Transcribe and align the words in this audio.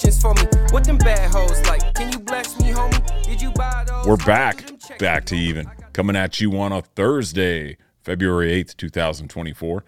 questions 0.00 0.22
for 0.22 0.34
me. 0.34 0.42
What 0.70 0.84
them 0.84 0.98
bad 0.98 1.30
hoes 1.30 1.60
like? 1.66 1.94
Can 1.94 2.12
you 2.12 2.18
bless 2.18 2.58
me, 2.58 2.70
homie? 2.70 3.22
Did 3.22 3.40
you 3.40 3.50
buy 3.52 3.84
those? 3.86 4.06
We're 4.06 4.16
back, 4.16 4.64
back 4.98 5.24
to 5.26 5.36
even, 5.36 5.70
coming 5.92 6.16
at 6.16 6.40
you 6.40 6.58
on 6.58 6.72
a 6.72 6.82
Thursday, 6.82 7.76
February 8.02 8.64
8th, 8.64 8.76
2024, 8.76 9.84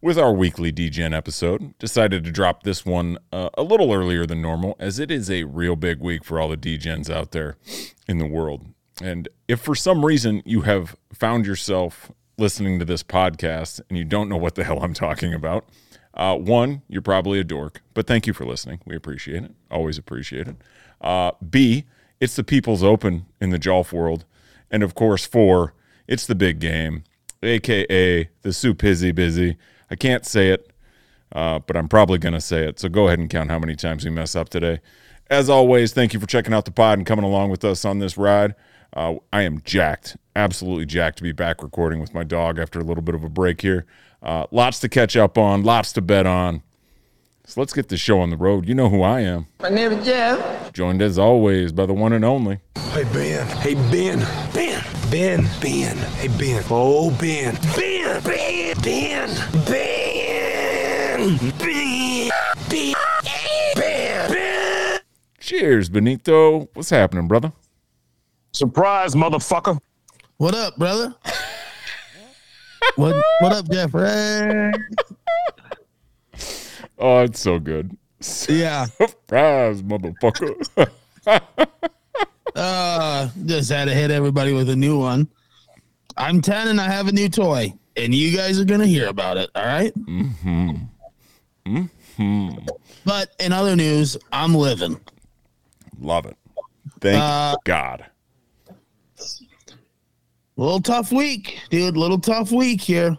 with 0.00 0.18
our 0.18 0.32
weekly 0.32 0.72
DGen 0.72 1.14
episode. 1.14 1.76
Decided 1.78 2.24
to 2.24 2.30
drop 2.32 2.62
this 2.62 2.86
one 2.86 3.18
uh, 3.32 3.50
a 3.58 3.62
little 3.62 3.92
earlier 3.92 4.26
than 4.26 4.40
normal, 4.40 4.76
as 4.78 4.98
it 4.98 5.10
is 5.10 5.30
a 5.30 5.44
real 5.44 5.76
big 5.76 6.00
week 6.00 6.24
for 6.24 6.40
all 6.40 6.48
the 6.48 6.56
DGens 6.56 7.10
out 7.10 7.32
there 7.32 7.56
in 8.08 8.18
the 8.18 8.26
world. 8.26 8.64
And 9.02 9.28
if 9.48 9.60
for 9.60 9.74
some 9.74 10.04
reason 10.04 10.42
you 10.46 10.62
have 10.62 10.96
found 11.12 11.46
yourself 11.46 12.10
listening 12.38 12.78
to 12.78 12.84
this 12.84 13.02
podcast 13.02 13.80
and 13.88 13.98
you 13.98 14.04
don't 14.04 14.28
know 14.28 14.36
what 14.36 14.54
the 14.54 14.64
hell 14.64 14.82
I'm 14.82 14.94
talking 14.94 15.34
about, 15.34 15.66
uh, 16.16 16.36
one, 16.36 16.82
you're 16.88 17.02
probably 17.02 17.38
a 17.38 17.44
dork, 17.44 17.82
but 17.92 18.06
thank 18.06 18.26
you 18.26 18.32
for 18.32 18.46
listening. 18.46 18.80
We 18.86 18.96
appreciate 18.96 19.44
it. 19.44 19.52
Always 19.70 19.98
appreciate 19.98 20.48
it. 20.48 20.56
Uh, 21.00 21.32
B, 21.48 21.84
it's 22.20 22.36
the 22.36 22.44
People's 22.44 22.82
Open 22.82 23.26
in 23.40 23.50
the 23.50 23.58
Jolf 23.58 23.92
world. 23.92 24.24
And 24.70 24.82
of 24.82 24.94
course, 24.94 25.26
four, 25.26 25.74
it's 26.08 26.26
the 26.26 26.34
big 26.34 26.58
game, 26.58 27.04
aka 27.42 28.28
the 28.42 28.52
Soup 28.52 28.80
Hizzy 28.80 29.12
Busy. 29.12 29.56
I 29.90 29.96
can't 29.96 30.24
say 30.24 30.50
it, 30.50 30.72
uh, 31.32 31.58
but 31.60 31.76
I'm 31.76 31.88
probably 31.88 32.18
going 32.18 32.32
to 32.32 32.40
say 32.40 32.66
it. 32.66 32.80
So 32.80 32.88
go 32.88 33.06
ahead 33.06 33.18
and 33.18 33.28
count 33.28 33.50
how 33.50 33.58
many 33.58 33.76
times 33.76 34.04
we 34.04 34.10
mess 34.10 34.34
up 34.34 34.48
today. 34.48 34.80
As 35.28 35.50
always, 35.50 35.92
thank 35.92 36.14
you 36.14 36.20
for 36.20 36.26
checking 36.26 36.54
out 36.54 36.64
the 36.64 36.70
pod 36.70 36.98
and 36.98 37.06
coming 37.06 37.24
along 37.24 37.50
with 37.50 37.64
us 37.64 37.84
on 37.84 37.98
this 37.98 38.16
ride. 38.16 38.54
Uh, 38.92 39.16
I 39.32 39.42
am 39.42 39.60
jacked, 39.62 40.16
absolutely 40.34 40.86
jacked 40.86 41.18
to 41.18 41.22
be 41.22 41.32
back 41.32 41.62
recording 41.62 42.00
with 42.00 42.14
my 42.14 42.24
dog 42.24 42.58
after 42.58 42.80
a 42.80 42.84
little 42.84 43.02
bit 43.02 43.14
of 43.14 43.22
a 43.22 43.28
break 43.28 43.60
here. 43.60 43.84
Uh, 44.26 44.44
lots 44.50 44.80
to 44.80 44.88
catch 44.88 45.16
up 45.16 45.38
on, 45.38 45.62
lots 45.62 45.92
to 45.92 46.02
bet 46.02 46.26
on. 46.26 46.60
So 47.44 47.60
let's 47.60 47.72
get 47.72 47.90
the 47.90 47.96
show 47.96 48.18
on 48.18 48.30
the 48.30 48.36
road. 48.36 48.66
You 48.66 48.74
know 48.74 48.88
who 48.88 49.00
I 49.02 49.20
am. 49.20 49.46
My 49.60 49.68
name 49.68 49.92
is 49.92 50.04
Jeff. 50.04 50.72
Joined 50.72 51.00
as 51.00 51.16
always 51.16 51.70
by 51.70 51.86
the 51.86 51.94
one 51.94 52.12
and 52.12 52.24
only. 52.24 52.58
Hey 52.90 53.04
Ben. 53.12 53.46
Hey 53.58 53.74
Ben. 53.74 54.18
Ben. 54.52 54.82
Ben. 55.12 55.48
Ben. 55.60 55.96
Hey 55.96 56.26
Ben. 56.26 56.64
Oh 56.68 57.16
Ben. 57.20 57.56
Ben. 57.76 58.20
Ben. 58.24 58.74
Ben. 58.82 59.28
Ben. 59.64 61.38
Ben. 61.38 62.30
Ben. 62.68 62.94
Ben. 63.76 64.28
Ben. 64.32 65.00
Cheers, 65.38 65.88
Benito. 65.88 66.68
What's 66.74 66.90
happening, 66.90 67.28
brother? 67.28 67.52
Surprise, 68.50 69.14
motherfucker. 69.14 69.78
What 70.36 70.56
up, 70.56 70.76
brother? 70.76 71.14
What 72.96 73.16
What 73.40 73.52
up, 73.52 73.68
Jeffrey? 73.70 74.72
Oh, 76.98 77.20
it's 77.20 77.40
so 77.40 77.58
good. 77.58 77.96
Yeah. 78.48 78.86
Surprise, 78.86 79.82
motherfucker. 79.82 80.90
Uh, 82.54 83.28
just 83.44 83.70
had 83.70 83.84
to 83.84 83.92
hit 83.92 84.10
everybody 84.10 84.54
with 84.54 84.70
a 84.70 84.76
new 84.76 84.98
one. 84.98 85.28
I'm 86.16 86.40
10 86.40 86.68
and 86.68 86.80
I 86.80 86.84
have 86.88 87.06
a 87.06 87.12
new 87.12 87.28
toy, 87.28 87.74
and 87.98 88.14
you 88.14 88.34
guys 88.34 88.58
are 88.58 88.64
gonna 88.64 88.86
hear 88.86 89.08
about 89.08 89.36
it. 89.36 89.50
All 89.54 89.66
right. 89.66 89.92
mm-hmm. 89.94 90.70
Mm-hmm. 91.66 92.66
But 93.04 93.28
in 93.40 93.52
other 93.52 93.76
news, 93.76 94.16
I'm 94.32 94.54
living. 94.54 94.98
Love 96.00 96.24
it. 96.24 96.36
Thank 97.02 97.20
Uh, 97.22 97.56
God. 97.64 98.06
Little 100.56 100.80
tough 100.80 101.12
week, 101.12 101.58
dude. 101.70 101.96
Little 101.96 102.18
tough 102.18 102.50
week 102.50 102.80
here. 102.80 103.18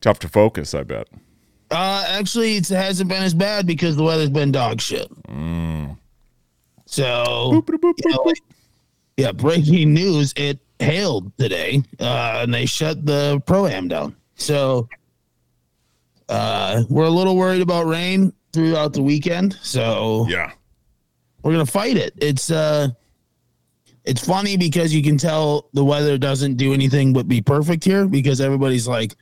Tough 0.00 0.18
to 0.20 0.28
focus, 0.28 0.74
I 0.74 0.82
bet. 0.82 1.08
Uh, 1.70 2.04
actually, 2.08 2.56
it 2.56 2.68
hasn't 2.68 3.08
been 3.08 3.22
as 3.22 3.32
bad 3.34 3.66
because 3.66 3.94
the 3.96 4.02
weather's 4.02 4.30
been 4.30 4.50
dog 4.50 4.80
shit. 4.80 5.08
So, 6.86 7.62
you 8.04 8.10
know, 8.10 8.32
yeah, 9.16 9.30
breaking 9.32 9.94
news: 9.94 10.32
it 10.36 10.58
hailed 10.80 11.30
today, 11.38 11.82
uh, 12.00 12.40
and 12.42 12.52
they 12.52 12.66
shut 12.66 13.06
the 13.06 13.40
pro 13.46 13.66
am 13.66 13.86
down. 13.86 14.16
So, 14.34 14.88
uh, 16.28 16.82
we're 16.88 17.04
a 17.04 17.10
little 17.10 17.36
worried 17.36 17.62
about 17.62 17.86
rain 17.86 18.32
throughout 18.52 18.92
the 18.92 19.02
weekend. 19.02 19.56
So, 19.62 20.26
Yeah. 20.28 20.50
we're 21.44 21.52
gonna 21.52 21.66
fight 21.66 21.96
it. 21.96 22.14
It's 22.16 22.50
uh, 22.50 22.88
it's 24.04 24.24
funny 24.24 24.56
because 24.56 24.92
you 24.94 25.02
can 25.02 25.18
tell 25.18 25.68
the 25.72 25.84
weather 25.84 26.16
doesn't 26.18 26.56
do 26.56 26.72
anything 26.72 27.12
but 27.12 27.28
be 27.28 27.40
perfect 27.40 27.84
here 27.84 28.06
because 28.06 28.40
everybody's 28.40 28.88
like, 28.88 29.14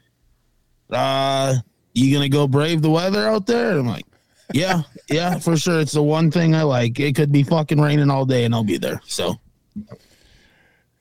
uh, 0.91 1.55
you 1.95 2.15
gonna 2.15 2.29
go 2.29 2.47
brave 2.47 2.83
the 2.83 2.91
weather 2.91 3.27
out 3.27 3.47
there? 3.47 3.71
And 3.73 3.81
I'm 3.81 3.87
like, 3.87 4.07
yeah, 4.53 4.83
yeah, 5.11 5.39
for 5.39 5.57
sure. 5.57 5.81
It's 5.81 5.93
the 5.93 6.03
one 6.03 6.31
thing 6.31 6.55
I 6.55 6.63
like. 6.63 6.99
It 7.01 7.15
could 7.15 7.33
be 7.33 7.43
fucking 7.43 7.81
raining 7.81 8.11
all 8.11 8.25
day 8.25 8.45
and 8.45 8.55
I'll 8.55 8.65
be 8.65 8.79
there. 8.79 9.01
So 9.07 9.35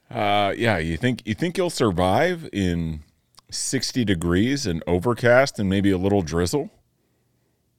Uh, 0.10 0.54
yeah. 0.58 0.78
You 0.78 0.98
think 0.98 1.22
you 1.26 1.34
think 1.34 1.58
you'll 1.58 1.70
survive 1.70 2.50
in 2.54 3.02
sixty 3.52 4.04
degrees 4.04 4.66
and 4.66 4.84
overcast 4.88 5.60
and 5.60 5.70
maybe 5.70 5.92
a 5.92 5.98
little 5.98 6.22
drizzle? 6.22 6.70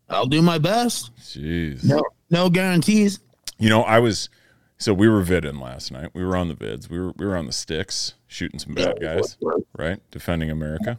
I'll 0.09 0.27
do 0.27 0.41
my 0.41 0.59
best. 0.59 1.15
Jeez. 1.17 1.85
No, 1.85 2.03
no 2.31 2.49
guarantees. 2.49 3.21
You 3.59 3.69
know, 3.69 3.83
I 3.83 3.99
was 3.99 4.31
so 4.79 4.95
we 4.95 5.09
were 5.09 5.23
vidding 5.23 5.61
last 5.61 5.91
night. 5.93 6.11
We 6.15 6.25
were 6.25 6.37
on 6.37 6.49
the 6.49 6.55
vids. 6.55 6.89
We 6.89 6.99
were 6.99 7.13
we 7.17 7.27
were 7.27 7.37
on 7.37 7.47
the 7.47 7.53
sticks, 7.53 8.15
shooting 8.27 8.59
some 8.59 8.75
bad 8.75 9.01
guys, 9.01 9.37
right? 9.77 10.01
Defending 10.11 10.51
America, 10.51 10.99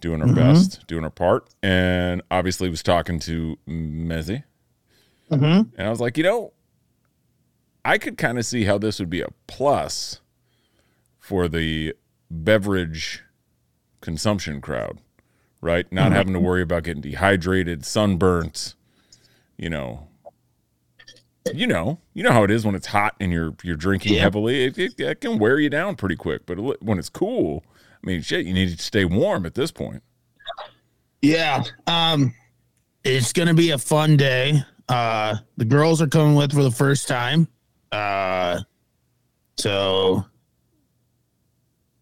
doing 0.00 0.20
our 0.22 0.32
best, 0.34 0.86
doing 0.86 1.04
our 1.04 1.10
part, 1.10 1.48
and 1.62 2.22
obviously 2.30 2.68
was 2.70 2.82
talking 2.82 3.18
to 3.20 3.56
Mezzi, 3.68 4.44
Mm-hmm. 5.30 5.44
and 5.78 5.86
I 5.86 5.90
was 5.90 6.00
like, 6.00 6.16
you 6.18 6.24
know, 6.24 6.52
I 7.84 7.98
could 7.98 8.18
kind 8.18 8.36
of 8.38 8.44
see 8.44 8.64
how 8.64 8.78
this 8.78 8.98
would 8.98 9.08
be 9.10 9.20
a 9.22 9.28
plus 9.46 10.20
for 11.18 11.46
the 11.48 11.94
beverage 12.30 13.22
consumption 14.00 14.60
crowd, 14.60 14.98
right? 15.60 15.90
Not 15.92 16.10
having 16.12 16.32
to 16.32 16.40
worry 16.40 16.62
about 16.62 16.82
getting 16.82 17.00
dehydrated, 17.02 17.84
sunburnt, 17.84 18.74
you 19.56 19.70
know, 19.70 20.08
you 21.54 21.66
know, 21.66 21.98
you 22.14 22.22
know 22.22 22.32
how 22.32 22.44
it 22.44 22.50
is 22.50 22.64
when 22.66 22.74
it's 22.74 22.86
hot 22.86 23.14
and 23.20 23.32
you're 23.32 23.54
you're 23.62 23.76
drinking 23.76 24.14
Yeah. 24.14 24.20
heavily. 24.22 24.64
It, 24.64 24.78
it, 24.78 25.00
it 25.00 25.20
can 25.20 25.38
wear 25.38 25.58
you 25.58 25.70
down 25.70 25.96
pretty 25.96 26.16
quick. 26.16 26.46
But 26.46 26.58
it- 26.58 26.82
when 26.82 26.98
it's 26.98 27.08
cool, 27.08 27.64
I 28.02 28.06
mean, 28.06 28.20
shit, 28.22 28.46
you 28.46 28.52
need 28.54 28.76
to 28.76 28.82
stay 28.82 29.04
warm 29.04 29.46
at 29.46 29.54
this 29.54 29.70
point. 29.70 30.02
Yeah. 31.22 31.64
Um, 31.86 32.34
it's 33.04 33.32
gonna 33.32 33.54
be 33.54 33.70
a 33.70 33.78
fun 33.78 34.16
day. 34.16 34.62
Uh, 34.88 35.36
the 35.56 35.64
girls 35.64 36.02
are 36.02 36.06
coming 36.06 36.34
with 36.34 36.52
for 36.52 36.62
the 36.62 36.70
first 36.70 37.08
time. 37.08 37.46
Uh, 37.92 38.60
so 39.58 40.24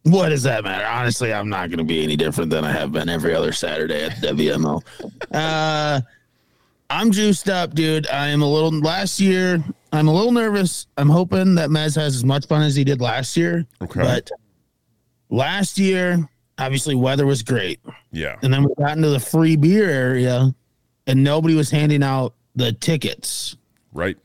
what 0.04 0.30
does 0.30 0.42
that 0.44 0.64
matter? 0.64 0.86
Honestly, 0.86 1.32
I'm 1.32 1.48
not 1.48 1.70
gonna 1.70 1.84
be 1.84 2.02
any 2.02 2.16
different 2.16 2.50
than 2.50 2.64
I 2.64 2.72
have 2.72 2.92
been 2.92 3.08
every 3.08 3.34
other 3.34 3.52
Saturday 3.52 4.04
at 4.04 4.12
WMO. 4.22 4.82
uh, 5.32 6.00
I'm 6.90 7.10
juiced 7.10 7.48
up, 7.48 7.74
dude. 7.74 8.08
I 8.08 8.28
am 8.28 8.42
a 8.42 8.50
little. 8.50 8.72
Last 8.72 9.20
year, 9.20 9.62
I'm 9.92 10.08
a 10.08 10.12
little 10.12 10.32
nervous. 10.32 10.86
I'm 10.96 11.08
hoping 11.08 11.54
that 11.56 11.68
Mez 11.68 11.96
has 11.96 12.16
as 12.16 12.24
much 12.24 12.46
fun 12.46 12.62
as 12.62 12.74
he 12.74 12.84
did 12.84 13.00
last 13.00 13.36
year. 13.36 13.66
Okay. 13.82 14.00
But 14.00 14.30
last 15.28 15.78
year, 15.78 16.26
obviously, 16.58 16.94
weather 16.94 17.26
was 17.26 17.42
great. 17.42 17.80
Yeah. 18.10 18.36
And 18.42 18.52
then 18.52 18.64
we 18.64 18.74
got 18.78 18.96
into 18.96 19.10
the 19.10 19.20
free 19.20 19.56
beer 19.56 19.88
area 19.88 20.54
and 21.06 21.24
nobody 21.24 21.54
was 21.54 21.70
handing 21.70 22.02
out 22.02 22.34
the 22.54 22.72
tickets. 22.72 23.56
Right. 23.92 24.16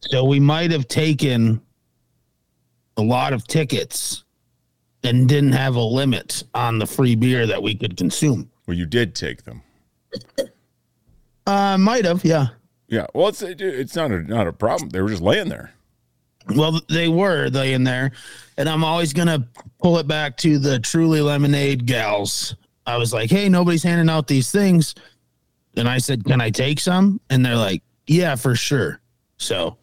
So 0.00 0.24
we 0.24 0.38
might 0.38 0.70
have 0.70 0.86
taken 0.86 1.60
a 2.96 3.02
lot 3.02 3.32
of 3.32 3.46
tickets 3.46 4.24
and 5.02 5.28
didn't 5.28 5.52
have 5.52 5.76
a 5.76 5.80
limit 5.80 6.44
on 6.54 6.78
the 6.78 6.86
free 6.86 7.16
beer 7.16 7.46
that 7.46 7.62
we 7.62 7.74
could 7.74 7.96
consume. 7.96 8.50
Well, 8.66 8.76
you 8.76 8.86
did 8.86 9.14
take 9.14 9.44
them. 9.44 9.62
Uh, 11.46 11.78
might 11.78 12.04
have, 12.04 12.24
yeah. 12.24 12.48
Yeah. 12.88 13.06
Well, 13.14 13.28
it's 13.28 13.42
it's 13.42 13.96
not 13.96 14.10
a 14.10 14.22
not 14.22 14.46
a 14.46 14.52
problem. 14.52 14.90
They 14.90 15.00
were 15.00 15.08
just 15.10 15.22
laying 15.22 15.48
there. 15.48 15.72
Well, 16.54 16.80
they 16.88 17.08
were 17.08 17.48
laying 17.48 17.82
there, 17.84 18.12
and 18.56 18.68
I'm 18.68 18.84
always 18.84 19.12
gonna 19.12 19.48
pull 19.82 19.98
it 19.98 20.06
back 20.06 20.36
to 20.38 20.58
the 20.58 20.78
Truly 20.78 21.20
Lemonade 21.20 21.86
gals. 21.86 22.54
I 22.86 22.96
was 22.96 23.12
like, 23.12 23.30
"Hey, 23.30 23.48
nobody's 23.48 23.82
handing 23.82 24.08
out 24.08 24.28
these 24.28 24.50
things," 24.52 24.94
and 25.76 25.88
I 25.88 25.98
said, 25.98 26.24
"Can 26.24 26.40
I 26.40 26.50
take 26.50 26.78
some?" 26.78 27.20
And 27.30 27.44
they're 27.44 27.56
like, 27.56 27.82
"Yeah, 28.06 28.36
for 28.36 28.54
sure." 28.54 29.00
So, 29.38 29.76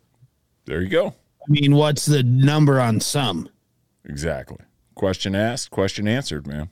There 0.65 0.81
you 0.81 0.87
go. 0.87 1.07
I 1.07 1.45
mean, 1.49 1.75
what's 1.75 2.05
the 2.05 2.23
number 2.23 2.79
on 2.79 3.01
some? 3.01 3.49
Exactly. 4.05 4.57
Question 4.95 5.35
asked, 5.35 5.71
question 5.71 6.07
answered, 6.07 6.47
man. 6.47 6.69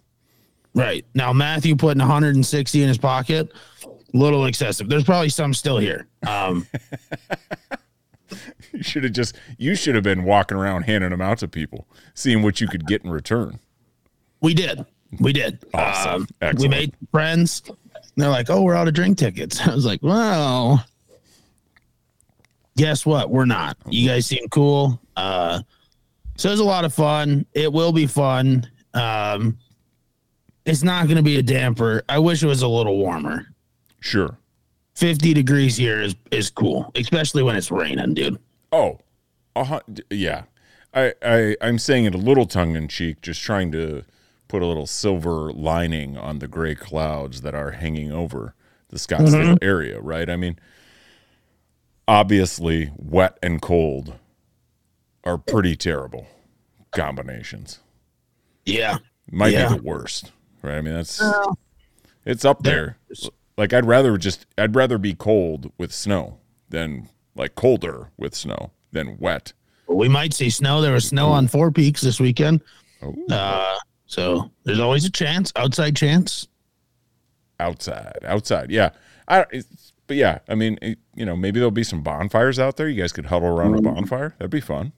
Right 0.73 1.05
now, 1.13 1.33
Matthew 1.33 1.75
putting 1.75 1.99
160 1.99 2.81
in 2.81 2.87
his 2.87 2.97
pocket, 2.97 3.51
little 4.13 4.45
excessive. 4.45 4.89
There's 4.89 5.03
probably 5.03 5.29
some 5.29 5.53
still 5.53 5.77
here. 5.77 6.07
Um, 6.27 6.67
You 8.73 8.83
should 8.83 9.03
have 9.03 9.11
just 9.11 9.35
you 9.57 9.75
should 9.75 9.95
have 9.95 10.03
been 10.05 10.23
walking 10.23 10.57
around 10.57 10.83
handing 10.83 11.09
them 11.09 11.19
out 11.21 11.39
to 11.39 11.47
people, 11.49 11.87
seeing 12.13 12.41
what 12.41 12.61
you 12.61 12.67
could 12.69 12.87
get 12.87 13.03
in 13.03 13.09
return. 13.11 13.59
we 14.39 14.53
did, 14.53 14.85
we 15.19 15.33
did. 15.33 15.59
Awesome. 15.73 16.25
Um, 16.41 16.55
we 16.57 16.69
made 16.69 16.93
friends. 17.11 17.61
they're 18.15 18.29
like, 18.29 18.49
"Oh, 18.49 18.61
we're 18.61 18.73
out 18.75 18.87
of 18.87 18.93
drink 18.93 19.17
tickets." 19.17 19.59
I 19.67 19.75
was 19.75 19.85
like, 19.85 20.01
"Well, 20.01 20.85
guess 22.77 23.05
what? 23.05 23.29
We're 23.29 23.43
not. 23.45 23.75
You 23.89 24.07
guys 24.07 24.25
seem 24.25 24.47
cool. 24.49 25.01
Uh, 25.17 25.61
so 26.37 26.47
it 26.47 26.53
was 26.53 26.61
a 26.61 26.63
lot 26.65 26.85
of 26.85 26.93
fun. 26.93 27.45
It 27.53 27.71
will 27.71 27.91
be 27.91 28.07
fun. 28.07 28.65
Um, 28.93 29.57
it's 30.65 30.83
not 30.83 31.05
going 31.07 31.17
to 31.17 31.23
be 31.23 31.37
a 31.37 31.43
damper. 31.43 32.03
I 32.07 32.19
wish 32.19 32.41
it 32.41 32.47
was 32.47 32.61
a 32.61 32.67
little 32.69 32.97
warmer. 32.97 33.47
Sure. 34.01 34.37
50 34.95 35.33
degrees 35.33 35.77
here 35.77 36.01
is 36.01 36.15
is 36.31 36.49
cool, 36.49 36.91
especially 36.95 37.43
when 37.43 37.55
it's 37.55 37.71
raining, 37.71 38.13
dude. 38.13 38.37
Oh, 38.73 38.99
uh, 39.55 39.79
yeah. 40.09 40.43
I, 40.93 41.13
I 41.23 41.55
I'm 41.61 41.79
saying 41.79 42.05
it 42.05 42.13
a 42.13 42.17
little 42.17 42.45
tongue 42.45 42.75
in 42.75 42.89
cheek, 42.89 43.21
just 43.21 43.41
trying 43.41 43.71
to 43.71 44.03
put 44.49 44.61
a 44.61 44.65
little 44.65 44.85
silver 44.87 45.53
lining 45.53 46.17
on 46.17 46.39
the 46.39 46.47
gray 46.47 46.75
clouds 46.75 47.41
that 47.41 47.55
are 47.55 47.71
hanging 47.71 48.11
over 48.11 48.53
the 48.89 48.97
Scottsdale 48.97 49.57
area, 49.61 50.01
right? 50.01 50.29
I 50.29 50.35
mean, 50.35 50.59
obviously, 52.07 52.91
wet 52.97 53.37
and 53.41 53.61
cold 53.61 54.15
are 55.23 55.37
pretty 55.37 55.75
terrible 55.77 56.27
combinations. 56.91 57.79
Yeah. 58.65 58.97
Might 59.31 59.53
Yeah. 59.53 59.69
be 59.69 59.75
the 59.77 59.83
worst, 59.83 60.31
right? 60.61 60.77
I 60.77 60.81
mean, 60.81 60.93
that's 60.95 61.21
it's 62.25 62.43
up 62.43 62.63
there. 62.63 62.97
Like 63.61 63.73
I'd 63.73 63.85
rather 63.85 64.17
just 64.17 64.47
I'd 64.57 64.75
rather 64.75 64.97
be 64.97 65.13
cold 65.13 65.71
with 65.77 65.93
snow 65.93 66.39
than 66.69 67.09
like 67.35 67.53
colder 67.53 68.09
with 68.17 68.33
snow 68.33 68.71
than 68.91 69.17
wet. 69.19 69.53
We 69.87 70.09
might 70.09 70.33
see 70.33 70.49
snow. 70.49 70.81
There 70.81 70.93
was 70.93 71.07
snow 71.07 71.27
on 71.29 71.47
Four 71.47 71.69
Peaks 71.69 72.01
this 72.01 72.19
weekend. 72.19 72.61
Oh, 73.03 73.15
Uh, 73.29 73.77
so 74.07 74.49
there's 74.63 74.79
always 74.79 75.05
a 75.05 75.11
chance, 75.11 75.53
outside 75.55 75.95
chance. 75.95 76.47
outside, 77.59 78.17
outside, 78.25 78.71
yeah. 78.71 78.89
I 79.27 79.45
it's, 79.51 79.93
but 80.07 80.17
yeah, 80.17 80.39
I 80.49 80.55
mean, 80.55 80.79
it, 80.81 80.97
you 81.13 81.23
know, 81.27 81.35
maybe 81.35 81.59
there'll 81.59 81.69
be 81.69 81.83
some 81.83 82.01
bonfires 82.01 82.57
out 82.57 82.77
there. 82.77 82.89
You 82.89 82.99
guys 82.99 83.13
could 83.13 83.27
huddle 83.27 83.49
around 83.49 83.75
a 83.75 83.81
bonfire. 83.83 84.33
That'd 84.39 84.49
be 84.49 84.59
fun. 84.59 84.91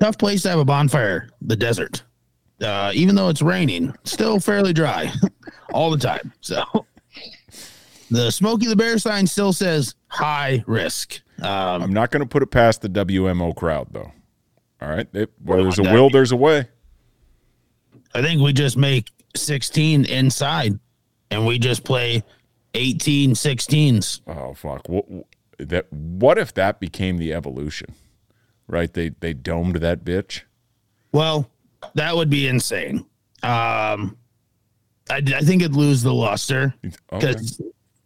Tough 0.00 0.16
place 0.16 0.44
to 0.44 0.48
have 0.48 0.58
a 0.60 0.64
bonfire, 0.64 1.28
the 1.42 1.56
desert. 1.56 2.04
Uh, 2.62 2.90
even 2.94 3.14
though 3.14 3.28
it's 3.28 3.42
raining, 3.42 3.94
still 4.04 4.40
fairly 4.40 4.72
dry 4.72 5.12
all 5.74 5.90
the 5.90 5.98
time. 5.98 6.32
So 6.40 6.64
the 8.10 8.30
Smokey 8.30 8.66
the 8.66 8.76
Bear 8.76 8.98
sign 8.98 9.26
still 9.26 9.52
says 9.52 9.94
high 10.08 10.64
risk. 10.66 11.20
Um, 11.42 11.82
I'm 11.82 11.92
not 11.92 12.10
going 12.10 12.22
to 12.22 12.26
put 12.28 12.42
it 12.42 12.46
past 12.50 12.80
the 12.80 12.88
WMO 12.88 13.54
crowd 13.54 13.88
though. 13.92 14.10
All 14.80 14.88
right, 14.88 15.06
It- 15.12 15.32
where 15.42 15.62
there's 15.62 15.78
a 15.78 15.82
will, 15.82 16.08
there's 16.10 16.32
a 16.32 16.36
way. 16.36 16.68
I 18.14 18.22
think 18.22 18.40
we 18.40 18.52
just 18.54 18.76
make 18.78 19.10
16 19.34 20.06
inside 20.06 20.78
and 21.30 21.46
we 21.46 21.58
just 21.58 21.84
play 21.84 22.22
18 22.74 23.32
16s. 23.32 24.20
Oh 24.26 24.54
fuck! 24.54 24.88
What 24.88 25.04
that? 25.58 25.92
What 25.92 26.38
if 26.38 26.54
that 26.54 26.80
became 26.80 27.18
the 27.18 27.32
evolution? 27.34 27.94
Right? 28.68 28.92
They 28.92 29.10
they 29.20 29.32
domed 29.34 29.76
that 29.76 30.04
bitch. 30.04 30.42
Well, 31.12 31.50
that 31.94 32.14
would 32.14 32.30
be 32.30 32.48
insane. 32.48 32.98
Um, 33.42 34.16
I, 35.08 35.22
I 35.34 35.40
think 35.42 35.62
it'd 35.62 35.76
lose 35.76 36.02
the 36.02 36.12
luster 36.12 36.74
Okay. 37.12 37.34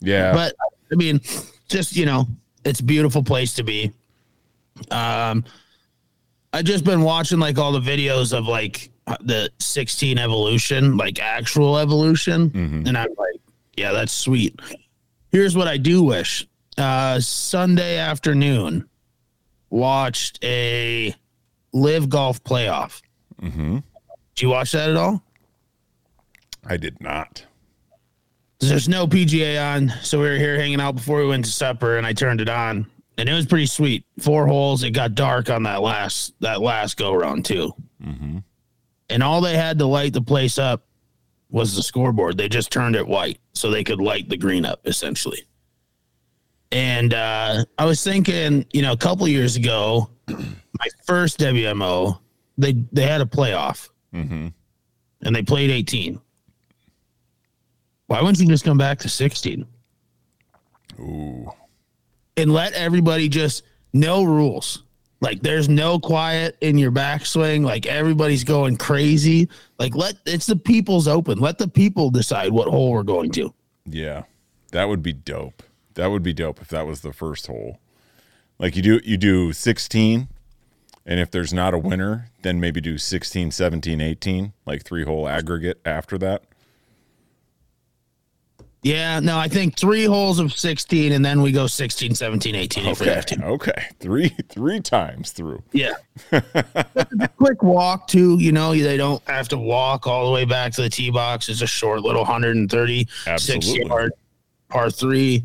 Yeah, 0.01 0.33
but 0.33 0.55
I 0.93 0.95
mean, 0.97 1.21
just 1.69 1.97
you 1.97 2.07
know, 2.07 2.27
it's 2.65 2.81
a 2.81 2.85
beautiful 2.85 3.23
place 3.23 3.55
to 3.55 3.63
be. 3.63 3.93
Um, 4.91 5.45
I 6.53 6.63
just 6.63 6.85
been 6.85 7.03
watching 7.03 7.39
like 7.39 7.59
all 7.59 7.73
the 7.73 7.81
videos 7.81 8.37
of 8.37 8.47
like 8.47 8.91
the 9.21 9.51
16 9.59 10.19
evolution, 10.19 10.97
like 10.97 11.21
actual 11.21 11.79
evolution, 11.79 12.51
and 12.87 12.97
I'm 12.97 13.09
like, 13.19 13.41
yeah, 13.77 13.93
that's 13.93 14.13
sweet. 14.13 14.59
Here's 15.31 15.57
what 15.57 15.69
I 15.69 15.77
do 15.77 16.03
wish: 16.03 16.47
uh, 16.79 17.21
Sunday 17.21 17.99
afternoon, 17.99 18.89
watched 19.69 20.39
a 20.43 21.15
live 21.73 22.09
golf 22.09 22.43
playoff. 22.43 23.03
Mm-hmm. 23.43 23.75
Did 24.35 24.43
you 24.43 24.49
watch 24.51 24.73
that 24.73 24.91
at 24.91 24.97
all? 24.97 25.23
I 26.67 26.77
did 26.77 27.01
not. 27.01 27.45
There's 28.61 28.89
no 28.89 29.07
PGA 29.07 29.75
on, 29.75 29.89
so 30.03 30.21
we 30.21 30.29
were 30.29 30.37
here 30.37 30.59
hanging 30.59 30.81
out 30.81 30.95
before 30.95 31.19
we 31.21 31.27
went 31.27 31.47
to 31.47 31.51
supper, 31.51 31.97
and 31.97 32.07
I 32.07 32.13
turned 32.13 32.43
it 32.43 32.49
on, 32.51 32.87
and 33.17 33.29
it 33.29 33.33
was 33.33 33.47
pretty 33.47 33.65
sweet. 33.67 34.05
Four 34.19 34.47
holes. 34.47 34.83
It 34.83 34.91
got 34.91 35.15
dark 35.15 35.49
on 35.49 35.63
that 35.63 35.81
last 35.81 36.35
that 36.41 36.61
last 36.61 36.97
go 36.99 37.15
round 37.15 37.45
too, 37.47 37.73
Mm-hmm. 38.05 38.39
and 39.09 39.23
all 39.23 39.41
they 39.41 39.57
had 39.57 39.79
to 39.79 39.87
light 39.87 40.13
the 40.13 40.21
place 40.23 40.59
up 40.59 40.85
was 41.51 41.75
the 41.75 41.83
scoreboard. 41.83 42.37
They 42.37 42.49
just 42.49 42.71
turned 42.71 42.97
it 42.97 43.07
white 43.07 43.39
so 43.55 43.71
they 43.71 43.83
could 43.85 44.01
light 44.01 44.29
the 44.29 44.37
green 44.37 44.65
up 44.67 44.81
essentially. 44.87 45.47
And 46.73 47.13
uh, 47.15 47.65
I 47.79 47.85
was 47.85 48.05
thinking, 48.05 48.65
you 48.73 48.83
know, 48.83 48.93
a 48.93 48.97
couple 48.97 49.27
years 49.27 49.57
ago, 49.57 50.11
my 50.29 50.87
first 51.07 51.39
WMO, 51.41 52.21
they 52.61 52.73
they 52.93 53.03
had 53.07 53.21
a 53.21 53.27
playoff 53.27 53.89
Mm-hmm. 54.15 54.49
and 55.23 55.37
they 55.37 55.43
played 55.43 55.71
18. 55.71 56.21
Why 58.07 58.21
wouldn't 58.21 58.41
you 58.41 58.47
just 58.49 58.65
come 58.65 58.77
back 58.79 58.99
to 59.01 59.09
16 59.09 59.65
Ooh. 60.99 61.49
and 62.37 62.53
let 62.53 62.73
everybody 62.73 63.29
just 63.29 63.63
no 63.93 64.25
rules? 64.25 64.83
Like 65.21 65.43
there's 65.43 65.69
no 65.69 65.99
quiet 66.01 66.57
in 66.61 66.79
your 66.79 66.91
backswing. 66.91 67.63
Like 67.65 67.87
everybody's 67.87 68.43
going 68.43 68.77
crazy. 68.79 69.49
Like 69.79 69.95
let 69.95 70.15
it's 70.27 70.47
the 70.47 70.57
people's 70.57 71.07
open. 71.07 71.39
Let 71.39 71.59
the 71.59 71.69
people 71.69 72.11
decide 72.11 72.51
what 72.53 72.69
hole 72.69 72.91
we're 72.93 73.03
going 73.03 73.31
to. 73.33 73.53
Yeah, 73.85 74.25
that 74.73 74.89
would 74.89 75.03
be 75.03 75.13
dope. 75.13 75.63
That 75.95 76.09
would 76.11 76.23
be 76.23 76.33
dope 76.33 76.61
if 76.63 76.69
that 76.69 76.87
was 76.87 77.03
the 77.03 77.13
first 77.13 77.47
hole. 77.47 77.79
Like 78.59 78.77
you 78.77 78.83
do, 78.83 79.01
you 79.05 79.17
do 79.17 79.53
16, 79.53 80.29
and 81.11 81.19
if 81.19 81.33
there's 81.33 81.53
not 81.53 81.75
a 81.75 81.79
winner, 81.79 82.31
then 82.43 82.61
maybe 82.61 82.81
do 82.81 82.97
16, 82.97 83.51
17, 83.51 84.01
18, 84.01 84.53
like 84.65 84.85
three 84.85 85.05
hole 85.05 85.29
aggregate 85.29 85.81
after 85.85 86.17
that. 86.19 86.45
Yeah, 88.83 89.19
no, 89.19 89.37
I 89.37 89.49
think 89.49 89.77
three 89.77 90.05
holes 90.05 90.39
of 90.39 90.53
16 90.53 91.13
and 91.13 91.23
then 91.23 91.43
we 91.43 91.51
go 91.51 91.67
16, 91.67 92.15
17, 92.15 92.55
18 92.55 92.87
if 92.87 93.01
we 93.01 93.11
Okay, 93.11 93.37
okay, 93.43 93.87
three 93.99 94.29
three 94.49 94.81
times 94.81 95.33
through. 95.33 95.63
Yeah. 95.73 95.95
Quick 97.37 97.63
walk 97.63 98.07
too, 98.07 98.39
you 98.39 98.53
know, 98.53 98.73
they 98.73 98.97
don't 98.97 99.23
have 99.29 99.49
to 99.49 99.59
walk 99.59 100.07
all 100.07 100.25
the 100.25 100.33
way 100.33 100.47
back 100.47 100.73
to 100.75 100.83
the 100.83 100.89
tee 100.89 101.11
box. 101.11 101.49
It's 101.51 101.61
a 101.61 101.67
short 101.67 102.03
little 102.03 102.23
136 102.23 103.27
Absolutely. 103.27 103.87
yard 103.87 104.13
par 104.69 104.89
three. 104.91 105.45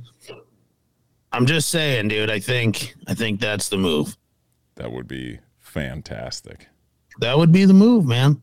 I'm 1.34 1.45
just 1.45 1.69
saying, 1.69 2.07
dude, 2.10 2.29
I 2.29 2.39
think 2.39 2.95
I 3.07 3.15
think 3.15 3.41
that's 3.41 3.67
the 3.67 3.77
move. 3.77 4.15
That 4.75 4.91
would 4.91 5.07
be 5.10 5.39
fantastic. 5.75 6.70
That 7.20 7.38
would 7.38 7.51
be 7.51 7.65
the 7.65 7.74
move, 7.74 8.05
man. 8.05 8.41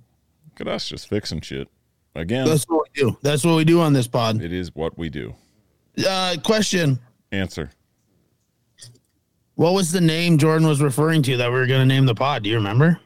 Look 0.51 0.61
at 0.61 0.69
us 0.69 0.87
just 0.87 1.09
fixing 1.09 1.41
shit 1.41 1.67
again. 2.15 2.47
That's 2.47 2.65
what 2.65 2.87
we 2.95 3.03
do. 3.03 3.17
That's 3.23 3.43
what 3.43 3.57
we 3.57 3.65
do 3.65 3.81
on 3.81 3.95
this 3.95 4.07
pod. 4.07 4.43
it 4.43 4.53
is 4.53 4.75
what 4.75 4.99
we 4.99 5.09
do. 5.09 5.35
Uh 6.07 6.37
question. 6.45 7.01
Answer. 7.33 7.71
What 9.55 9.73
was 9.73 9.93
the 9.93 10.01
name 10.01 10.37
Jordan 10.37 10.67
was 10.69 10.83
referring 10.83 11.23
to 11.23 11.39
that 11.39 11.49
we 11.49 11.55
were 11.55 11.67
gonna 11.67 11.87
name 11.87 12.05
the 12.05 12.15
pod? 12.15 12.43
Do 12.43 12.51
you 12.51 12.57
remember? 12.57 13.01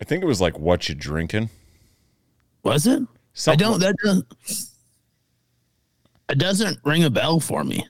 I 0.00 0.04
think 0.04 0.22
it 0.22 0.26
was 0.26 0.40
like 0.40 0.56
what 0.56 0.88
you 0.88 0.94
drinking. 0.94 1.50
Was 2.62 2.86
it? 2.86 3.02
I 3.48 3.56
don't 3.56 3.80
that 3.80 3.96
doesn't 4.04 4.26
it 6.28 6.38
doesn't 6.38 6.78
ring 6.84 7.02
a 7.02 7.10
bell 7.10 7.40
for 7.40 7.64
me. 7.64 7.84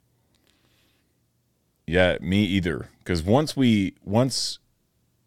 Yeah, 1.87 2.17
me 2.23 2.45
either. 2.45 2.89
Because 3.05 3.23
once 3.23 3.55
we 3.55 3.95
once 4.03 4.59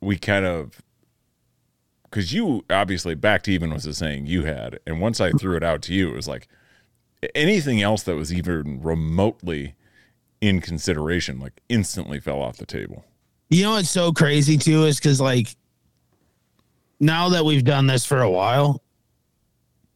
we 0.01 0.17
kind 0.17 0.46
of 0.46 0.81
because 2.10 2.34
you 2.34 2.65
obviously 2.72 3.13
back 3.13 3.43
to 3.43 3.51
even 3.51 3.72
was 3.72 3.84
the 3.84 3.93
saying 3.93 4.25
you 4.25 4.46
had, 4.46 4.79
and 4.88 5.00
once 5.00 5.22
I 5.22 5.31
threw 5.31 5.55
it 5.55 5.63
out 5.63 5.84
to 5.84 5.93
you, 5.93 6.10
it 6.10 6.15
was 6.15 6.27
like 6.27 6.48
anything 7.36 7.81
else 7.81 8.01
that 8.03 8.15
was 8.15 8.34
even 8.34 8.81
remotely 8.81 9.75
in 10.41 10.60
consideration, 10.60 11.39
like 11.39 11.62
instantly 11.69 12.19
fell 12.19 12.41
off 12.41 12.57
the 12.57 12.65
table. 12.65 13.05
You 13.50 13.63
know 13.63 13.72
what's 13.72 13.89
so 13.89 14.12
crazy 14.12 14.57
too 14.57 14.86
is 14.86 14.98
because 14.98 15.22
like 15.22 15.55
now 17.00 17.29
that 17.29 17.46
we've 17.46 17.63
done 17.63 17.86
this 17.86 18.05
for 18.05 18.22
a 18.22 18.31
while, 18.31 18.81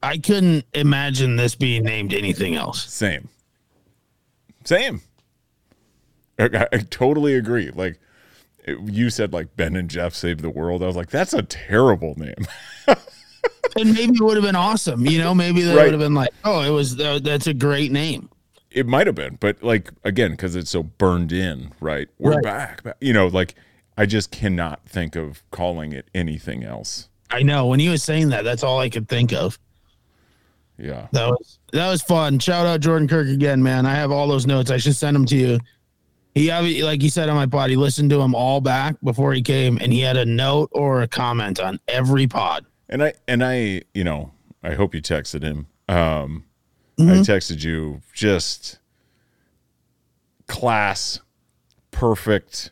I 0.04 0.20
couldn't 0.20 0.66
imagine 0.74 1.36
this 1.36 1.56
being 1.56 1.84
named 1.84 2.14
anything 2.14 2.56
else. 2.56 2.86
Same, 2.86 3.28
same. 4.66 5.02
I, 6.42 6.68
I- 6.74 6.78
totally 6.90 7.36
agree. 7.36 7.70
Like 7.72 8.00
it- 8.64 8.80
you 8.90 9.10
said, 9.10 9.34
like 9.34 9.56
Ben 9.56 9.76
and 9.76 9.90
Jeff 9.90 10.14
saved 10.14 10.42
the 10.42 10.50
world. 10.50 10.84
I 10.84 10.88
was 10.88 10.96
like, 10.96 11.10
that's 11.10 11.34
a 11.34 11.44
terrible 11.44 12.14
name. 12.18 12.46
And 13.78 13.94
maybe 13.94 14.16
it 14.16 14.22
would 14.22 14.36
have 14.36 14.44
been 14.44 14.56
awesome. 14.56 15.06
You 15.06 15.20
know, 15.20 15.34
maybe 15.34 15.62
they 15.62 15.74
Right. 15.74 15.84
would 15.86 15.94
have 15.94 16.00
been 16.00 16.14
like, 16.14 16.32
"Oh, 16.44 16.62
it 16.62 16.72
was 16.72 17.00
uh, 17.00 17.20
that's 17.24 17.48
a 17.48 17.54
great 17.54 17.92
name." 17.92 18.30
It 18.70 18.86
might 18.86 19.08
have 19.08 19.16
been, 19.16 19.38
but 19.40 19.64
like 19.64 19.90
again, 20.04 20.32
because 20.32 20.56
it's 20.58 20.70
so 20.72 20.84
burned 20.84 21.32
in, 21.32 21.72
right? 21.80 22.10
We're 22.20 22.34
Right. 22.34 22.44
back, 22.44 22.84
back. 22.84 22.98
You 23.00 23.14
know, 23.14 23.28
like 23.28 23.56
I 23.98 24.06
just 24.06 24.30
cannot 24.30 24.86
think 24.86 25.16
of 25.16 25.42
calling 25.52 25.94
it 25.94 26.10
anything 26.14 26.64
else. 26.66 27.08
I 27.30 27.44
know 27.44 27.68
when 27.68 27.80
he 27.80 27.88
was 27.88 28.04
saying 28.04 28.30
that, 28.30 28.44
that's 28.44 28.62
all 28.64 28.80
I 28.80 28.90
could 28.90 29.08
think 29.08 29.32
of. 29.32 29.58
Yeah. 30.78 31.08
That 31.14 31.30
was 31.30 31.60
that 31.72 31.90
was 31.90 32.02
fun. 32.02 32.40
Shout 32.40 32.66
out 32.66 32.82
Jordan 32.82 33.08
Kirk 33.08 33.28
again, 33.28 33.64
man. 33.64 33.86
I 33.86 33.94
have 33.96 34.12
all 34.12 34.28
those 34.28 34.46
notes. 34.48 34.70
I 34.70 34.78
should 34.78 34.96
send 34.98 35.16
them 35.16 35.26
to 35.28 35.36
you. 35.38 35.60
He 36.34 36.50
like 36.84 37.02
he 37.02 37.10
said 37.10 37.28
on 37.30 37.36
my 37.36 37.46
pod, 37.46 37.70
he 37.70 37.76
listened 37.76 38.10
to 38.12 38.18
them 38.18 38.34
all 38.34 38.62
back 38.62 38.96
before 39.04 39.34
he 39.34 39.42
came, 39.42 39.78
and 39.82 39.92
he 39.92 40.00
had 40.00 40.16
a 40.18 40.26
note 40.26 40.70
or 40.72 41.02
a 41.02 41.08
comment 41.08 41.60
on 41.60 41.80
every 41.88 42.26
pod. 42.28 42.66
And 42.90 43.04
I 43.04 43.14
and 43.28 43.44
I, 43.44 43.82
you 43.94 44.04
know, 44.04 44.32
I 44.64 44.74
hope 44.76 44.96
you 44.96 45.02
texted 45.02 45.44
him. 45.44 45.68
Um 45.90 46.46
I 47.00 47.04
Mhm. 47.04 47.20
texted 47.26 47.64
you 47.64 48.02
just 48.14 48.78
class, 50.48 51.20
perfect, 51.92 52.72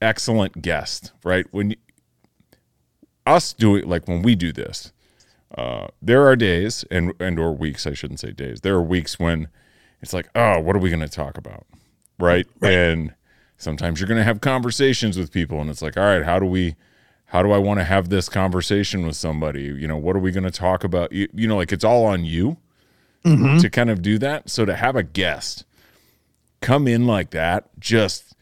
excellent 0.00 0.62
guest, 0.62 1.12
right? 1.24 1.46
When 1.50 1.70
you, 1.70 1.76
us 3.26 3.52
do 3.52 3.76
it 3.76 3.86
like 3.86 4.06
when 4.08 4.22
we 4.22 4.34
do 4.34 4.52
this, 4.52 4.92
uh, 5.56 5.88
there 6.00 6.26
are 6.26 6.36
days 6.36 6.84
and 6.90 7.12
and 7.20 7.38
or 7.38 7.52
weeks, 7.52 7.86
I 7.86 7.94
shouldn't 7.94 8.20
say 8.20 8.30
days. 8.32 8.60
There 8.62 8.74
are 8.74 8.82
weeks 8.82 9.18
when 9.18 9.48
it's 10.00 10.12
like, 10.12 10.28
oh, 10.34 10.58
what 10.60 10.74
are 10.76 10.80
we 10.80 10.88
going 10.90 11.00
to 11.00 11.08
talk 11.08 11.36
about, 11.38 11.66
right? 12.22 12.46
And 12.62 13.14
sometimes 13.56 14.00
you're 14.00 14.08
going 14.08 14.18
to 14.18 14.24
have 14.24 14.40
conversations 14.40 15.18
with 15.18 15.32
people, 15.32 15.60
and 15.60 15.68
it's 15.68 15.82
like, 15.82 15.96
all 15.96 16.04
right, 16.04 16.24
how 16.24 16.38
do 16.38 16.46
we? 16.46 16.76
How 17.26 17.42
do 17.42 17.50
I 17.50 17.56
want 17.56 17.80
to 17.80 17.84
have 17.84 18.10
this 18.10 18.28
conversation 18.28 19.06
with 19.06 19.16
somebody? 19.16 19.62
You 19.62 19.88
know, 19.88 19.96
what 19.96 20.14
are 20.16 20.18
we 20.18 20.32
going 20.32 20.44
to 20.44 20.50
talk 20.50 20.84
about? 20.84 21.12
You, 21.12 21.28
you 21.32 21.48
know, 21.48 21.56
like 21.56 21.72
it's 21.72 21.84
all 21.84 22.04
on 22.04 22.26
you 22.26 22.58
mm-hmm. 23.24 23.56
to 23.56 23.70
kind 23.70 23.88
of 23.88 24.02
do 24.02 24.18
that. 24.18 24.50
So 24.50 24.66
to 24.66 24.76
have 24.76 24.96
a 24.96 25.02
guest 25.02 25.64
come 26.60 26.86
in 26.86 27.06
like 27.06 27.30
that, 27.30 27.70
just 27.80 28.34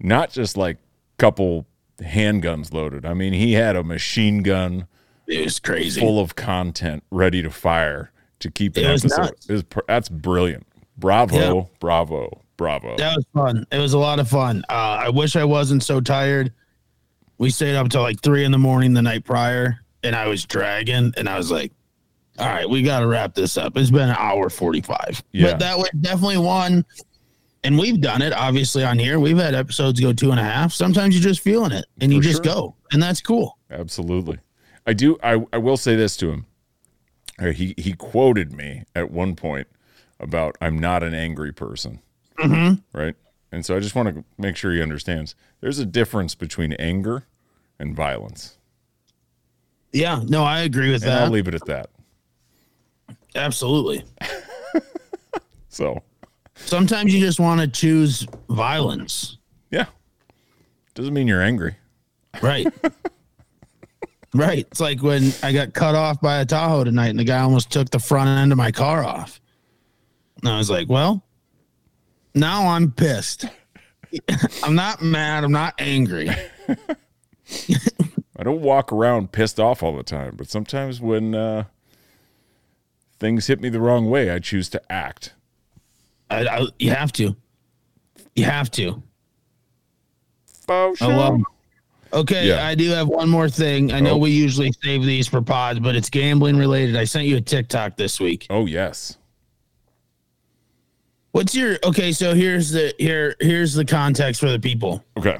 not 0.00 0.30
just 0.32 0.56
like 0.56 0.78
couple 1.18 1.66
handguns 2.00 2.72
loaded. 2.74 3.06
I 3.06 3.14
mean, 3.14 3.32
he 3.32 3.52
had 3.52 3.76
a 3.76 3.84
machine 3.84 4.42
gun 4.42 4.88
It 5.28 5.44
was 5.44 5.60
crazy. 5.60 6.00
full 6.00 6.18
of 6.18 6.34
content 6.34 7.04
ready 7.12 7.42
to 7.42 7.50
fire 7.50 8.10
to 8.40 8.50
keep 8.50 8.76
an 8.76 8.84
It 8.84 8.90
was 8.90 9.04
nuts. 9.04 9.48
It 9.48 9.52
was 9.52 9.64
that's 9.86 10.08
brilliant. 10.08 10.66
Bravo, 10.98 11.36
Yeah. 11.56 11.64
bravo, 11.78 12.41
bravo. 12.56 12.96
That 12.96 13.16
was 13.16 13.24
fun. 13.34 13.66
It 13.72 13.78
was 13.78 13.92
a 13.94 13.98
lot 13.98 14.18
of 14.20 14.28
fun. 14.28 14.64
Uh, 14.68 14.72
I 15.04 15.08
wish 15.10 15.36
I 15.36 15.44
wasn't 15.44 15.82
so 15.82 16.00
tired. 16.00 16.52
We 17.38 17.50
stayed 17.50 17.74
up 17.76 17.88
till 17.88 18.02
like 18.02 18.20
three 18.22 18.44
in 18.44 18.52
the 18.52 18.58
morning 18.58 18.92
the 18.94 19.02
night 19.02 19.24
prior, 19.24 19.80
and 20.02 20.14
I 20.14 20.26
was 20.28 20.44
dragging, 20.44 21.12
and 21.16 21.28
I 21.28 21.36
was 21.36 21.50
like, 21.50 21.72
"All 22.38 22.46
right, 22.46 22.68
we 22.68 22.82
got 22.82 23.00
to 23.00 23.06
wrap 23.06 23.34
this 23.34 23.56
up." 23.56 23.76
It's 23.76 23.90
been 23.90 24.10
an 24.10 24.16
hour 24.18 24.48
forty-five, 24.48 25.22
Yeah. 25.32 25.50
but 25.52 25.58
that 25.60 25.78
was 25.78 25.90
definitely 26.00 26.38
one. 26.38 26.84
And 27.64 27.78
we've 27.78 28.00
done 28.00 28.22
it 28.22 28.32
obviously 28.32 28.82
on 28.84 28.98
here. 28.98 29.20
We've 29.20 29.38
had 29.38 29.54
episodes 29.54 30.00
go 30.00 30.12
two 30.12 30.32
and 30.32 30.40
a 30.40 30.42
half. 30.42 30.72
Sometimes 30.72 31.14
you're 31.14 31.22
just 31.22 31.40
feeling 31.42 31.70
it, 31.72 31.84
and 32.00 32.12
you 32.12 32.18
For 32.20 32.24
just 32.28 32.44
sure. 32.44 32.54
go, 32.54 32.76
and 32.92 33.00
that's 33.02 33.20
cool. 33.20 33.56
Absolutely. 33.70 34.38
I 34.86 34.92
do. 34.94 35.16
I, 35.22 35.44
I 35.52 35.58
will 35.58 35.76
say 35.76 35.94
this 35.94 36.16
to 36.18 36.30
him. 36.30 36.46
Uh, 37.40 37.46
He 37.52 37.74
he 37.78 37.92
quoted 37.94 38.52
me 38.52 38.82
at 38.96 39.10
one 39.10 39.36
point 39.36 39.68
about 40.20 40.56
I'm 40.60 40.76
not 40.78 41.02
an 41.04 41.14
angry 41.14 41.52
person, 41.52 42.00
Mm-hmm. 42.42 42.98
right? 42.98 43.14
And 43.50 43.64
so 43.66 43.76
I 43.76 43.80
just 43.80 43.94
want 43.94 44.14
to 44.14 44.24
make 44.38 44.56
sure 44.56 44.72
he 44.72 44.80
understands. 44.82 45.34
There's 45.60 45.78
a 45.78 45.84
difference 45.86 46.34
between 46.34 46.72
anger 46.74 47.26
and 47.78 47.94
violence, 47.96 48.56
Yeah, 49.92 50.22
no, 50.26 50.42
I 50.44 50.60
agree 50.60 50.90
with 50.92 51.02
and 51.02 51.12
I'll 51.12 51.30
leave 51.30 51.48
it 51.48 51.54
at 51.54 51.66
that. 51.66 51.90
Absolutely. 53.34 54.04
So 55.68 56.02
Sometimes 56.54 57.14
you 57.14 57.20
just 57.20 57.40
want 57.40 57.62
to 57.62 57.66
choose 57.66 58.26
violence. 58.50 59.38
yeah, 59.70 59.86
doesn't 60.94 61.14
mean 61.14 61.26
you're 61.26 61.40
angry. 61.40 61.76
Right. 62.42 62.66
right. 64.34 64.66
It's 64.70 64.80
like 64.80 65.02
when 65.02 65.32
I 65.42 65.52
got 65.52 65.72
cut 65.72 65.94
off 65.94 66.20
by 66.20 66.40
a 66.40 66.44
Tahoe 66.44 66.84
tonight 66.84 67.08
and 67.08 67.18
the 67.18 67.24
guy 67.24 67.40
almost 67.40 67.70
took 67.70 67.88
the 67.88 67.98
front 67.98 68.28
end 68.28 68.52
of 68.52 68.58
my 68.58 68.70
car 68.70 69.02
off. 69.02 69.40
And 70.42 70.50
I 70.50 70.58
was 70.58 70.68
like, 70.68 70.90
well, 70.90 71.24
now 72.34 72.68
I'm 72.68 72.90
pissed. 72.92 73.46
I'm 74.62 74.74
not 74.74 75.02
mad. 75.02 75.44
I'm 75.44 75.52
not 75.52 75.74
angry. 75.78 76.28
I 76.68 78.42
don't 78.44 78.60
walk 78.62 78.92
around 78.92 79.32
pissed 79.32 79.60
off 79.60 79.82
all 79.82 79.96
the 79.96 80.02
time, 80.02 80.34
but 80.36 80.48
sometimes 80.48 81.00
when 81.00 81.34
uh, 81.34 81.64
things 83.20 83.46
hit 83.46 83.60
me 83.60 83.68
the 83.68 83.80
wrong 83.80 84.08
way, 84.10 84.30
I 84.30 84.38
choose 84.38 84.68
to 84.70 84.92
act. 84.92 85.34
I, 86.30 86.46
I, 86.46 86.66
you 86.78 86.90
have 86.90 87.12
to. 87.12 87.36
You 88.34 88.44
have 88.44 88.70
to. 88.72 89.02
Oh, 90.68 90.94
'em. 91.00 91.44
Okay, 92.14 92.48
Yeah. 92.48 92.66
I 92.66 92.74
do 92.74 92.90
have 92.90 93.08
one 93.08 93.28
more 93.28 93.48
thing. 93.48 93.92
I 93.92 94.00
know 94.00 94.12
Oh. 94.12 94.18
we 94.18 94.30
usually 94.30 94.70
save 94.82 95.02
these 95.02 95.26
for 95.28 95.40
pods, 95.42 95.80
but 95.80 95.94
it's 95.96 96.10
gambling 96.10 96.56
related. 96.56 96.94
I 96.96 97.04
sent 97.04 97.26
you 97.26 97.36
a 97.36 97.40
TikTok 97.40 97.96
this 97.96 98.20
week. 98.20 98.46
Oh 98.50 98.66
yes. 98.66 99.16
What's 101.32 101.54
your 101.54 101.78
okay? 101.84 102.12
So 102.12 102.34
here's 102.34 102.70
the 102.70 102.94
here 102.98 103.36
here's 103.40 103.74
the 103.74 103.84
context 103.84 104.40
for 104.40 104.50
the 104.50 104.58
people. 104.58 105.04
Okay. 105.16 105.38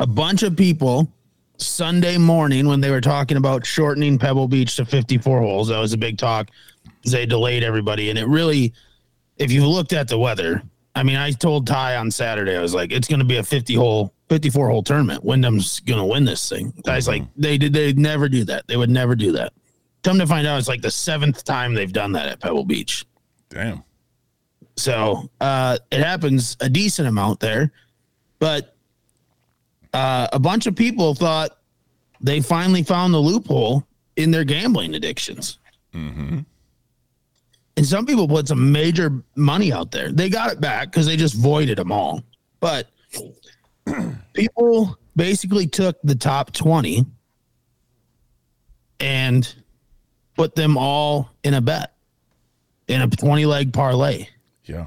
a 0.00 0.06
bunch 0.06 0.42
of 0.42 0.56
people 0.56 1.08
Sunday 1.56 2.18
morning 2.18 2.66
when 2.66 2.80
they 2.80 2.90
were 2.90 3.00
talking 3.00 3.36
about 3.36 3.64
shortening 3.64 4.18
Pebble 4.18 4.48
Beach 4.48 4.76
to 4.76 4.84
54 4.84 5.40
holes. 5.40 5.68
That 5.68 5.78
was 5.78 5.92
a 5.92 5.98
big 5.98 6.18
talk. 6.18 6.50
They 7.04 7.26
delayed 7.26 7.62
everybody. 7.62 8.10
And 8.10 8.18
it 8.18 8.26
really, 8.26 8.72
if 9.36 9.52
you 9.52 9.66
looked 9.66 9.92
at 9.92 10.08
the 10.08 10.18
weather, 10.18 10.62
I 10.94 11.02
mean, 11.02 11.16
I 11.16 11.30
told 11.30 11.66
Ty 11.66 11.96
on 11.96 12.10
Saturday, 12.10 12.56
I 12.56 12.60
was 12.60 12.74
like, 12.74 12.92
it's 12.92 13.08
going 13.08 13.20
to 13.20 13.24
be 13.24 13.36
a 13.36 13.42
50 13.42 13.74
hole, 13.74 14.12
54 14.28 14.68
hole 14.68 14.82
tournament. 14.82 15.24
Wyndham's 15.24 15.80
going 15.80 16.00
to 16.00 16.06
win 16.06 16.24
this 16.24 16.48
thing. 16.48 16.72
Ty's 16.84 17.08
like, 17.08 17.22
mm-hmm. 17.22 17.40
they 17.40 17.58
did, 17.58 17.72
they'd 17.72 17.98
never 17.98 18.28
do 18.28 18.44
that. 18.44 18.66
They 18.66 18.76
would 18.76 18.90
never 18.90 19.14
do 19.14 19.32
that. 19.32 19.52
Come 20.02 20.18
to 20.18 20.26
find 20.26 20.46
out, 20.46 20.58
it's 20.58 20.68
like 20.68 20.82
the 20.82 20.90
seventh 20.90 21.44
time 21.44 21.74
they've 21.74 21.92
done 21.92 22.12
that 22.12 22.28
at 22.28 22.40
Pebble 22.40 22.64
Beach. 22.64 23.06
Damn. 23.48 23.82
So 24.76 25.30
uh, 25.40 25.78
it 25.90 26.00
happens 26.00 26.56
a 26.60 26.68
decent 26.68 27.08
amount 27.08 27.40
there, 27.40 27.72
but 28.38 28.74
uh, 29.92 30.26
a 30.32 30.38
bunch 30.38 30.66
of 30.66 30.74
people 30.74 31.14
thought 31.14 31.58
they 32.20 32.40
finally 32.40 32.82
found 32.82 33.14
the 33.14 33.18
loophole 33.18 33.86
in 34.16 34.30
their 34.30 34.44
gambling 34.44 34.94
addictions. 34.94 35.58
Mm-hmm. 35.94 36.40
And 37.76 37.86
some 37.86 38.06
people 38.06 38.28
put 38.28 38.48
some 38.48 38.72
major 38.72 39.22
money 39.36 39.72
out 39.72 39.90
there. 39.90 40.10
They 40.12 40.28
got 40.28 40.52
it 40.52 40.60
back 40.60 40.90
because 40.90 41.06
they 41.06 41.16
just 41.16 41.34
voided 41.34 41.78
them 41.78 41.90
all. 41.90 42.22
But 42.60 42.88
people 44.32 44.96
basically 45.16 45.66
took 45.66 45.96
the 46.02 46.14
top 46.14 46.52
20 46.52 47.04
and 49.00 49.54
put 50.36 50.54
them 50.54 50.76
all 50.76 51.30
in 51.42 51.54
a 51.54 51.60
bet 51.60 51.94
in 52.88 53.02
a 53.02 53.08
20 53.08 53.46
leg 53.46 53.72
parlay 53.72 54.26
Yeah. 54.64 54.86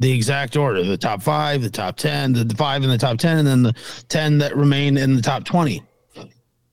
the 0.00 0.10
exact 0.12 0.56
order 0.56 0.82
the 0.82 0.96
top 0.96 1.22
five, 1.22 1.62
the 1.62 1.70
top 1.70 1.96
10, 1.96 2.32
the, 2.32 2.54
five 2.56 2.82
in 2.82 2.90
the 2.90 2.98
top 2.98 3.18
10, 3.18 3.38
and 3.38 3.46
then 3.46 3.62
the 3.62 3.74
10 4.08 4.38
that 4.38 4.56
remain 4.56 4.96
in 4.96 5.14
the 5.16 5.22
top 5.22 5.44
20. 5.44 5.82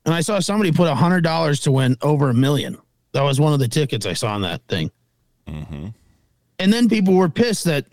And 0.05 0.15
I 0.15 0.21
saw 0.21 0.39
somebody 0.39 0.71
put 0.71 0.88
a 0.88 0.95
$100 0.95 1.63
to 1.63 1.71
win 1.71 1.95
over 2.01 2.29
a 2.31 2.33
million. 2.33 2.77
That 3.13 3.21
was 3.21 3.39
one 3.39 3.53
of 3.53 3.60
the 3.60 3.67
tickets 3.67 4.05
I 4.05 4.13
saw 4.13 4.33
on 4.33 4.41
that 4.41 4.62
thing. 4.67 4.89
Mm-hmm. 5.48 5.88
And 6.60 6.74
then 6.74 6.89
people 6.89 7.13
were 7.13 7.29
pissed 7.29 7.65
that 7.65 7.86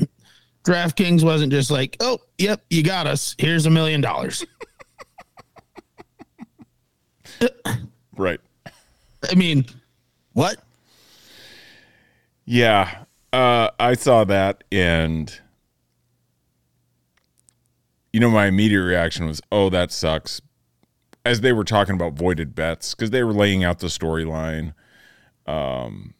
DraftKings 0.64 1.22
wasn't 1.22 1.52
just 1.52 1.70
like, 1.70 1.96
oh, 2.00 2.18
yep, 2.38 2.62
you 2.70 2.82
got 2.82 3.06
us. 3.06 3.34
Here's 3.38 3.66
a 3.66 3.70
million 3.70 4.00
dollars. 4.00 4.44
Right. 8.16 8.40
I 9.30 9.34
mean, 9.36 9.64
what? 10.32 10.60
Yeah. 12.44 13.04
Uh, 13.32 13.70
I 13.78 13.94
saw 13.94 14.24
that 14.24 14.64
and 14.72 15.40
you 18.12 18.20
know 18.20 18.30
my 18.30 18.46
immediate 18.46 18.82
reaction 18.82 19.26
was, 19.26 19.40
"Oh, 19.52 19.68
that 19.70 19.92
sucks." 19.92 20.40
As 21.24 21.42
they 21.42 21.52
were 21.52 21.64
talking 21.64 21.94
about 21.94 22.14
voided 22.14 22.54
bets 22.54 22.94
cuz 22.94 23.10
they 23.10 23.22
were 23.22 23.34
laying 23.34 23.62
out 23.64 23.80
the 23.80 23.88
storyline 23.88 24.72
um 25.46 26.14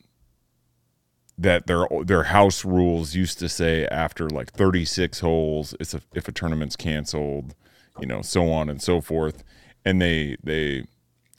that 1.39 1.67
their 1.67 1.87
their 2.05 2.25
house 2.25 2.65
rules 2.65 3.15
used 3.15 3.39
to 3.39 3.49
say 3.49 3.87
after 3.87 4.29
like 4.29 4.51
36 4.53 5.21
holes 5.21 5.75
it's 5.81 5.95
a, 5.95 6.03
if 6.15 6.29
a 6.29 6.33
tournament's 6.33 6.77
canceled, 6.77 7.55
you 8.01 8.07
know, 8.07 8.21
so 8.23 8.51
on 8.51 8.69
and 8.69 8.83
so 8.83 9.01
forth. 9.01 9.45
And 9.85 10.03
they 10.03 10.37
they 10.43 10.85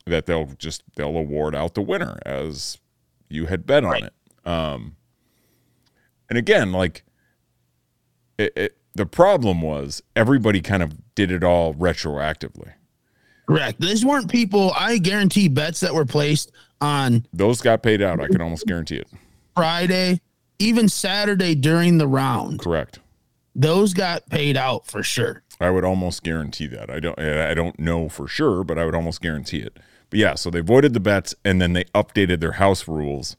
that 0.08 0.26
they'll 0.26 0.48
just 0.58 0.82
they'll 0.96 1.18
award 1.18 1.54
out 1.56 1.76
the 1.76 1.82
winner 1.82 2.18
as 2.26 2.80
you 3.30 3.46
had 3.48 3.68
bet 3.68 3.84
on 3.84 3.92
Right. 3.92 4.04
it. 4.06 4.14
Um, 4.48 4.96
and 6.30 6.38
again, 6.38 6.72
like 6.72 7.04
it, 8.38 8.54
it, 8.56 8.78
the 8.96 9.06
problem 9.06 9.62
was 9.62 10.02
everybody 10.16 10.62
kind 10.62 10.84
of 10.84 10.94
did 11.16 11.32
it 11.32 11.44
all 11.44 11.74
retroactively. 11.74 12.74
Correct. 13.48 13.82
These 13.82 14.06
weren't 14.06 14.30
people, 14.30 14.72
I 14.78 15.00
guarantee 15.00 15.48
bets 15.48 15.80
that 15.80 15.94
were 15.94 16.06
placed 16.06 16.52
on 16.82 17.26
Those 17.34 17.62
got 17.62 17.82
paid 17.82 18.02
out. 18.02 18.20
I 18.20 18.28
can 18.28 18.42
almost 18.42 18.68
guarantee 18.68 18.98
it. 18.98 19.08
Friday, 19.56 20.22
even 20.60 20.88
Saturday 20.88 21.56
during 21.56 21.98
the 21.98 22.08
round. 22.08 22.60
Correct. 22.60 23.00
Those 23.56 23.94
got 23.94 24.30
paid 24.30 24.56
out 24.56 24.86
for 24.86 25.04
sure. 25.04 25.44
I 25.60 25.70
would 25.72 25.84
almost 25.84 26.24
guarantee 26.24 26.68
that. 26.68 26.90
I 26.90 27.00
don't. 27.00 27.20
I 27.20 27.54
don't 27.54 27.78
know 27.80 28.08
for 28.08 28.28
sure, 28.28 28.64
but 28.64 28.78
I 28.78 28.86
would 28.86 28.96
almost 28.96 29.20
guarantee 29.22 29.60
it. 29.60 29.78
But 30.10 30.20
yeah, 30.20 30.36
so 30.36 30.50
they 30.50 30.62
voided 30.62 30.94
the 30.94 31.00
bets 31.00 31.36
and 31.44 31.62
then 31.62 31.74
they 31.74 31.84
updated 31.96 32.40
their 32.40 32.54
house 32.54 32.88
rules 32.88 33.36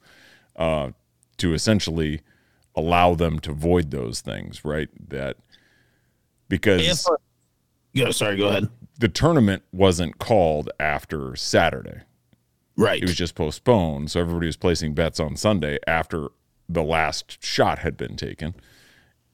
uh, 0.56 0.90
to 1.38 1.54
essentially 1.54 2.20
allow 2.76 3.14
them 3.14 3.38
to 3.40 3.52
void 3.52 3.90
those 3.90 4.20
things, 4.20 4.64
right? 4.64 4.88
That 5.08 5.36
because 6.48 7.08
yeah, 7.92 8.10
sorry, 8.10 8.36
go 8.36 8.48
ahead. 8.48 8.68
the 8.98 9.08
tournament 9.08 9.62
wasn't 9.72 10.18
called 10.18 10.70
after 10.78 11.34
Saturday. 11.36 12.02
Right. 12.76 13.02
It 13.02 13.06
was 13.06 13.16
just 13.16 13.34
postponed. 13.34 14.10
So 14.10 14.20
everybody 14.20 14.46
was 14.46 14.56
placing 14.56 14.94
bets 14.94 15.20
on 15.20 15.36
Sunday 15.36 15.78
after 15.86 16.28
the 16.68 16.82
last 16.82 17.44
shot 17.44 17.80
had 17.80 17.96
been 17.96 18.16
taken. 18.16 18.54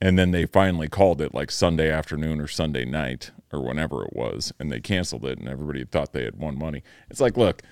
And 0.01 0.19
then 0.19 0.31
they 0.31 0.47
finally 0.47 0.89
called 0.89 1.21
it 1.21 1.33
like 1.33 1.51
Sunday 1.51 1.91
afternoon 1.91 2.41
or 2.41 2.49
Sunday 2.49 2.85
night 2.85 3.31
or 3.53 3.63
whenever 3.63 4.05
it 4.05 4.15
was. 4.15 4.53
And 4.59 4.71
they 4.71 4.81
canceled 4.81 5.25
it 5.25 5.39
and 5.39 5.49
everybody 5.49 5.85
thought 5.85 6.13
they 6.13 6.25
had 6.25 6.37
won 6.37 6.59
money. 6.59 6.83
It's 7.09 7.21
like, 7.21 7.37
look, 7.37 7.63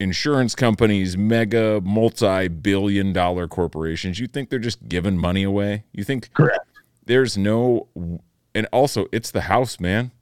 insurance 0.00 0.54
companies, 0.54 1.16
mega 1.16 1.80
multi 1.82 2.48
billion 2.48 3.12
dollar 3.12 3.48
corporations, 3.48 4.18
you 4.18 4.26
think 4.26 4.50
they're 4.50 4.58
just 4.58 4.88
giving 4.88 5.18
money 5.18 5.42
away? 5.42 5.84
You 5.92 6.04
think 6.04 6.32
Correct. 6.34 6.64
there's 7.04 7.36
no 7.36 7.88
and 8.54 8.66
also 8.72 9.06
it's 9.12 9.30
the 9.30 9.42
house 9.42 9.78
man. 9.80 10.12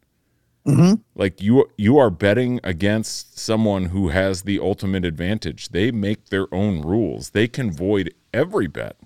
Mm-hmm. 0.66 0.94
Like 1.14 1.40
you 1.40 1.70
you 1.76 1.96
are 1.98 2.10
betting 2.10 2.58
against 2.64 3.38
someone 3.38 3.86
who 3.86 4.08
has 4.08 4.42
the 4.42 4.58
ultimate 4.58 5.04
advantage. 5.04 5.68
They 5.68 5.90
make 5.92 6.26
their 6.30 6.52
own 6.52 6.82
rules. 6.82 7.30
They 7.30 7.46
can 7.46 7.70
void 7.70 8.12
every 8.34 8.66
bet. 8.66 8.96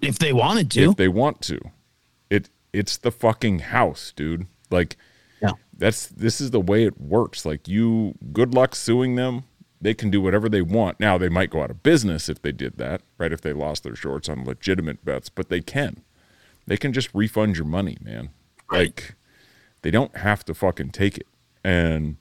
If 0.00 0.18
they 0.18 0.32
wanted 0.32 0.70
to. 0.72 0.90
if 0.90 0.96
they 0.96 1.08
want 1.08 1.42
to. 1.42 1.60
It 2.30 2.48
it's 2.72 2.96
the 2.96 3.12
fucking 3.12 3.58
house 3.58 4.12
dude. 4.16 4.46
Like 4.70 4.96
Yeah. 5.42 5.52
that's 5.76 6.06
this 6.06 6.40
is 6.40 6.52
the 6.52 6.60
way 6.60 6.84
it 6.84 6.98
works. 6.98 7.44
Like 7.44 7.68
you 7.68 8.14
good 8.32 8.54
luck 8.54 8.74
suing 8.74 9.16
them 9.16 9.44
they 9.82 9.94
can 9.94 10.10
do 10.10 10.20
whatever 10.20 10.48
they 10.48 10.62
want. 10.62 11.00
Now 11.00 11.18
they 11.18 11.28
might 11.28 11.50
go 11.50 11.62
out 11.62 11.70
of 11.70 11.82
business 11.82 12.28
if 12.28 12.40
they 12.40 12.52
did 12.52 12.78
that 12.78 13.02
right 13.18 13.32
if 13.32 13.40
they 13.40 13.52
lost 13.52 13.82
their 13.82 13.96
shorts 13.96 14.28
on 14.28 14.44
legitimate 14.44 15.04
bets 15.04 15.28
but 15.28 15.48
they 15.48 15.60
can. 15.60 16.02
They 16.66 16.76
can 16.76 16.92
just 16.92 17.12
refund 17.12 17.56
your 17.56 17.66
money 17.66 17.98
man. 18.00 18.30
Like 18.70 19.16
they 19.82 19.90
don't 19.90 20.16
have 20.16 20.44
to 20.46 20.54
fucking 20.54 20.90
take 20.90 21.18
it. 21.18 21.26
And 21.64 22.16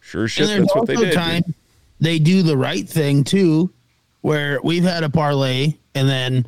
sure 0.00 0.24
as 0.24 0.30
shit 0.30 0.48
and 0.48 0.62
that's 0.62 0.74
what 0.74 0.86
they 0.86 0.96
did. 0.96 1.12
time 1.12 1.42
dude. 1.42 1.54
they 2.00 2.18
do 2.18 2.42
the 2.42 2.56
right 2.56 2.88
thing 2.88 3.24
too, 3.24 3.72
where 4.20 4.60
we've 4.62 4.84
had 4.84 5.02
a 5.02 5.10
parlay 5.10 5.74
and 5.94 6.08
then 6.08 6.46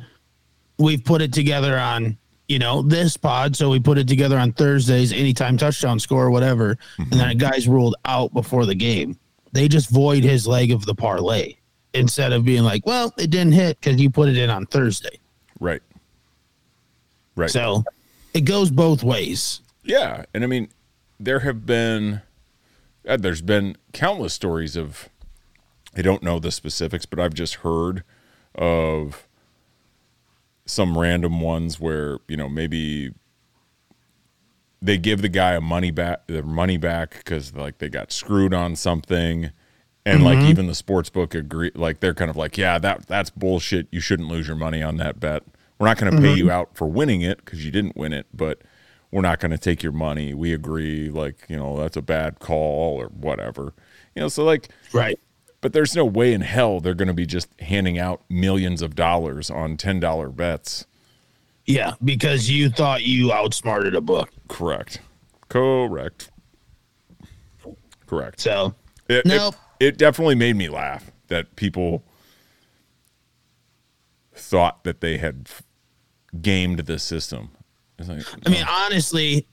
we've 0.79 1.03
put 1.03 1.21
it 1.21 1.33
together 1.33 1.77
on 1.77 2.17
you 2.47 2.59
know 2.59 2.83
this 2.83 3.17
pod, 3.17 3.55
so 3.55 3.71
we 3.71 3.79
put 3.79 3.97
it 3.97 4.07
together 4.07 4.37
on 4.37 4.51
Thursdays, 4.51 5.11
anytime 5.11 5.57
touchdown 5.57 5.99
score 5.99 6.23
or 6.23 6.29
whatever, 6.29 6.77
and 6.97 7.07
mm-hmm. 7.07 7.17
then 7.17 7.29
a 7.29 7.33
guy's 7.33 7.67
ruled 7.67 7.95
out 8.05 8.31
before 8.33 8.67
the 8.67 8.75
game. 8.75 9.17
They 9.55 9.69
just 9.69 9.89
void 9.89 10.25
his 10.25 10.45
leg 10.45 10.71
of 10.71 10.85
the 10.85 10.93
parlay 10.93 11.55
instead 11.93 12.33
of 12.33 12.43
being 12.43 12.63
like, 12.63 12.85
well, 12.85 13.13
it 13.17 13.29
didn't 13.29 13.53
hit 13.53 13.79
because 13.79 14.01
you 14.01 14.09
put 14.09 14.27
it 14.27 14.35
in 14.35 14.49
on 14.49 14.65
Thursday. 14.65 15.17
right 15.61 15.81
right 17.37 17.49
So 17.49 17.85
it 18.33 18.41
goes 18.41 18.69
both 18.69 19.01
ways. 19.01 19.61
Yeah, 19.81 20.25
and 20.33 20.43
I 20.43 20.47
mean, 20.47 20.67
there 21.21 21.39
have 21.39 21.65
been, 21.65 22.21
uh, 23.07 23.15
there's 23.15 23.41
been 23.41 23.77
countless 23.93 24.33
stories 24.33 24.75
of, 24.75 25.07
I 25.95 26.01
don't 26.01 26.21
know 26.21 26.37
the 26.37 26.51
specifics, 26.51 27.05
but 27.05 27.17
I've 27.17 27.33
just 27.33 27.55
heard 27.55 28.03
of 28.55 29.25
some 30.65 30.97
random 30.97 31.39
ones 31.39 31.79
where 31.79 32.17
you 32.27 32.35
know 32.35 32.49
maybe 32.49 33.13
they 34.81 34.97
give 34.97 35.21
the 35.21 35.29
guy 35.29 35.53
a 35.53 35.61
money 35.61 35.91
back, 35.91 36.27
their 36.27 36.43
money 36.43 36.77
back 36.77 37.17
because 37.17 37.53
like 37.53 37.79
they 37.79 37.89
got 37.89 38.11
screwed 38.11 38.53
on 38.53 38.75
something. 38.75 39.51
And 40.07 40.23
like 40.23 40.37
mm-hmm. 40.37 40.49
even 40.49 40.67
the 40.67 40.75
sports 40.75 41.09
book 41.09 41.33
agree, 41.33 41.71
like 41.73 41.99
they're 41.99 42.13
kind 42.13 42.29
of 42.29 42.37
like, 42.37 42.59
yeah, 42.59 42.77
that 42.77 43.07
that's 43.07 43.31
bullshit. 43.31 43.87
You 43.89 43.99
shouldn't 43.99 44.29
lose 44.29 44.47
your 44.47 44.55
money 44.55 44.83
on 44.83 44.97
that 44.97 45.19
bet. 45.19 45.41
We're 45.79 45.87
not 45.87 45.97
going 45.97 46.13
to 46.13 46.21
pay 46.21 46.27
mm-hmm. 46.27 46.37
you 46.37 46.51
out 46.51 46.75
for 46.75 46.87
winning 46.87 47.21
it 47.21 47.43
because 47.43 47.65
you 47.65 47.71
didn't 47.71 47.97
win 47.97 48.13
it, 48.13 48.27
but 48.31 48.61
we're 49.11 49.21
not 49.21 49.39
going 49.39 49.51
to 49.51 49.57
take 49.57 49.81
your 49.81 49.91
money. 49.91 50.33
We 50.33 50.53
agree, 50.53 51.09
like 51.09 51.45
you 51.47 51.57
know, 51.57 51.77
that's 51.77 51.97
a 51.97 52.01
bad 52.01 52.39
call 52.39 53.01
or 53.01 53.07
whatever. 53.07 53.73
You 54.13 54.21
know, 54.21 54.27
so 54.27 54.43
like, 54.43 54.69
Right. 54.93 55.19
but 55.59 55.73
there's 55.73 55.95
no 55.95 56.05
way 56.05 56.33
in 56.33 56.41
hell 56.41 56.79
they're 56.79 56.93
going 56.93 57.07
to 57.07 57.13
be 57.13 57.25
just 57.25 57.49
handing 57.61 57.97
out 57.97 58.21
millions 58.29 58.81
of 58.81 58.95
dollars 58.95 59.49
on 59.49 59.75
ten 59.75 59.99
dollar 59.99 60.29
bets. 60.29 60.85
Yeah, 61.65 61.93
because 62.03 62.49
you 62.49 62.69
thought 62.69 63.03
you 63.03 63.31
outsmarted 63.31 63.95
a 63.95 64.01
book. 64.01 64.29
Correct. 64.47 64.99
Correct. 65.49 66.29
Correct. 68.05 68.39
So 68.39 68.75
It, 69.09 69.25
Nope. 69.25 69.55
it, 69.79 69.87
it 69.87 69.97
definitely 69.97 70.35
made 70.35 70.55
me 70.55 70.69
laugh 70.69 71.11
that 71.27 71.55
people 71.55 72.03
thought 74.33 74.83
that 74.83 75.01
they 75.01 75.17
had 75.17 75.49
gamed 76.41 76.79
the 76.79 76.99
system. 76.99 77.49
Like, 77.97 78.23
I 78.45 78.49
mean, 78.49 78.65
oh. 78.67 78.85
honestly, 78.85 79.47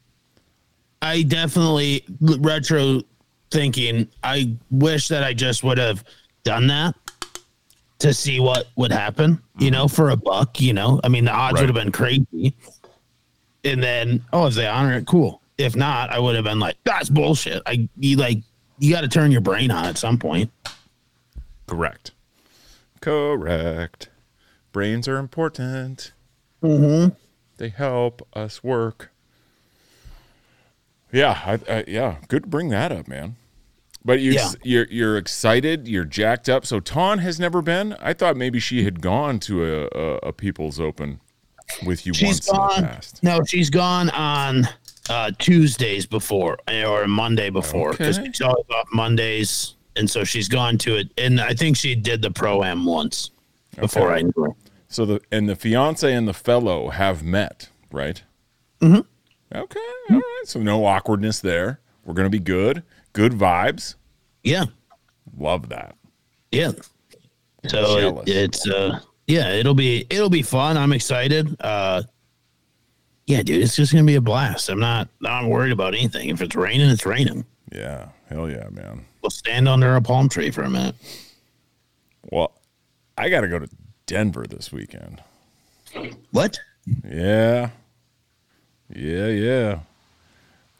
I 1.00 1.22
definitely 1.22 2.04
retro 2.20 3.02
thinking. 3.50 4.08
I 4.22 4.56
wish 4.70 5.08
that 5.08 5.22
I 5.22 5.32
just 5.32 5.62
would 5.62 5.78
have 5.78 6.04
done 6.44 6.66
that 6.66 6.94
to 8.02 8.12
see 8.14 8.40
what 8.40 8.68
would 8.76 8.92
happen. 8.92 9.40
You 9.58 9.70
know, 9.70 9.88
for 9.88 10.10
a 10.10 10.16
buck. 10.16 10.60
You 10.60 10.72
know, 10.72 11.00
I 11.04 11.08
mean, 11.08 11.24
the 11.24 11.32
odds 11.32 11.54
Right. 11.54 11.62
would 11.66 11.74
have 11.76 11.84
been 11.84 11.92
crazy. 11.92 12.54
And 13.64 13.82
then, 13.82 14.24
oh, 14.32 14.46
if 14.46 14.54
they 14.54 14.66
honor 14.66 14.94
it, 14.94 15.06
cool. 15.06 15.40
If 15.58 15.76
not, 15.76 16.10
I 16.10 16.18
would 16.18 16.34
have 16.34 16.44
been 16.44 16.58
like, 16.58 16.76
that's 16.84 17.08
bullshit. 17.08 17.62
I 17.66 17.88
you 17.96 18.16
like 18.16 18.38
you 18.78 18.92
got 18.92 19.02
to 19.02 19.08
turn 19.08 19.30
your 19.30 19.40
brain 19.40 19.70
on 19.70 19.84
at 19.84 19.96
some 19.98 20.18
point. 20.18 20.50
correct. 21.66 22.10
Correct. 23.00 24.08
Brains 24.72 25.06
are 25.08 25.18
important. 25.18 26.12
Mm-hmm. 26.62 27.14
They 27.58 27.68
help 27.68 28.26
us 28.32 28.62
work. 28.64 29.10
Yeah, 31.12 31.38
I, 31.44 31.60
I, 31.72 31.84
yeah, 31.86 32.16
good 32.28 32.44
to 32.44 32.48
bring 32.48 32.70
that 32.70 32.90
up, 32.90 33.06
man. 33.06 33.36
But 34.04 34.20
you, 34.20 34.32
Yeah. 34.32 34.50
you're 34.64 34.86
you're 34.90 35.16
excited, 35.16 35.86
you're 35.86 36.04
jacked 36.04 36.48
up. 36.48 36.66
So 36.66 36.80
Tawn 36.80 37.18
has 37.18 37.38
never 37.38 37.62
been. 37.62 37.94
I 38.00 38.12
thought 38.12 38.36
maybe 38.36 38.58
she 38.58 38.84
had 38.84 39.00
gone 39.00 39.38
to 39.40 39.64
a, 39.64 39.88
a, 39.96 40.16
a 40.28 40.32
People's 40.32 40.80
Open 40.80 41.20
with 41.86 42.04
you 42.06 42.12
She's 42.12 42.26
once 42.28 42.48
in 42.48 42.56
gone. 42.56 42.80
the 42.82 42.86
past. 42.88 43.22
No, 43.22 43.44
she's 43.44 43.70
gone 43.70 44.10
on 44.10 44.66
uh, 45.08 45.30
Tuesdays 45.38 46.04
before 46.06 46.58
or 46.68 47.06
Monday 47.06 47.48
before 47.50 47.92
because 47.92 48.18
Okay. 48.18 48.26
she's 48.28 48.40
always 48.40 48.66
off 48.74 48.88
Mondays, 48.92 49.74
and 49.96 50.10
so 50.10 50.24
she's 50.24 50.48
gone 50.48 50.78
to 50.78 50.96
it. 50.96 51.08
And 51.16 51.40
I 51.40 51.54
think 51.54 51.76
she 51.76 51.94
did 51.94 52.22
the 52.22 52.30
pro 52.30 52.64
am 52.64 52.84
once 52.84 53.30
before 53.78 54.10
Okay. 54.10 54.18
I 54.18 54.22
knew 54.22 54.32
her. 54.42 54.50
So 54.88 55.06
the 55.06 55.20
and 55.30 55.48
the 55.48 55.54
fiance 55.56 56.12
and 56.12 56.26
the 56.26 56.34
fellow 56.34 56.88
have 56.90 57.22
met, 57.22 57.68
right? 57.92 58.20
Mm-hmm. 58.80 59.00
Okay, 59.56 59.80
all 60.10 60.16
right. 60.16 60.42
So 60.44 60.60
no 60.60 60.84
awkwardness 60.86 61.38
there. 61.40 61.78
We're 62.04 62.14
gonna 62.14 62.28
be 62.30 62.40
good. 62.40 62.82
Good 63.12 63.32
vibes. 63.32 63.94
Yeah, 64.42 64.64
Love 65.36 65.68
that. 65.68 65.96
yeah. 66.50 66.72
So 67.68 68.22
it, 68.26 68.28
it's 68.28 68.66
uh, 68.68 69.00
yeah, 69.26 69.50
it'll 69.50 69.74
be 69.74 70.06
it'll 70.10 70.30
be 70.30 70.42
fun. 70.42 70.76
I'm 70.76 70.92
excited. 70.92 71.54
Uh, 71.60 72.02
yeah, 73.26 73.42
dude, 73.42 73.62
it's 73.62 73.76
just 73.76 73.92
gonna 73.92 74.04
be 74.04 74.16
a 74.16 74.20
blast. 74.20 74.68
I'm 74.68 74.80
not 74.80 75.08
not 75.20 75.46
worried 75.46 75.72
about 75.72 75.94
anything. 75.94 76.28
If 76.30 76.40
it's 76.42 76.56
raining, 76.56 76.90
it's 76.90 77.06
raining. 77.06 77.44
Yeah, 77.72 78.08
hell 78.28 78.50
yeah, 78.50 78.68
man. 78.70 79.04
We'll 79.22 79.30
stand 79.30 79.68
under 79.68 79.94
a 79.94 80.02
palm 80.02 80.28
tree 80.28 80.50
for 80.50 80.62
a 80.62 80.70
minute. 80.70 80.96
Well, 82.30 82.52
I 83.16 83.28
got 83.28 83.42
to 83.42 83.48
go 83.48 83.58
to 83.60 83.68
Denver 84.06 84.46
this 84.48 84.72
weekend. 84.72 85.22
What? 86.32 86.58
Yeah. 87.08 87.70
Yeah, 88.94 89.26
yeah. 89.28 89.78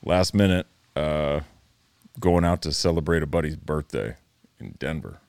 Last 0.05 0.35
minute, 0.35 0.67
uh, 0.97 1.41
going 2.21 2.45
out 2.45 2.63
to 2.63 2.73
celebrate 2.73 3.23
a 3.23 3.27
buddy's 3.27 3.57
birthday 3.57 4.17
in 4.61 4.75
Denver. 4.79 5.21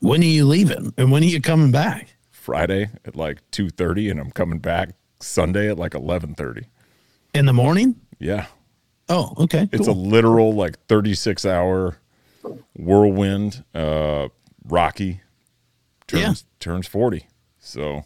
When 0.00 0.20
are 0.22 0.26
you 0.26 0.46
leaving? 0.46 0.92
And 0.96 1.10
when 1.10 1.22
are 1.22 1.26
you 1.26 1.40
coming 1.40 1.70
back? 1.70 2.14
Friday 2.30 2.90
at 3.06 3.16
like 3.16 3.38
2.30 3.52 4.10
and 4.10 4.20
I'm 4.20 4.30
coming 4.30 4.58
back 4.58 4.90
Sunday 5.20 5.70
at 5.70 5.78
like 5.78 5.92
11.30. 5.92 6.64
In 7.32 7.46
the 7.46 7.52
morning? 7.54 7.96
Yeah. 8.18 8.46
Oh, 9.08 9.32
okay. 9.38 9.68
It's 9.72 9.88
a 9.88 9.92
literal 9.92 10.52
like 10.54 10.78
36 10.86 11.44
hour 11.46 11.96
whirlwind. 12.76 13.64
Uh, 13.74 14.28
Rocky 14.66 15.20
turns, 16.06 16.44
turns 16.60 16.86
40. 16.86 17.26
So 17.58 18.04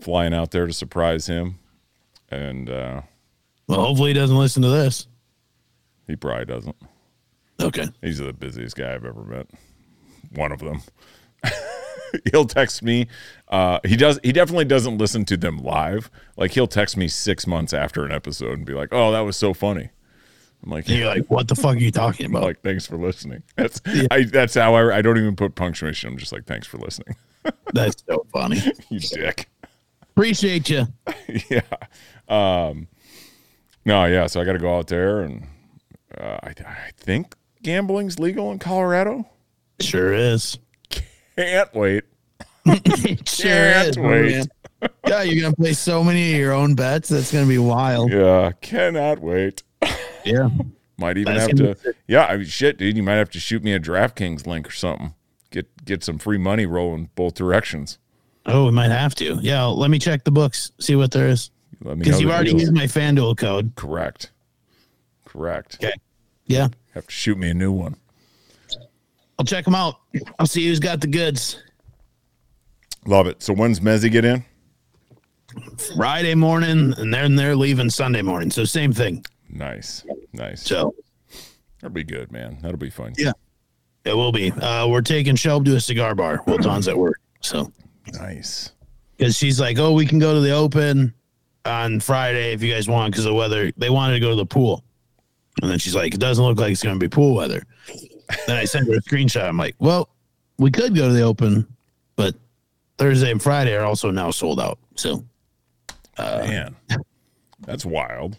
flying 0.00 0.34
out 0.34 0.50
there 0.50 0.66
to 0.66 0.72
surprise 0.72 1.26
him. 1.26 1.58
And 2.30 2.68
uh, 2.68 3.02
well, 3.68 3.80
hopefully 3.86 4.10
he 4.10 4.14
doesn't 4.14 4.36
listen 4.36 4.62
to 4.62 4.68
this. 4.68 5.06
he 6.06 6.16
probably 6.16 6.44
doesn't. 6.46 6.76
Okay. 7.60 7.88
He's 8.02 8.18
the 8.18 8.32
busiest 8.32 8.76
guy 8.76 8.94
I've 8.94 9.04
ever 9.04 9.22
met. 9.22 9.46
One 10.32 10.52
of 10.52 10.60
them. 10.60 10.82
he'll 12.30 12.46
text 12.46 12.82
me. 12.82 13.06
Uh, 13.48 13.80
he 13.84 13.96
does. 13.96 14.18
He 14.22 14.32
definitely 14.32 14.64
doesn't 14.64 14.98
listen 14.98 15.24
to 15.26 15.36
them 15.36 15.58
live. 15.58 16.10
Like 16.36 16.52
he'll 16.52 16.66
text 16.66 16.96
me 16.96 17.08
six 17.08 17.46
months 17.46 17.72
after 17.72 18.04
an 18.04 18.12
episode 18.12 18.58
and 18.58 18.66
be 18.66 18.74
like, 18.74 18.88
"Oh, 18.92 19.12
that 19.12 19.20
was 19.20 19.36
so 19.36 19.54
funny." 19.54 19.90
I'm 20.62 20.70
like, 20.70 20.88
you're 20.88 21.06
like, 21.06 21.26
what 21.30 21.48
the 21.48 21.54
fuck 21.54 21.76
are 21.76 21.78
you 21.78 21.90
talking 21.90 22.26
about? 22.26 22.42
like, 22.42 22.60
thanks 22.60 22.86
for 22.86 22.98
listening. 22.98 23.42
That's 23.56 23.80
I. 24.10 24.24
That's 24.24 24.54
how 24.54 24.74
I. 24.74 24.98
I 24.98 25.02
don't 25.02 25.18
even 25.18 25.36
put 25.36 25.54
punctuation. 25.54 26.10
I'm 26.10 26.18
just 26.18 26.32
like, 26.32 26.44
thanks 26.44 26.66
for 26.66 26.78
listening. 26.78 27.16
That's 27.72 28.02
so 28.06 28.26
funny. 28.32 28.60
you 28.90 29.00
dick. 29.00 29.48
Appreciate 30.02 30.68
you. 30.68 30.86
yeah. 31.48 31.60
Um. 32.28 32.88
No. 33.84 34.04
Yeah. 34.04 34.26
So 34.26 34.40
I 34.40 34.44
got 34.44 34.52
to 34.52 34.58
go 34.58 34.76
out 34.76 34.88
there, 34.88 35.20
and 35.20 35.46
uh, 36.18 36.38
I, 36.42 36.48
I 36.66 36.90
think 36.96 37.34
gambling's 37.62 38.18
legal 38.18 38.50
in 38.52 38.58
Colorado. 38.58 39.28
Sure 39.80 40.12
is. 40.12 40.58
Can't 41.36 41.74
wait. 41.74 42.04
It 42.66 43.28
sure 43.28 43.50
Can't 43.50 43.88
is. 43.88 43.98
wait. 43.98 44.32
man. 44.32 44.46
Yeah, 45.06 45.22
you're 45.22 45.42
gonna 45.42 45.54
play 45.56 45.72
so 45.72 46.02
many 46.02 46.32
of 46.32 46.38
your 46.38 46.52
own 46.52 46.74
bets. 46.74 47.08
That's 47.08 47.32
gonna 47.32 47.46
be 47.46 47.58
wild. 47.58 48.10
Yeah. 48.12 48.52
Cannot 48.60 49.20
wait. 49.20 49.62
Yeah. 50.24 50.48
Might 50.98 51.16
even 51.16 51.34
That's 51.34 51.48
have 51.48 51.56
gonna 51.58 51.74
to. 51.74 51.94
Yeah. 52.06 52.26
I 52.26 52.36
mean, 52.36 52.46
shit, 52.46 52.76
dude. 52.76 52.96
You 52.96 53.02
might 53.02 53.14
have 53.14 53.30
to 53.30 53.40
shoot 53.40 53.64
me 53.64 53.72
a 53.72 53.80
DraftKings 53.80 54.46
link 54.46 54.68
or 54.68 54.72
something. 54.72 55.14
Get 55.50 55.84
get 55.84 56.04
some 56.04 56.18
free 56.18 56.36
money 56.38 56.66
rolling 56.66 57.08
both 57.14 57.34
directions. 57.34 57.98
Oh, 58.46 58.66
we 58.66 58.72
might 58.72 58.90
have 58.90 59.14
to. 59.16 59.38
Yeah, 59.40 59.64
let 59.64 59.90
me 59.90 59.98
check 59.98 60.24
the 60.24 60.30
books, 60.30 60.72
see 60.78 60.96
what 60.96 61.10
there 61.10 61.28
is. 61.28 61.50
Let 61.82 61.96
me. 61.96 62.04
Because 62.04 62.20
you've 62.20 62.30
already 62.30 62.52
used 62.52 62.74
my 62.74 62.84
FanDuel 62.84 63.36
code. 63.38 63.72
Correct. 63.76 64.30
Correct. 65.24 65.76
Okay. 65.82 65.94
Yeah. 66.46 66.68
Have 66.94 67.06
to 67.06 67.12
shoot 67.12 67.38
me 67.38 67.50
a 67.50 67.54
new 67.54 67.72
one. 67.72 67.96
I'll 69.38 69.44
check 69.44 69.64
them 69.64 69.74
out. 69.74 69.96
I'll 70.38 70.46
see 70.46 70.66
who's 70.66 70.80
got 70.80 71.00
the 71.00 71.06
goods. 71.06 71.62
Love 73.06 73.26
it. 73.26 73.42
So 73.42 73.54
when's 73.54 73.80
Mezzy 73.80 74.10
get 74.10 74.24
in? 74.24 74.44
Friday 75.96 76.34
morning, 76.34 76.94
and 76.98 77.12
then 77.12 77.34
they're 77.34 77.56
leaving 77.56 77.90
Sunday 77.90 78.22
morning. 78.22 78.50
So 78.50 78.64
same 78.64 78.92
thing. 78.92 79.24
Nice. 79.48 80.04
Nice. 80.32 80.62
So 80.62 80.94
That'll 81.80 81.94
be 81.94 82.04
good, 82.04 82.30
man. 82.30 82.58
That'll 82.60 82.76
be 82.76 82.90
fun. 82.90 83.14
Yeah. 83.16 83.32
it 84.04 84.12
will 84.12 84.32
be. 84.32 84.52
Uh, 84.52 84.86
we're 84.88 85.00
taking 85.00 85.34
Shelb 85.34 85.64
to 85.64 85.76
a 85.76 85.80
cigar 85.80 86.14
bar 86.14 86.38
while 86.44 86.58
Don's 86.58 86.86
at 86.88 86.96
work. 86.96 87.18
So 87.40 87.72
Nice. 88.12 88.72
because 89.16 89.36
she's 89.36 89.58
like, 89.58 89.78
oh, 89.78 89.92
we 89.92 90.04
can 90.04 90.18
go 90.18 90.34
to 90.34 90.40
the 90.40 90.50
open 90.52 91.14
on 91.64 91.98
Friday 92.00 92.52
if 92.52 92.62
you 92.62 92.70
guys 92.72 92.86
want 92.86 93.12
because 93.12 93.24
the 93.24 93.32
weather. 93.34 93.72
They 93.78 93.88
wanted 93.90 94.14
to 94.14 94.20
go 94.20 94.28
to 94.30 94.36
the 94.36 94.46
pool, 94.46 94.84
and 95.62 95.70
then 95.70 95.78
she's 95.78 95.94
like, 95.94 96.14
it 96.14 96.20
doesn't 96.20 96.44
look 96.44 96.58
like 96.58 96.72
it's 96.72 96.82
going 96.82 96.98
to 96.98 97.04
be 97.04 97.08
pool 97.08 97.34
weather. 97.34 97.62
then 98.46 98.56
I 98.56 98.64
sent 98.64 98.86
her 98.88 98.94
a 98.94 99.00
screenshot. 99.02 99.48
I'm 99.48 99.56
like, 99.56 99.74
well, 99.78 100.08
we 100.58 100.70
could 100.70 100.94
go 100.94 101.08
to 101.08 101.14
the 101.14 101.22
open, 101.22 101.66
but 102.16 102.34
Thursday 102.98 103.30
and 103.30 103.42
Friday 103.42 103.74
are 103.74 103.84
also 103.84 104.10
now 104.10 104.30
sold 104.30 104.60
out. 104.60 104.78
So 104.96 105.24
uh, 106.18 106.44
Man. 106.46 106.76
That's 107.60 107.84
wild. 107.84 108.36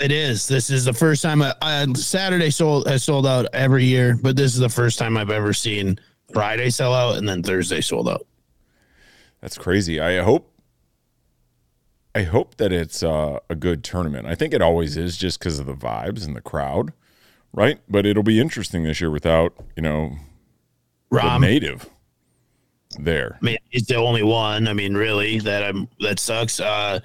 it 0.00 0.12
is. 0.12 0.46
This 0.48 0.70
is 0.70 0.84
the 0.84 0.92
first 0.92 1.22
time. 1.22 1.42
I, 1.42 1.54
I, 1.62 1.86
Saturday 1.94 2.50
sold 2.50 2.86
has 2.88 3.04
sold 3.04 3.26
out 3.26 3.46
every 3.52 3.84
year, 3.84 4.18
but 4.20 4.36
this 4.36 4.54
is 4.54 4.60
the 4.60 4.68
first 4.68 4.98
time 4.98 5.16
I've 5.16 5.30
ever 5.30 5.52
seen 5.52 5.98
Friday 6.32 6.70
sell 6.70 6.94
out 6.94 7.16
and 7.16 7.28
then 7.28 7.42
Thursday 7.42 7.80
sold 7.80 8.08
out. 8.08 8.26
That's 9.40 9.58
crazy. 9.58 10.00
I 10.00 10.22
hope 10.22 10.50
I 12.14 12.22
hope 12.22 12.56
that 12.58 12.72
it's 12.72 13.02
uh, 13.02 13.38
a 13.50 13.54
good 13.56 13.82
tournament. 13.82 14.26
I 14.26 14.34
think 14.34 14.54
it 14.54 14.62
always 14.62 14.96
is 14.96 15.16
just 15.16 15.38
because 15.38 15.58
of 15.58 15.66
the 15.66 15.74
vibes 15.74 16.24
and 16.26 16.36
the 16.36 16.40
crowd, 16.40 16.92
right? 17.52 17.80
But 17.88 18.06
it'll 18.06 18.22
be 18.22 18.38
interesting 18.40 18.84
this 18.84 19.00
year 19.00 19.10
without, 19.10 19.52
you 19.76 19.82
know, 19.82 20.12
the 21.10 21.16
Rahm, 21.18 21.40
native 21.40 21.88
there. 22.98 23.38
I 23.42 23.44
mean, 23.44 23.56
he's 23.70 23.86
the 23.86 23.96
only 23.96 24.22
one. 24.22 24.68
I 24.68 24.72
mean, 24.74 24.94
really, 24.94 25.38
that 25.40 25.62
I'm 25.64 25.88
that 26.00 26.18
sucks. 26.20 26.60
Uh 26.60 27.00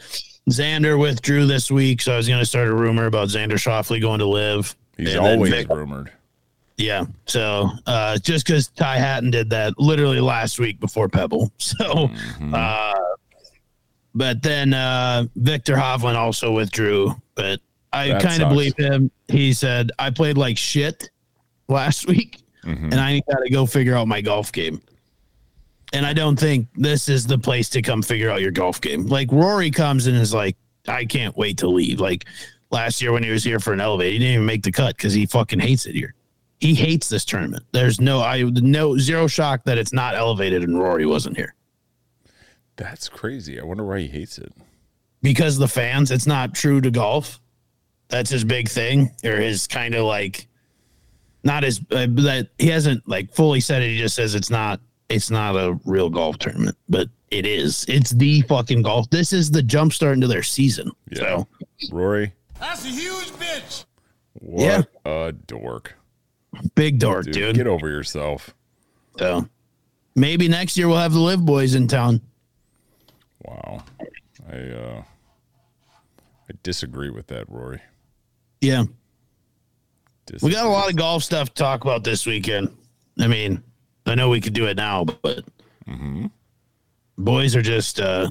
Xander 0.49 0.99
withdrew 0.99 1.45
this 1.45 1.69
week, 1.69 2.01
so 2.01 2.13
I 2.13 2.17
was 2.17 2.27
gonna 2.27 2.45
start 2.45 2.67
a 2.69 2.73
rumor 2.75 3.05
about 3.05 3.27
Xander 3.29 3.53
Schauffele 3.53 4.01
going 4.01 4.19
to 4.19 4.25
live. 4.27 4.75
He's 4.97 5.15
always 5.15 5.51
Vic- 5.51 5.69
rumored. 5.69 6.11
yeah. 6.77 7.05
So 7.25 7.69
uh 7.87 8.17
just 8.19 8.45
because 8.45 8.67
Ty 8.69 8.97
Hatton 8.97 9.31
did 9.31 9.49
that 9.51 9.77
literally 9.79 10.19
last 10.19 10.59
week 10.59 10.79
before 10.79 11.07
Pebble. 11.09 11.51
So 11.59 12.09
uh 12.53 12.93
but 14.15 14.41
then 14.41 14.73
uh 14.73 15.25
Viktor 15.35 15.75
Hovland 15.75 16.15
also 16.15 16.51
withdrew, 16.51 17.15
but 17.35 17.59
I 17.93 18.09
kind 18.21 18.41
of 18.43 18.49
believe 18.49 18.75
him. 18.77 19.09
He 19.27 19.51
said, 19.53 19.91
I 19.97 20.09
played 20.11 20.37
like 20.37 20.57
shit 20.57 21.09
last 21.67 22.07
week 22.13 22.41
Mhm. 22.65 22.91
and 22.91 22.95
I 22.95 23.21
got 23.31 23.39
to 23.43 23.49
go 23.49 23.65
figure 23.65 23.95
out 23.95 24.07
my 24.07 24.19
golf 24.21 24.51
game. 24.51 24.81
And 25.93 26.05
I 26.05 26.13
don't 26.13 26.37
think 26.37 26.67
this 26.75 27.07
is 27.09 27.25
the 27.25 27.37
place 27.37 27.69
to 27.69 27.81
come 27.81 28.01
figure 28.03 28.29
out 28.29 28.41
your 28.41 28.51
golf 28.51 28.79
game. 28.81 29.07
Like 29.07 29.31
Rory 29.31 29.71
comes 29.71 30.05
and 30.07 30.15
is 30.17 30.33
like, 30.33 30.55
I 30.87 31.05
can't 31.05 31.35
wait 31.37 31.57
to 31.59 31.67
leave. 31.67 31.99
Like 31.99 32.25
last 32.69 33.01
year 33.01 33.11
when 33.11 33.23
he 33.23 33.31
was 33.31 33.43
here 33.43 33.59
for 33.59 33.73
an 33.73 33.79
elevate, 33.81 34.11
he 34.13 34.19
didn't 34.19 34.33
even 34.35 34.45
make 34.45 34.61
the 34.63 34.71
cut 34.71 34.97
because 34.97 35.13
he 35.13 35.25
fucking 35.25 35.59
hates 35.59 35.85
it 35.85 35.95
here. 35.95 36.13
He 36.59 36.75
hates 36.75 37.07
this 37.09 37.23
tournament. 37.25 37.63
There's 37.71 37.99
no, 38.01 38.19
I 38.21 38.43
no 38.43 38.97
zero 38.97 39.25
shock 39.27 39.63
that 39.63 39.77
it's 39.77 39.93
not 39.93 40.13
elevated 40.15 40.61
and 40.63 40.77
Rory 40.79 41.05
wasn't 41.05 41.37
here 41.37 41.55
That's 42.79 43.07
crazy. 43.09 43.59
I 43.59 43.63
wonder 43.63 43.85
why 43.85 43.99
he 43.99 44.07
hates 44.07 44.37
it. 44.37 44.51
because 45.21 45.57
the 45.57 45.67
fans. 45.67 46.11
It's 46.11 46.25
not 46.27 46.53
true 46.55 46.79
to 46.81 46.89
golf. 46.89 47.39
That's 48.07 48.29
his 48.31 48.43
big 48.43 48.67
thing, 48.69 49.11
or 49.23 49.35
his 49.35 49.67
kind 49.67 49.93
of 49.93 50.05
like, 50.05 50.47
not 51.43 51.63
as 51.63 51.79
uh, 51.91 52.07
that 52.09 52.49
he 52.57 52.67
hasn't 52.69 53.07
like 53.07 53.33
fully 53.35 53.59
said 53.59 53.83
it. 53.83 53.89
He 53.89 53.97
just 53.97 54.15
says 54.15 54.33
it's 54.33 54.49
not. 54.49 54.79
It's 55.09 55.29
not 55.29 55.55
a 55.55 55.77
real 55.85 56.09
golf 56.09 56.37
tournament, 56.39 56.77
but 56.87 57.09
it 57.31 57.45
is. 57.45 57.85
It's 57.89 58.11
the 58.11 58.41
fucking 58.43 58.81
golf. 58.83 59.09
This 59.09 59.33
is 59.33 59.51
the 59.51 59.61
jump 59.63 59.91
start 59.93 60.13
into 60.13 60.27
their 60.27 60.41
season. 60.43 60.91
Yeah. 61.11 61.17
So 61.19 61.47
Rory, 61.91 62.33
That's 62.59 62.85
a 62.85 62.89
huge 62.89 63.27
bitch. 63.33 63.85
what 64.33 64.63
Yeah. 64.63 64.81
a 65.27 65.31
dork. 65.33 65.95
big 66.75 66.99
dork, 66.99 67.25
Dude, 67.25 67.33
dude. 67.33 67.55
get 67.55 67.67
over 67.67 67.89
yourself. 67.89 68.53
So 69.17 69.47
maybe 70.15 70.47
next 70.47 70.77
year 70.77 70.87
we'll 70.87 70.97
have 70.97 71.13
the 71.13 71.19
live 71.19 71.43
boys 71.45 71.73
in 71.75 71.87
town. 71.87 72.21
Wow. 73.49 73.83
I 74.51 74.55
uh 74.55 75.03
I 76.49 76.53
disagree 76.63 77.09
with 77.09 77.27
that, 77.27 77.49
Rory. 77.49 77.81
Yeah. 78.61 78.83
We 80.41 80.51
got 80.51 80.65
a 80.65 80.69
lot 80.69 80.89
of 80.89 80.95
golf 80.95 81.23
stuff 81.23 81.49
to 81.49 81.55
talk 81.55 81.83
about 81.83 82.03
this 82.03 82.25
weekend. 82.27 82.75
I 83.19 83.25
mean, 83.27 83.63
I 84.05 84.13
know 84.13 84.29
we 84.29 84.41
could 84.41 84.53
do 84.53 84.67
it 84.67 84.77
now, 84.77 85.03
but 85.03 85.43
boys 87.17 87.55
are 87.55 87.61
just 87.61 87.99
uh 87.99 88.29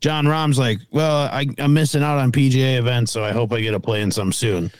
Jon 0.00 0.26
Rahm's 0.26 0.58
like, 0.58 0.78
well, 0.90 1.28
I, 1.30 1.46
I'm 1.58 1.74
missing 1.74 2.02
out 2.02 2.18
on 2.18 2.32
PGA 2.32 2.78
events, 2.78 3.12
so 3.12 3.22
I 3.22 3.32
hope 3.32 3.52
I 3.52 3.60
get 3.60 3.72
to 3.72 3.80
play 3.80 4.00
in 4.00 4.10
some 4.10 4.32
soon. 4.32 4.72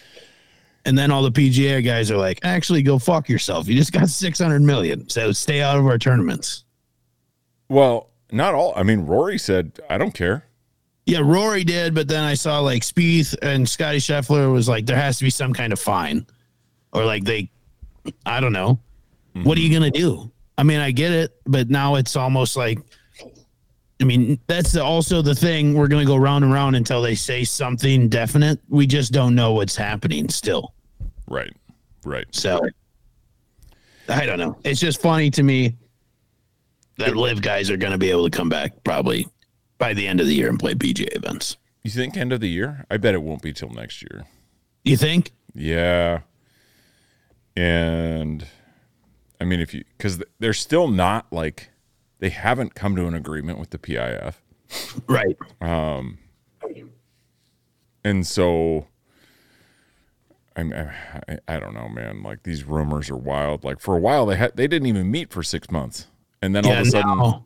And 0.87 0.97
then 0.97 1.11
all 1.11 1.23
the 1.23 1.31
PGA 1.31 1.85
guys 1.85 2.11
are 2.11 2.17
like, 2.17 2.41
actually, 2.43 2.83
go 2.83 2.99
fuck 2.99 3.29
yourself. 3.29 3.69
You 3.69 3.77
just 3.77 3.93
got 3.93 4.09
600 4.09 4.63
million, 4.63 5.11
so 5.11 5.31
stay 5.33 5.61
out 5.61 5.77
of 5.77 5.85
our 5.85 5.99
tournaments. 5.99 6.65
Well, 7.69 8.10
not 8.33 8.55
all. 8.55 8.73
I 8.77 8.83
mean, 8.83 9.01
Rory 9.01 9.39
said, 9.39 9.79
"I 9.89 9.99
don't 9.99 10.13
care." 10.15 10.45
Yeah, 11.07 11.21
Rory 11.25 11.65
did, 11.65 11.95
but 11.95 12.07
then 12.07 12.23
I 12.23 12.35
saw 12.35 12.61
like 12.61 12.83
Spieth 12.83 13.35
and 13.43 13.69
Scottie 13.69 13.99
Scheffler 13.99 14.53
was 14.53 14.69
like, 14.69 14.87
there 14.87 14.97
has 14.97 15.19
to 15.19 15.25
be 15.25 15.31
some 15.31 15.53
kind 15.53 15.73
of 15.73 15.81
fine, 15.81 16.25
or 16.93 17.05
like 17.05 17.25
they, 17.25 17.51
I 18.25 18.39
don't 18.39 18.53
know, 18.53 18.79
what 19.43 19.59
are 19.59 19.61
you 19.61 19.73
gonna 19.73 19.91
do? 19.91 20.31
I 20.57 20.63
mean, 20.63 20.79
I 20.79 20.93
get 20.93 21.11
it, 21.11 21.41
but 21.47 21.69
now 21.69 21.97
it's 21.97 22.15
almost 22.15 22.57
like, 22.57 22.79
I 24.01 24.05
mean, 24.05 24.39
that's 24.47 24.73
the, 24.73 24.85
also 24.85 25.21
the 25.21 25.35
thing. 25.35 25.75
We're 25.75 25.89
gonna 25.89 26.05
go 26.05 26.17
round 26.17 26.45
and 26.45 26.53
round 26.53 26.77
until 26.77 27.03
they 27.03 27.17
say 27.17 27.43
something 27.43 28.09
definite. 28.09 28.61
We 28.69 28.87
just 28.87 29.13
don't 29.13 29.35
know 29.35 29.53
what's 29.53 29.75
happening 29.75 30.29
still. 30.29 30.75
Right. 31.27 31.53
Right. 32.05 32.27
So 32.31 32.61
I 34.09 34.27
don't 34.27 34.39
know. 34.39 34.57
It's 34.65 34.81
just 34.81 35.01
funny 35.01 35.31
to 35.31 35.43
me 35.43 35.77
that 37.01 37.17
live 37.17 37.43
guys 37.43 37.71
are 37.71 37.77
gonna 37.77 37.99
be 37.99 38.11
able 38.11 38.29
to 38.29 38.37
come 38.37 38.49
back 38.49 38.85
probably 38.85 39.29
by 39.79 39.95
the 39.95 40.07
end 40.07 40.21
of 40.21 40.27
the 40.27 40.35
year 40.35 40.49
and 40.49 40.59
play 40.59 40.75
PGA 40.75 41.15
events. 41.17 41.57
You 41.83 41.91
think 41.91 42.17
end 42.17 42.33
of 42.33 42.41
the 42.41 42.49
year? 42.49 42.85
I 42.91 42.97
bet 42.97 43.15
it 43.15 43.23
won't 43.23 43.43
be 43.43 43.53
till 43.53 43.71
next 43.71 44.03
year. 44.03 44.27
You 44.85 44.97
think? 44.97 45.33
Yeah. 45.55 46.21
And 47.57 48.47
I 49.41 49.45
mean, 49.45 49.61
if 49.61 49.75
you 49.75 49.85
because 49.97 50.23
they're 50.39 50.53
still 50.53 50.89
not 50.89 51.33
like 51.33 51.71
they 52.19 52.31
haven't 52.31 52.75
come 52.75 52.97
to 52.97 53.07
an 53.07 53.15
agreement 53.15 53.59
with 53.59 53.71
the 53.71 53.79
PIF, 53.79 54.35
Right. 55.09 55.37
Um, 55.61 56.19
and 58.05 58.27
so 58.27 58.87
I 60.57 60.63
mean, 60.63 60.75
I, 60.75 61.39
I 61.49 61.61
don't 61.61 61.75
know, 61.75 61.89
man. 61.89 62.23
Like 62.23 62.43
these 62.43 62.65
rumors 62.65 63.11
are 63.11 63.17
wild. 63.17 63.65
Like 63.65 63.81
for 63.81 63.97
a 63.97 64.01
while, 64.01 64.27
they 64.27 64.37
had 64.37 64.57
they 64.57 64.67
didn't 64.67 64.87
even 64.87 65.11
meet 65.11 65.33
for 65.33 65.43
six 65.43 65.71
months, 65.71 66.07
and 66.43 66.55
then 66.55 66.65
all 66.65 66.73
Yeah, 66.73 66.81
of 66.81 66.87
a 66.87 66.91
sudden, 66.91 67.45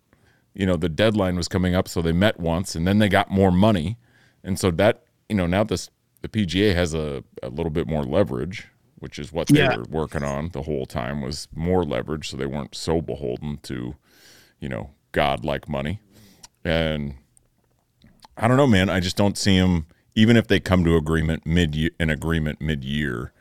you 0.55 0.67
know, 0.67 0.77
the 0.77 0.89
deadline 0.89 1.37
was 1.37 1.49
coming 1.49 1.75
up, 1.75 1.89
so 1.89 2.01
they 2.03 2.13
met 2.13 2.39
once, 2.39 2.75
and 2.75 2.87
then 2.87 2.99
they 2.99 3.09
got 3.09 3.31
more 3.31 3.51
money, 3.51 3.99
and 4.43 4.59
so 4.59 4.71
that 4.73 5.03
you 5.29 5.37
know 5.37 5.47
now 5.47 5.65
this 5.65 5.91
the 6.23 6.29
PGA 6.29 6.75
has 6.75 6.95
a, 6.95 7.23
a 7.43 7.49
little 7.51 7.71
bit 7.71 7.87
more 7.87 8.05
leverage, 8.05 8.69
which 8.99 9.19
is 9.19 9.33
what 9.33 9.49
they 9.49 9.55
Yeah. 9.59 9.77
were 9.77 9.85
working 9.85 10.23
on 10.23 10.51
the 10.51 10.63
whole 10.63 10.87
time 10.87 11.21
was 11.21 11.49
more 11.55 11.85
leverage, 11.85 12.29
so 12.31 12.37
they 12.37 12.47
weren't 12.47 12.75
so 12.75 13.03
beholden 13.03 13.59
to, 13.65 13.97
you 14.61 14.69
know, 14.69 14.91
God 15.13 15.45
like 15.45 15.69
money, 15.69 16.01
and 16.65 17.15
I 18.37 18.49
don't 18.49 18.57
know, 18.57 18.67
man. 18.67 18.89
I 18.91 19.01
just 19.01 19.17
don't 19.17 19.37
see 19.39 19.59
them. 19.59 19.87
even 20.15 20.37
if 20.37 20.47
they 20.47 20.61
come 20.61 20.85
to 20.85 20.97
agreement 20.97 21.45
mid 21.45 21.77
an 21.99 22.11
agreement 22.11 22.61
mid 22.61 22.85
year, 22.85 23.33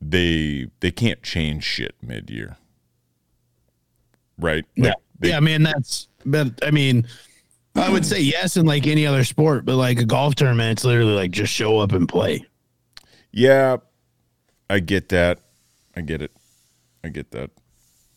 they 0.00 0.68
they 0.80 0.90
can't 0.90 1.22
change 1.22 1.64
shit 1.64 1.94
mid 2.02 2.30
year. 2.30 2.56
Right? 4.38 4.64
Yeah. 4.76 4.92
They- 5.20 5.30
yeah, 5.30 5.36
I 5.36 5.40
mean 5.40 5.62
that's 5.64 6.08
but 6.24 6.52
I 6.62 6.70
mean 6.70 7.06
I 7.74 7.90
would 7.90 8.04
say 8.06 8.20
yes 8.20 8.56
in 8.56 8.66
like 8.66 8.86
any 8.86 9.06
other 9.06 9.24
sport, 9.24 9.64
but 9.64 9.76
like 9.76 9.98
a 10.00 10.04
golf 10.04 10.34
tournament, 10.34 10.72
it's 10.72 10.84
literally 10.84 11.14
like 11.14 11.30
just 11.30 11.52
show 11.52 11.78
up 11.78 11.92
and 11.92 12.08
play. 12.08 12.44
Yeah, 13.32 13.76
I 14.70 14.80
get 14.80 15.08
that. 15.10 15.38
I 15.96 16.00
get 16.00 16.22
it. 16.22 16.32
I 17.04 17.08
get 17.08 17.30
that. 17.32 17.50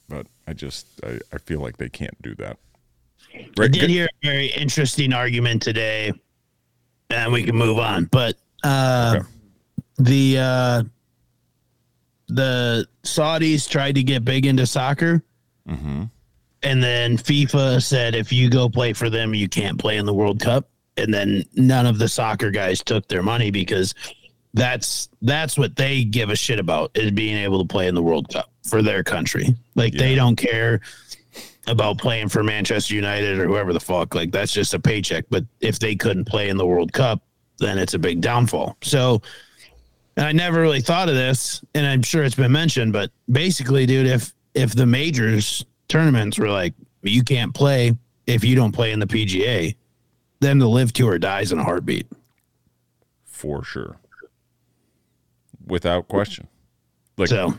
But 0.10 0.28
I 0.48 0.54
just 0.54 0.88
I, 1.04 1.20
I 1.34 1.38
feel 1.40 1.60
like 1.60 1.78
they 1.78 1.90
can't 1.90 2.20
do 2.22 2.34
that. 2.36 2.58
I 3.60 3.68
did 3.68 3.90
hear 3.90 4.06
a 4.06 4.26
very 4.28 4.48
interesting 4.48 5.14
argument 5.14 5.62
today, 5.62 6.12
and 7.10 7.32
we 7.32 7.44
can 7.44 7.56
move 7.56 7.78
on. 7.80 8.06
But 8.06 8.36
uh, 8.64 9.16
Okay. 9.18 9.28
the 10.00 10.38
uh, 10.40 10.84
the 12.28 12.88
Saudis 13.04 13.70
tried 13.70 13.96
to 13.96 14.04
get 14.04 14.24
big 14.26 14.46
into 14.46 14.66
soccer, 14.66 15.24
Mm-hmm. 15.68 16.04
and 16.64 16.84
then 16.84 17.18
FIFA 17.18 17.82
said 17.82 18.16
if 18.16 18.32
you 18.32 18.50
go 18.50 18.68
play 18.70 18.94
for 18.94 19.10
them, 19.10 19.34
you 19.34 19.48
can't 19.48 19.80
play 19.80 19.98
in 19.98 20.06
the 20.06 20.14
World 20.14 20.40
Cup. 20.40 20.68
And 20.98 21.14
then 21.14 21.46
none 21.56 21.86
of 21.86 21.98
the 21.98 22.08
soccer 22.08 22.52
guys 22.52 22.84
took 22.84 23.08
their 23.08 23.24
money 23.24 23.50
because 23.50 23.96
that's 24.54 25.08
that's 25.22 25.58
what 25.58 25.76
they 25.76 26.04
give 26.04 26.30
a 26.30 26.36
shit 26.36 26.60
about 26.60 26.92
is 26.94 27.12
being 27.12 27.38
able 27.38 27.60
to 27.60 27.68
play 27.68 27.88
in 27.88 27.96
the 27.96 28.04
World 28.04 28.28
Cup 28.30 28.52
for 28.64 28.82
their 28.82 29.04
country. 29.04 29.56
Like 29.76 29.94
they 29.94 30.16
don't 30.16 30.36
care 30.36 30.82
about 31.68 31.98
playing 31.98 32.28
for 32.28 32.44
Manchester 32.44 32.94
United 32.96 33.40
or 33.40 33.48
whoever 33.48 33.72
the 33.72 33.80
fuck. 33.80 34.14
Like 34.14 34.32
that's 34.32 34.52
just 34.52 34.74
a 34.74 34.80
paycheck. 34.80 35.26
But 35.30 35.46
if 35.62 35.80
they 35.80 35.96
couldn't 35.96 36.26
play 36.26 36.50
in 36.50 36.58
the 36.58 36.68
World 36.68 36.92
Cup, 36.92 37.22
then 37.60 37.78
it's 37.78 37.94
a 37.94 38.00
big 38.00 38.20
downfall. 38.20 38.76
So 38.82 39.22
and 40.18 40.26
I 40.26 40.32
never 40.34 40.60
really 40.62 40.82
thought 40.82 41.08
of 41.08 41.16
this, 41.16 41.64
and 41.74 41.86
I'm 41.86 42.02
sure 42.02 42.24
it's 42.24 42.36
been 42.36 42.52
mentioned, 42.52 42.92
but 42.92 43.12
basically, 43.32 43.86
dude, 43.86 44.08
if 44.08 44.34
if 44.54 44.76
the 44.76 44.86
majors 44.86 45.66
tournaments 45.88 46.38
were 46.38 46.50
like 46.50 46.74
you 47.04 47.24
can't 47.24 47.54
play 47.54 47.98
if 48.28 48.44
you 48.44 48.56
don't 48.56 48.72
play 48.72 48.92
in 48.92 49.00
the 49.00 49.08
PGA, 49.08 49.76
then 50.40 50.60
the 50.60 50.68
live 50.68 50.94
tour 50.94 51.18
dies 51.20 51.52
in 51.52 51.60
a 51.60 51.64
heartbeat. 51.64 52.08
for 53.26 53.64
sure. 53.64 53.98
Without 55.66 56.08
question. 56.08 56.48
Like 57.18 57.30
So. 57.30 57.58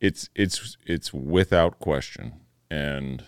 it's 0.00 0.28
it's 0.34 0.76
it's 0.86 1.12
without 1.12 1.78
question. 1.80 2.34
And 2.70 3.24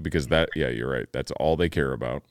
because 0.00 0.28
that 0.28 0.50
yeah 0.56 0.68
you're 0.68 0.90
right. 0.90 1.06
That's 1.12 1.30
all 1.32 1.56
they 1.56 1.68
care 1.68 1.92
about. 1.92 2.22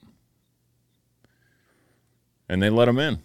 And 2.50 2.62
they 2.62 2.70
let 2.70 2.86
them 2.86 3.00
in 3.00 3.22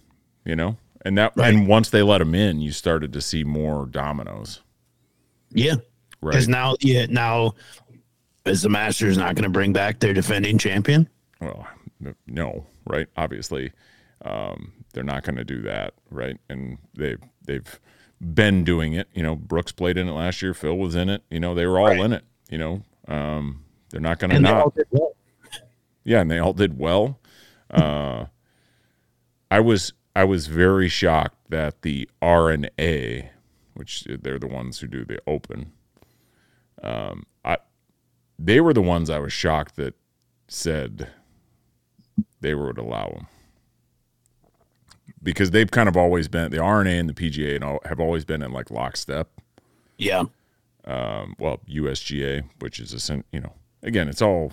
you 0.46 0.57
know? 0.57 0.79
And 1.05 1.18
that 1.18 1.37
and 1.37 1.68
once 1.68 1.90
they 1.90 2.02
let 2.02 2.18
them 2.18 2.35
in 2.35 2.61
you 2.61 2.72
started 2.72 3.12
to 3.12 3.20
see 3.20 3.44
more 3.44 3.87
dominoes 3.87 4.62
yeah, 5.50 5.74
right. 6.20 6.32
Because 6.32 6.48
now 6.48 6.76
yeah 6.80 7.06
now 7.09 7.54
is 8.44 8.62
the 8.62 8.68
Masters 8.68 9.18
not 9.18 9.35
going 9.35 9.44
to 9.44 9.50
bring 9.50 9.72
back 9.72 10.00
their 10.00 10.14
defending 10.14 10.59
champion? 10.59 11.09
well 11.40 11.66
no 12.26 12.66
right? 12.87 13.09
Obviously 13.16 13.72
um, 14.24 14.72
they're 14.92 15.04
not 15.04 15.22
going 15.24 15.37
to 15.37 15.44
do 15.44 15.62
that 15.62 15.94
right? 16.11 16.38
And 16.48 16.78
they 16.94 17.16
they've 17.44 17.80
been 18.20 18.64
doing 18.64 18.94
it. 18.94 19.09
You 19.14 19.22
know 19.22 19.35
brooks 19.37 19.72
played 19.72 19.96
in 19.98 20.09
it 20.09 20.12
last 20.12 20.42
year 20.42 20.54
phil 20.54 20.76
was 20.76 20.94
in 20.94 21.09
it. 21.09 21.22
You 21.30 21.40
know 21.40 21.54
they 21.54 21.66
were 21.66 21.78
all 21.78 22.02
in 22.02 22.12
it 22.12 22.24
you 22.50 22.59
know? 22.59 22.82
Um, 23.09 23.64
they're 23.90 24.00
not 24.00 24.18
going 24.18 24.30
to 24.30 24.37
And 24.37 24.44
not 24.44 24.72
well. 24.90 25.14
yeah 26.04 26.20
and 26.20 26.30
they 26.30 26.38
all 26.38 26.52
did 26.52 26.78
well. 26.78 27.18
Uh, 27.70 28.26
i 29.50 29.59
was 29.59 29.92
i 30.14 30.22
was 30.22 30.46
very 30.46 30.88
shocked 30.88 31.37
that 31.50 31.82
the 31.82 32.09
R&A 32.22 33.30
which 33.76 34.04
they're 34.22 34.38
the 34.38 34.46
ones 34.46 34.78
who 34.80 34.86
do 34.86 35.04
the 35.04 35.18
open 35.26 35.72
um, 36.82 37.24
i 37.44 37.56
they 38.38 38.60
were 38.60 38.74
the 38.74 38.82
ones 38.82 39.08
i 39.10 39.18
was 39.18 39.32
shocked 39.32 39.76
that 39.76 39.94
said 40.48 41.08
they 42.40 42.54
would 42.54 42.78
allow 42.78 43.08
them 43.10 43.26
because 45.22 45.50
they've 45.50 45.70
kind 45.70 45.88
of 45.88 45.96
always 45.96 46.28
been 46.28 46.50
the 46.50 46.58
R&A 46.60 46.98
and 46.98 47.08
the 47.08 47.14
pga 47.14 47.56
and 47.56 47.64
all, 47.64 47.80
have 47.84 47.98
always 48.00 48.24
been 48.24 48.42
in 48.42 48.52
like 48.52 48.70
lockstep 48.70 49.28
Yeah, 49.98 50.24
um, 50.84 51.34
well, 51.38 51.60
USGA, 51.68 52.44
which 52.60 52.78
is 52.78 53.10
a 53.10 53.24
you 53.32 53.40
know, 53.40 53.52
again, 53.82 54.08
it's 54.08 54.22
all 54.22 54.52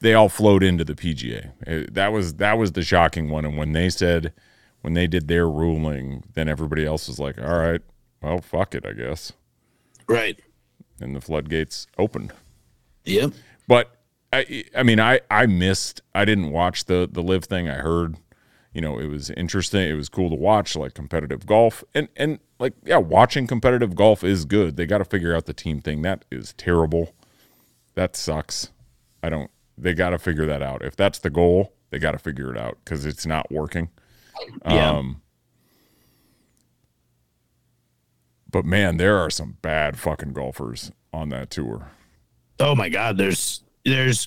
they 0.00 0.14
all 0.14 0.28
flowed 0.28 0.62
into 0.62 0.84
the 0.84 0.94
PGA. 0.94 1.50
Uh, 1.66 1.86
That 1.92 2.12
was 2.12 2.34
that 2.34 2.58
was 2.58 2.72
the 2.72 2.82
shocking 2.82 3.30
one. 3.30 3.44
And 3.44 3.56
when 3.56 3.72
they 3.72 3.90
said 3.90 4.32
when 4.80 4.94
they 4.94 5.06
did 5.06 5.28
their 5.28 5.48
ruling, 5.48 6.24
then 6.34 6.48
everybody 6.48 6.84
else 6.84 7.06
was 7.06 7.18
like, 7.20 7.38
"All 7.40 7.58
right, 7.58 7.80
well, 8.22 8.40
fuck 8.40 8.74
it, 8.74 8.86
I 8.86 8.92
guess." 8.92 9.32
right. 10.08 10.38
And 11.00 11.14
the 11.14 11.20
floodgates 11.20 11.86
opened. 11.96 12.32
Yep. 13.04 13.32
But 13.68 13.94
I, 14.32 14.64
I 14.76 14.82
mean, 14.82 15.00
I, 15.00 15.20
I 15.30 15.46
missed. 15.46 16.02
I 16.14 16.24
didn't 16.24 16.50
watch 16.50 16.86
the 16.86 17.08
the 17.10 17.22
live 17.22 17.44
thing. 17.44 17.68
I 17.68 17.76
heard, 17.76 18.16
you 18.72 18.80
know, 18.80 18.98
it 18.98 19.06
was 19.06 19.30
interesting. 19.30 19.88
It 19.88 19.94
was 19.94 20.08
cool 20.08 20.28
to 20.30 20.36
watch, 20.36 20.76
like 20.76 20.94
competitive 20.94 21.46
golf, 21.46 21.84
and 21.94 22.08
and 22.16 22.38
like 22.58 22.74
yeah, 22.84 22.98
watching 22.98 23.46
competitive 23.46 23.94
golf 23.94 24.24
is 24.24 24.44
good. 24.44 24.76
They 24.76 24.86
got 24.86 24.98
to 24.98 25.04
figure 25.04 25.34
out 25.34 25.46
the 25.46 25.54
team 25.54 25.80
thing. 25.80 26.02
That 26.02 26.24
is 26.30 26.52
terrible. 26.54 27.14
That 27.94 28.16
sucks. 28.16 28.70
I 29.22 29.28
don't. 29.28 29.50
They 29.76 29.94
got 29.94 30.10
to 30.10 30.18
figure 30.18 30.46
that 30.46 30.62
out. 30.62 30.84
If 30.84 30.96
that's 30.96 31.20
the 31.20 31.30
goal, 31.30 31.72
they 31.90 31.98
got 31.98 32.12
to 32.12 32.18
figure 32.18 32.50
it 32.52 32.58
out 32.58 32.78
because 32.84 33.06
it's 33.06 33.24
not 33.24 33.50
working. 33.50 33.90
Yeah. 34.66 34.90
Um, 34.90 35.22
but 38.50 38.64
man, 38.64 38.96
there 38.96 39.16
are 39.18 39.30
some 39.30 39.56
bad 39.62 39.98
fucking 39.98 40.32
golfers 40.32 40.90
on 41.12 41.28
that 41.30 41.50
tour. 41.50 41.90
oh 42.60 42.74
my 42.74 42.88
god 42.88 43.16
there's 43.16 43.62
there's 43.84 44.26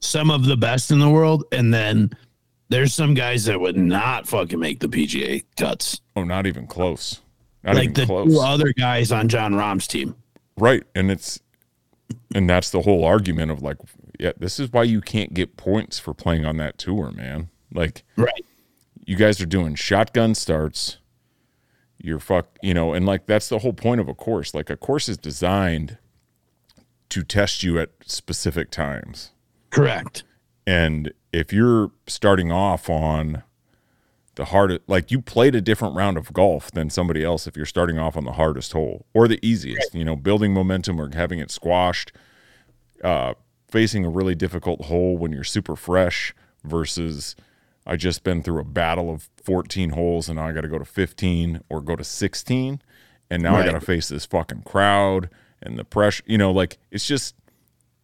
some 0.00 0.30
of 0.30 0.44
the 0.46 0.56
best 0.56 0.90
in 0.90 0.98
the 0.98 1.10
world 1.10 1.44
and 1.52 1.72
then 1.74 2.10
there's 2.70 2.94
some 2.94 3.12
guys 3.14 3.44
that 3.44 3.60
would 3.60 3.76
not 3.76 4.26
fucking 4.26 4.58
make 4.58 4.80
the 4.80 4.88
pga 4.88 5.44
cuts 5.58 6.00
Oh, 6.16 6.24
not 6.24 6.46
even 6.46 6.66
close. 6.66 7.20
Not 7.64 7.74
like 7.76 7.84
even 7.84 7.94
the 7.94 8.06
close. 8.06 8.32
two 8.32 8.40
other 8.40 8.72
guys 8.72 9.12
on 9.12 9.28
Jon 9.28 9.54
Rahm's 9.54 9.86
team 9.86 10.14
Right. 10.56 10.82
And 10.94 11.10
it's 11.10 11.38
and 12.34 12.48
that's 12.48 12.70
the 12.70 12.82
whole 12.82 13.04
argument 13.04 13.50
of 13.50 13.62
like, 13.62 13.76
yeah, 14.18 14.32
this 14.38 14.58
is 14.60 14.70
why 14.72 14.82
you 14.84 15.00
can't 15.00 15.32
get 15.34 15.56
points 15.56 15.98
for 15.98 16.12
playing 16.14 16.44
on 16.44 16.56
that 16.58 16.78
tour, 16.78 17.10
man. 17.10 17.48
Like 17.72 18.04
right 18.16 18.44
you 19.04 19.16
guys 19.16 19.40
are 19.40 19.46
doing 19.46 19.74
shotgun 19.74 20.34
starts. 20.34 20.98
You're 22.02 22.18
fuck, 22.18 22.58
you 22.62 22.74
know, 22.74 22.92
and 22.92 23.06
like 23.06 23.26
that's 23.26 23.48
the 23.48 23.60
whole 23.60 23.72
point 23.72 24.00
of 24.00 24.08
a 24.08 24.14
course. 24.14 24.54
Like 24.54 24.68
a 24.68 24.76
course 24.76 25.08
is 25.08 25.16
designed 25.16 25.98
to 27.10 27.22
test 27.22 27.62
you 27.62 27.78
at 27.78 27.90
specific 28.04 28.70
times. 28.70 29.30
correct 29.70 30.24
And 30.66 31.12
if 31.32 31.52
you're 31.52 31.92
starting 32.06 32.50
off 32.50 32.90
on 32.90 33.42
the 34.34 34.46
hardest, 34.46 34.80
like 34.86 35.10
you 35.10 35.20
played 35.20 35.54
a 35.54 35.60
different 35.60 35.94
round 35.94 36.16
of 36.16 36.32
golf 36.32 36.70
than 36.70 36.90
somebody 36.90 37.22
else 37.22 37.46
if 37.46 37.56
you're 37.56 37.66
starting 37.66 37.98
off 37.98 38.16
on 38.16 38.24
the 38.24 38.32
hardest 38.32 38.72
hole 38.72 39.06
or 39.14 39.28
the 39.28 39.38
easiest, 39.46 39.94
you 39.94 40.04
know, 40.04 40.16
building 40.16 40.52
momentum 40.52 41.00
or 41.00 41.10
having 41.14 41.38
it 41.38 41.50
squashed, 41.50 42.12
uh, 43.04 43.34
facing 43.70 44.04
a 44.04 44.10
really 44.10 44.34
difficult 44.34 44.86
hole 44.86 45.16
when 45.16 45.32
you're 45.32 45.44
super 45.44 45.76
fresh 45.76 46.34
versus 46.64 47.36
I 47.86 47.96
just 47.96 48.22
been 48.24 48.42
through 48.42 48.60
a 48.60 48.64
battle 48.64 49.10
of 49.12 49.28
14 49.44 49.90
holes 49.90 50.28
and 50.28 50.36
now 50.36 50.46
I 50.46 50.52
got 50.52 50.60
to 50.60 50.68
go 50.68 50.78
to 50.78 50.84
15 50.84 51.62
or 51.68 51.80
go 51.80 51.96
to 51.96 52.04
16 52.04 52.80
and 53.30 53.42
now 53.42 53.56
I 53.56 53.64
got 53.64 53.72
to 53.72 53.80
face 53.80 54.08
this 54.08 54.24
fucking 54.26 54.62
crowd 54.62 55.28
and 55.62 55.78
the 55.78 55.84
pressure, 55.84 56.22
you 56.26 56.38
know, 56.38 56.50
like 56.52 56.78
it's 56.90 57.06
just 57.06 57.34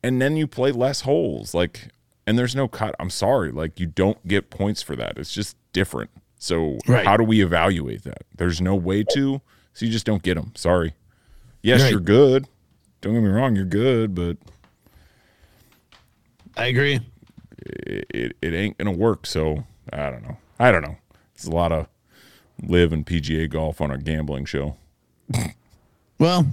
and 0.02 0.20
then 0.20 0.36
you 0.36 0.46
play 0.46 0.72
less 0.72 1.02
holes 1.02 1.54
like 1.54 1.88
and 2.26 2.38
there's 2.38 2.54
no 2.54 2.68
cut 2.68 2.94
i'm 3.00 3.10
sorry 3.10 3.50
like 3.50 3.80
you 3.80 3.86
don't 3.86 4.26
get 4.28 4.48
points 4.48 4.80
for 4.80 4.94
that 4.96 5.16
it's 5.18 5.32
just 5.32 5.56
different. 5.72 6.10
So 6.38 6.78
Right. 6.86 7.04
how 7.04 7.16
do 7.16 7.24
we 7.24 7.42
evaluate 7.42 8.04
that? 8.04 8.22
There's 8.36 8.60
no 8.60 8.74
way 8.76 9.02
to 9.14 9.40
so 9.74 9.84
you 9.86 9.92
just 9.92 10.06
don't 10.06 10.22
get 10.22 10.34
them 10.34 10.52
sorry. 10.56 10.94
Yes 11.62 11.82
Right. 11.82 11.90
you're 11.92 12.00
good 12.00 12.46
don't 13.00 13.14
get 13.14 13.22
me 13.22 13.28
wrong 13.28 13.54
you're 13.54 13.64
good 13.64 14.14
but 14.14 14.36
i 16.56 16.66
agree 16.66 17.00
it, 17.68 18.36
it, 18.42 18.54
ain't 18.54 18.78
gonna 18.78 18.92
work 18.92 19.26
so 19.26 19.64
i 19.92 20.10
don't 20.10 20.22
know 20.22 20.36
i 20.58 20.70
don't 20.70 20.82
know 20.82 20.96
it's 21.34 21.46
a 21.46 21.50
lot 21.50 21.72
of 21.72 21.86
live 22.62 22.92
and 22.92 23.06
pga 23.06 23.48
golf 23.48 23.80
on 23.80 23.90
our 23.90 23.98
gambling 23.98 24.44
show 24.44 24.76
well 26.18 26.46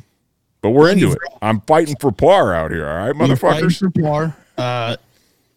but 0.62 0.72
we're 0.72 0.90
into 0.90 1.12
it 1.12 1.18
i'm 1.42 1.62
fighting 1.62 1.96
for 2.00 2.12
par 2.12 2.54
out 2.54 2.72
here 2.72 2.88
all 2.88 2.98
right 2.98 3.16
motherfuckers 3.16 3.80
for 3.80 3.90
par. 3.90 4.36
Uh, 4.58 4.96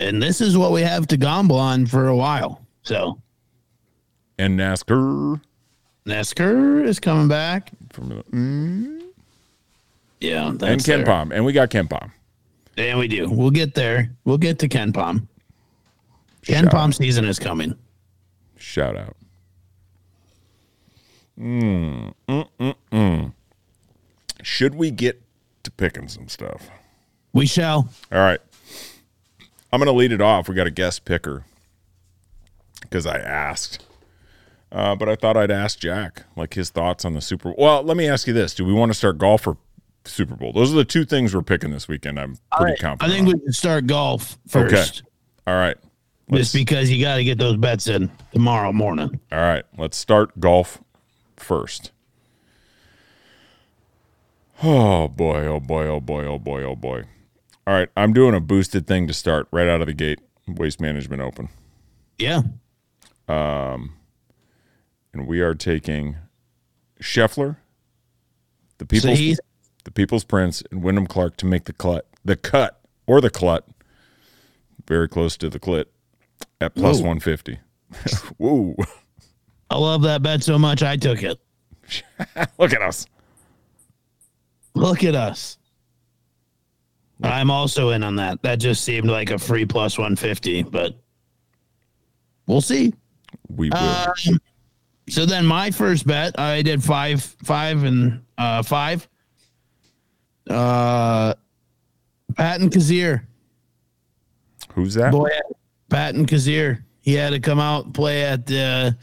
and 0.01 0.21
this 0.23 0.41
is 0.41 0.59
what 0.59 0.73
we 0.73 0.83
have 0.83 1.07
to 1.07 1.17
gamble 1.17 1.57
on 1.57 1.87
for 1.87 2.09
a 2.09 2.17
while 2.17 2.61
so 2.83 3.19
and 4.39 4.59
nascar 4.59 5.41
NASCAR 6.09 6.87
is 6.87 6.99
coming 6.99 7.29
back. 7.29 7.71
from 7.93 8.09
the, 8.09 9.05
Yeah, 10.21 10.49
and 10.49 10.61
ken 10.61 10.81
there. 10.85 11.05
palm 11.05 11.33
and 11.33 11.45
we 11.45 11.53
got 11.53 11.71
KenPom 11.71 12.11
And 12.79 12.99
we 12.99 13.09
do. 13.09 13.29
We'll 13.29 13.51
get 13.51 13.75
there. 13.75 14.11
We'll 14.25 14.39
get 14.39 14.59
to 14.61 14.69
KenPom. 14.69 15.27
Ken 16.49 16.65
Shout 16.65 16.73
Palm 16.73 16.93
season 16.93 17.27
is 17.27 17.39
coming. 17.39 17.77
Shout 18.57 18.97
out. 18.97 19.17
Mm, 21.39 22.15
mm, 22.27 22.49
mm, 22.59 22.75
mm. 22.91 23.33
Should 24.43 24.75
we 24.75 24.91
get 24.91 25.23
to 25.63 25.71
picking 25.71 26.09
some 26.09 26.27
stuff? 26.29 26.71
We 27.35 27.47
shall. 27.47 27.91
All 28.11 28.19
right. 28.19 28.41
I'm 29.71 29.79
going 29.79 29.93
to 29.93 29.97
lead 29.97 30.11
it 30.11 30.23
off. 30.23 30.49
We 30.49 30.55
got 30.55 30.67
a 30.67 30.71
guest 30.71 31.05
picker 31.05 31.45
because 32.81 33.07
I 33.07 33.19
asked. 33.19 33.85
Uh, 34.73 34.97
but 34.97 35.09
I 35.09 35.17
thought 35.17 35.37
I'd 35.37 35.51
ask 35.51 35.79
Jack, 35.79 36.25
like 36.35 36.55
his 36.55 36.71
thoughts 36.71 37.05
on 37.05 37.13
the 37.13 37.21
Super 37.21 37.51
Bowl. 37.51 37.57
Well, 37.59 37.83
let 37.83 37.97
me 37.97 38.09
ask 38.09 38.27
you 38.27 38.33
this. 38.33 38.55
Do 38.55 38.65
we 38.65 38.73
want 38.73 38.91
to 38.91 38.95
start 38.95 39.19
golf 39.19 39.47
or 39.47 39.59
Super 40.07 40.35
Bowl? 40.35 40.53
Those 40.53 40.73
are 40.73 40.77
the 40.77 40.85
two 40.85 41.05
things 41.05 41.35
we're 41.35 41.43
picking 41.43 41.71
this 41.71 41.89
weekend. 41.89 42.19
I'm 42.19 42.39
pretty 42.57 42.79
I 42.79 42.81
confident. 42.81 43.03
I 43.03 43.15
think 43.15 43.29
on. 43.29 43.39
we 43.39 43.47
should 43.47 43.55
start 43.55 43.87
golf 43.87 44.39
first. 44.47 45.03
Okay. 45.03 45.09
All 45.47 45.55
right. 45.55 45.77
Just 46.33 46.53
because 46.53 46.91
you 46.91 47.03
got 47.03 47.17
to 47.17 47.25
get 47.25 47.39
those 47.39 47.57
bets 47.57 47.87
in 47.87 48.11
tomorrow 48.33 48.73
morning. 48.73 49.19
All 49.33 49.39
right, 49.39 49.65
let's 49.79 49.97
start 49.97 50.39
golf 50.39 50.83
first. 51.37 51.93
Oh 54.63 55.09
boy, 55.09 55.47
oh 55.47 55.61
boy, 55.61 55.87
oh 55.87 56.01
boy, 56.01 56.27
oh 56.27 56.39
boy, 56.39 56.63
oh 56.63 56.77
boy. 56.77 57.05
All 57.67 57.75
right, 57.75 57.89
I'm 57.97 58.13
doing 58.13 58.35
a 58.35 58.41
boosted 58.41 58.87
thing 58.87 59.07
to 59.07 59.15
start 59.15 59.49
right 59.51 59.69
out 59.69 59.81
of 59.81 59.87
the 59.87 59.95
gate. 59.95 60.21
Waste 60.47 60.81
Management 60.81 61.23
Open. 61.23 61.49
Yeah. 62.19 62.43
Um, 63.29 63.95
and 65.13 65.27
we 65.27 65.41
are 65.41 65.55
taking 65.55 66.17
Scheffler, 67.01 67.57
the 68.79 68.87
People's 68.87 69.39
the 69.85 69.91
People's 69.93 70.25
Prince, 70.25 70.63
and 70.71 70.83
Wyndham 70.83 71.07
Clark 71.07 71.37
to 71.39 71.47
make 71.47 71.65
the 71.65 71.73
cut, 71.73 72.07
the 72.25 72.37
cut 72.37 72.81
or 73.07 73.21
the 73.21 73.31
clut, 73.31 73.67
very 74.87 75.09
close 75.09 75.37
to 75.39 75.49
the 75.49 75.61
clit, 75.61 75.87
at 76.61 76.75
plus 76.75 76.99
Whoa. 76.99 77.09
150. 77.09 77.59
Woo! 78.39 78.77
I 79.71 79.77
love 79.77 80.03
that 80.03 80.23
bet 80.23 80.43
so 80.43 80.59
much. 80.59 80.83
I 80.83 80.97
took 80.97 81.23
it. 81.23 81.39
Look 82.59 82.73
at 82.73 82.83
us. 82.83 83.07
Look 84.75 85.05
at 85.05 85.15
us. 85.15 85.59
I'm 87.23 87.51
also 87.51 87.91
in 87.91 88.05
on 88.05 88.17
that. 88.17 88.43
That 88.43 88.57
just 88.61 88.85
seemed 88.85 89.09
like 89.09 89.31
a 89.31 89.39
free 89.39 89.65
plus 89.65 89.99
150, 89.99 90.63
but 90.65 90.95
we'll 92.47 92.61
see. 92.61 92.95
We 93.49 93.71
will. 93.71 93.79
Um, 93.79 94.41
so 95.09 95.27
then 95.27 95.45
my 95.45 95.71
first 95.71 96.07
bet, 96.07 96.39
I 96.39 96.63
did 96.63 96.83
five, 96.83 97.23
five, 97.43 97.83
and 97.83 98.23
uh, 98.37 98.63
five. 98.63 99.09
Uh, 100.49 101.35
Patton 102.37 102.71
Kizzire, 102.71 103.27
Who's 104.75 104.95
that? 104.95 105.11
boy, 105.11 105.29
Patton 105.91 106.27
Kizzire. 106.27 106.83
He 107.01 107.15
had 107.15 107.31
to 107.31 107.41
come 107.41 107.59
out 107.61 107.87
and 107.87 107.95
play 107.95 108.23
at 108.25 108.47
the. 108.47 108.97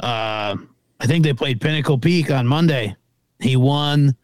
Uh, 0.00 0.56
I 1.00 1.06
think 1.06 1.24
they 1.24 1.32
played 1.32 1.60
Pinnacle 1.60 1.98
Peak 1.98 2.30
on 2.30 2.46
Monday. 2.46 2.96
He 3.40 3.56
won. 3.56 4.16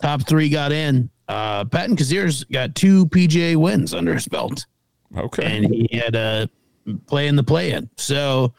Top 0.00 0.26
three 0.28 0.48
got 0.48 0.72
in. 0.72 1.10
Uh, 1.28 1.64
Patton 1.64 1.96
Kizzire's 1.96 2.44
got 2.44 2.74
two 2.74 3.06
PGA 3.06 3.56
wins 3.56 3.92
under 3.94 4.14
his 4.14 4.28
belt 4.28 4.64
Okay. 5.16 5.56
and 5.56 5.66
he 5.74 5.88
had 5.96 6.14
a 6.14 6.48
play 7.06 7.26
in 7.26 7.34
the 7.34 7.42
play 7.42 7.72
in. 7.72 7.88
So 7.96 8.52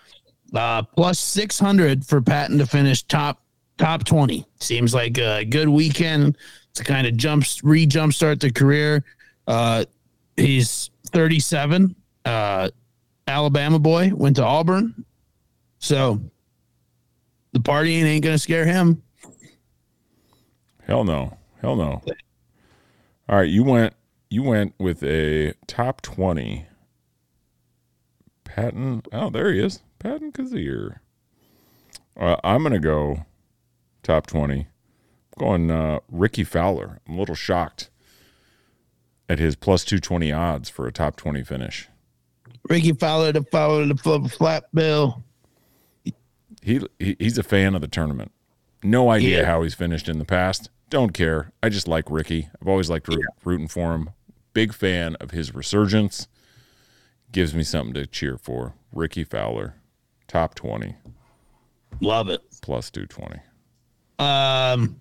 uh, 0.53 0.81
plus 0.81 1.19
six 1.19 1.57
hundred 1.59 2.05
for 2.05 2.21
Patton 2.21 2.57
to 2.57 2.65
finish 2.65 3.03
top 3.03 3.41
top 3.77 4.03
twenty. 4.03 4.45
Seems 4.59 4.93
like 4.93 5.17
a 5.19 5.45
good 5.45 5.69
weekend 5.69 6.37
to 6.73 6.83
kind 6.83 7.07
of 7.07 7.15
jump 7.15 7.45
re 7.63 7.85
jumpstart 7.87 8.39
the 8.41 8.51
career. 8.51 9.03
Uh, 9.47 9.85
he's 10.35 10.89
thirty 11.11 11.39
seven. 11.39 11.95
Uh, 12.25 12.69
Alabama 13.27 13.79
boy 13.79 14.11
went 14.13 14.37
to 14.37 14.43
Auburn, 14.43 15.05
so 15.79 16.19
the 17.51 17.59
partying 17.59 18.03
ain't 18.03 18.23
gonna 18.23 18.37
scare 18.37 18.65
him. 18.65 19.03
Hell 20.85 21.03
no. 21.03 21.37
Hell 21.61 21.75
no. 21.75 22.01
All 23.29 23.37
right, 23.37 23.49
you 23.49 23.63
went 23.63 23.93
you 24.29 24.43
went 24.43 24.73
with 24.79 25.03
a 25.03 25.53
top 25.67 26.01
20 26.01 26.65
Patton. 28.43 29.03
Oh, 29.11 29.29
there 29.29 29.51
he 29.51 29.59
is. 29.59 29.81
Patton 29.99 30.31
Kizzire. 30.31 30.99
Uh, 32.19 32.37
I'm 32.43 32.63
going 32.63 32.73
to 32.73 32.79
go 32.79 33.25
top 34.03 34.25
20. 34.27 34.61
I'm 34.61 34.67
going 35.37 35.71
uh, 35.71 35.99
Rickie 36.09 36.43
Fowler. 36.43 36.99
I'm 37.07 37.15
a 37.15 37.19
little 37.19 37.35
shocked 37.35 37.89
at 39.29 39.39
his 39.39 39.55
plus 39.55 39.85
220 39.85 40.31
odds 40.31 40.69
for 40.69 40.87
a 40.87 40.91
top 40.91 41.15
20 41.15 41.43
finish. 41.43 41.87
Rickie 42.69 42.93
Fowler 42.93 43.33
to 43.33 43.43
Fowler 43.43 43.87
to 43.87 43.95
flip 43.95 44.31
flat 44.31 44.65
bill. 44.73 45.23
He, 46.61 46.81
he 46.99 47.15
he's 47.19 47.37
a 47.37 47.43
fan 47.43 47.75
of 47.75 47.81
the 47.81 47.87
tournament. 47.87 48.31
No 48.83 49.09
idea 49.09 49.39
Yeah. 49.39 49.45
how 49.45 49.63
he's 49.63 49.73
finished 49.73 50.09
in 50.09 50.19
the 50.19 50.25
past. 50.25 50.69
Don't 50.89 51.13
care. 51.13 51.51
I 51.63 51.69
just 51.69 51.87
like 51.87 52.09
Rickie. 52.09 52.49
I've 52.61 52.67
always 52.67 52.89
liked 52.89 53.07
root, 53.07 53.25
rooting 53.43 53.67
for 53.67 53.93
him. 53.93 54.09
Big 54.53 54.73
fan 54.73 55.15
of 55.15 55.31
his 55.31 55.53
resurgence. 55.53 56.27
Gives 57.31 57.53
me 57.53 57.63
something 57.63 57.93
to 57.95 58.05
cheer 58.07 58.37
for. 58.37 58.73
Rickie 58.93 59.23
Fowler, 59.25 59.75
top 60.27 60.55
twenty 60.55 60.95
Love 61.99 62.29
it. 62.29 62.41
plus 62.61 62.89
two 62.89 63.05
twenty. 63.05 63.39
Um, 64.19 64.99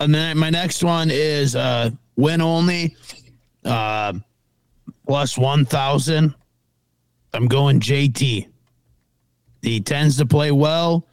and 0.00 0.14
then 0.14 0.38
my 0.38 0.50
next 0.50 0.82
one 0.82 1.10
is 1.10 1.54
uh 1.54 1.90
win 2.16 2.40
only, 2.40 2.96
uh, 3.64 4.14
plus 5.06 5.36
one 5.38 5.64
thousand. 5.66 6.34
I'm 7.34 7.48
going 7.48 7.80
JT. 7.80 8.46
He 9.62 9.80
tends 9.80 10.16
to 10.18 10.26
play 10.26 10.50
well. 10.50 11.06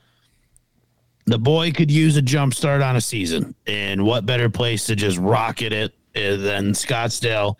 The 1.26 1.38
boy 1.38 1.72
could 1.72 1.92
use 1.92 2.18
a 2.18 2.22
jump 2.22 2.54
start 2.54 2.82
on 2.82 2.96
a 2.96 3.02
season, 3.02 3.54
and 3.68 4.04
what 4.04 4.26
better 4.26 4.50
place 4.50 4.86
to 4.88 4.96
just 4.96 5.18
rocket 5.20 5.72
it 5.72 5.94
uh, 6.16 6.38
than 6.38 6.72
Scottsdale? 6.72 7.56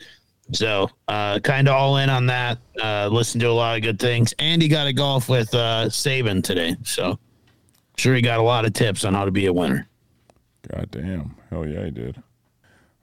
So, 0.52 0.90
uh, 1.08 1.40
kind 1.40 1.68
of 1.68 1.76
all 1.76 1.98
in 1.98 2.10
on 2.10 2.26
that. 2.26 2.58
Uh, 2.82 3.08
listen 3.12 3.40
to 3.42 3.48
a 3.48 3.54
lot 3.54 3.78
of 3.78 3.84
good 3.84 4.00
things, 4.00 4.34
and 4.40 4.60
he 4.62 4.68
got 4.68 4.88
a 4.88 4.94
golf 4.94 5.30
with 5.30 5.54
uh, 5.54 5.86
Saban 5.90 6.44
today. 6.44 6.76
So, 6.84 7.20
sure 7.98 8.16
he 8.16 8.22
got 8.22 8.40
a 8.40 8.44
lot 8.44 8.66
of 8.66 8.74
tips 8.74 9.06
on 9.06 9.14
how 9.14 9.26
to 9.26 9.32
be 9.32 9.46
a 9.46 9.54
winner. 9.54 9.88
God 10.68 10.90
damn. 10.90 11.36
Hell 11.52 11.68
yeah, 11.68 11.86
he 11.86 11.92
did. 11.92 12.24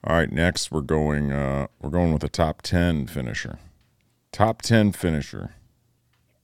All 0.05 0.17
right, 0.17 0.31
next 0.31 0.71
we're 0.71 0.83
going 0.83 1.33
uh 1.33 1.67
we're 1.81 1.91
going 1.91 2.13
with 2.13 2.23
a 2.23 2.29
top 2.29 2.63
10 2.63 3.09
finisher. 3.09 3.59
Top 4.37 4.61
10 4.61 4.93
finisher. 4.93 5.55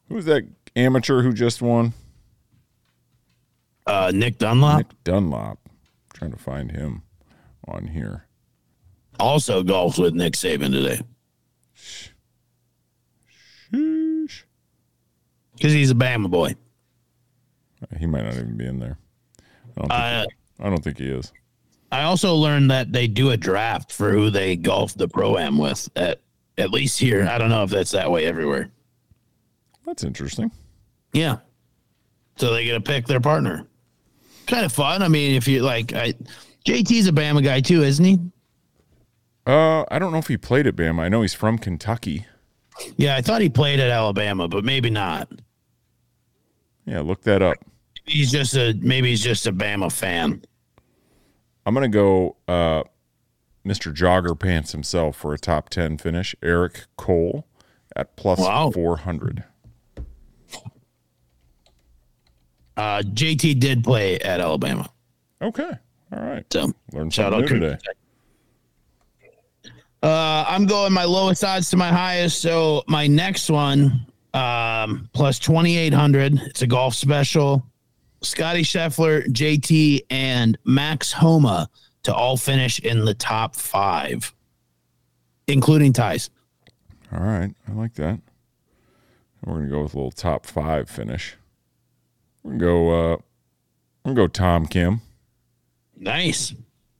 Who's 0.08 0.24
that 0.24 0.44
amateur 0.74 1.20
who 1.20 1.34
just 1.34 1.60
won? 1.60 1.92
Uh, 3.86 4.10
Nick 4.14 4.38
Dunlap 4.38 4.78
Nick 4.78 5.04
Dunlap. 5.04 5.58
trying 6.14 6.30
to 6.30 6.38
find 6.38 6.70
him 6.70 7.02
on 7.68 7.88
here. 7.88 8.24
also 9.20 9.62
golfs 9.62 9.98
with 9.98 10.14
Nick 10.14 10.32
Saban 10.32 10.70
today 10.72 11.02
Sheesh. 13.70 14.44
because 15.54 15.72
he's 15.74 15.90
a 15.90 15.94
Bama 15.94 16.30
boy. 16.30 16.54
He 17.98 18.06
might 18.06 18.24
not 18.24 18.36
even 18.36 18.56
be 18.56 18.64
in 18.64 18.78
there. 18.78 18.96
I 19.76 19.80
don't 19.80 19.88
think, 19.88 19.92
Uh, 19.92 20.24
I 20.60 20.70
don't 20.70 20.82
think 20.82 20.96
he 20.96 21.08
is. 21.08 21.30
I 21.90 22.04
also 22.04 22.36
learned 22.36 22.70
that 22.70 22.90
they 22.90 23.06
do 23.06 23.32
a 23.32 23.36
draft 23.36 23.92
for 23.92 24.12
who 24.12 24.30
they 24.30 24.56
golf 24.56 24.94
the 24.94 25.08
pro 25.08 25.36
am 25.36 25.58
with 25.58 25.90
at 25.94 26.22
at 26.58 26.70
least 26.70 26.98
here. 26.98 27.26
I 27.28 27.38
don't 27.38 27.50
know 27.50 27.62
if 27.62 27.70
that's 27.70 27.90
that 27.92 28.10
way 28.10 28.26
everywhere. 28.26 28.70
That's 29.84 30.04
interesting. 30.04 30.50
Yeah, 31.12 31.38
so 32.36 32.52
they 32.52 32.64
get 32.64 32.74
to 32.74 32.80
pick 32.80 33.06
their 33.06 33.20
partner. 33.20 33.66
Kind 34.46 34.64
of 34.64 34.72
fun. 34.72 35.02
I 35.02 35.08
mean, 35.08 35.34
if 35.34 35.46
you 35.46 35.62
like, 35.62 35.92
I, 35.92 36.14
JT's 36.66 37.06
a 37.06 37.12
Bama 37.12 37.42
guy 37.42 37.60
too, 37.60 37.82
isn't 37.82 38.04
he? 38.04 38.18
Uh, 39.46 39.84
I 39.90 39.98
don't 39.98 40.12
know 40.12 40.18
if 40.18 40.28
he 40.28 40.36
played 40.36 40.66
at 40.66 40.76
Bama. 40.76 41.00
I 41.00 41.08
know 41.08 41.22
he's 41.22 41.34
from 41.34 41.58
Kentucky. 41.58 42.26
Yeah, 42.96 43.16
I 43.16 43.22
thought 43.22 43.42
he 43.42 43.48
played 43.48 43.80
at 43.80 43.90
Alabama, 43.90 44.48
but 44.48 44.64
maybe 44.64 44.90
not. 44.90 45.28
Yeah, 46.86 47.00
look 47.00 47.22
that 47.22 47.42
up. 47.42 47.56
He's 48.04 48.32
just 48.32 48.54
a 48.54 48.74
maybe 48.80 49.10
he's 49.10 49.22
just 49.22 49.46
a 49.46 49.52
Bama 49.52 49.92
fan. 49.92 50.42
I'm 51.64 51.74
gonna 51.74 51.88
go 51.88 52.36
uh, 52.48 52.82
Mr. 53.66 53.94
Jogger 53.94 54.38
Pants 54.38 54.72
himself 54.72 55.16
for 55.16 55.32
a 55.32 55.38
top 55.38 55.68
ten 55.68 55.96
finish. 55.98 56.34
Eric 56.42 56.84
Cole 56.96 57.46
at 57.94 58.16
plus 58.16 58.38
Wow. 58.40 58.70
four 58.70 58.96
hundred. 58.98 59.44
Uh, 62.76 63.02
JT 63.02 63.60
did 63.60 63.84
play 63.84 64.18
at 64.20 64.40
Alabama, 64.40 64.88
Okay, 65.42 65.70
all 66.12 66.22
right. 66.22 66.44
so 66.50 66.72
Learned 66.92 67.12
Shout 67.12 67.34
out 67.34 67.46
today. 67.46 67.76
Uh, 70.02 70.44
I'm 70.48 70.66
going 70.66 70.92
my 70.92 71.04
lowest 71.04 71.44
odds 71.44 71.70
to 71.70 71.76
my 71.76 71.88
highest. 71.90 72.40
So 72.40 72.82
my 72.88 73.06
next 73.06 73.48
one, 73.50 74.06
um, 74.34 75.08
plus 75.12 75.38
2,800. 75.38 76.40
It's 76.46 76.62
a 76.62 76.66
golf 76.66 76.94
special. 76.94 77.64
Scottie 78.22 78.62
Scheffler, 78.62 79.26
JT, 79.28 80.00
and 80.10 80.56
Max 80.64 81.12
Homa 81.12 81.68
to 82.04 82.14
all 82.14 82.36
finish 82.36 82.78
in 82.80 83.04
the 83.04 83.14
top 83.14 83.54
five, 83.56 84.34
including 85.46 85.92
ties. 85.92 86.30
All 87.12 87.20
right, 87.20 87.52
I 87.68 87.72
like 87.72 87.94
that. 87.94 88.20
We're 89.44 89.54
gonna 89.54 89.68
go 89.68 89.82
with 89.82 89.94
a 89.94 89.96
little 89.96 90.10
top 90.12 90.46
five 90.46 90.88
finish. 90.88 91.36
We're 92.42 92.52
gonna 92.52 92.60
go. 92.64 93.12
Uh, 93.12 93.16
I'm 94.04 94.14
gonna 94.14 94.16
go 94.16 94.26
Tom 94.28 94.66
Kim 94.66 95.00
Nice. 95.96 96.54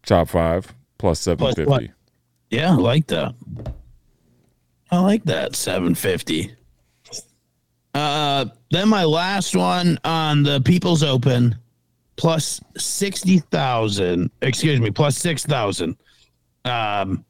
top 0.05 0.29
five 0.29 0.73
plus 0.99 1.21
seven 1.21 1.39
Plus 1.39 1.55
fifty. 1.55 1.91
Yeah, 2.51 2.73
I 2.73 2.75
like 2.77 3.07
that. 3.09 3.35
I 4.91 4.99
like 5.01 5.25
that 5.25 5.57
750. 5.57 6.55
Uh 7.95 8.45
then 8.71 8.89
my 8.89 9.05
last 9.05 9.57
one 9.57 9.99
on 10.05 10.43
the 10.43 10.61
People's 10.61 11.03
Open 11.03 11.57
plus 12.17 12.61
60,000, 12.77 14.31
excuse 14.43 14.81
me, 14.81 14.91
plus 14.91 15.17
6,000. 15.19 15.97
Um 16.65 17.25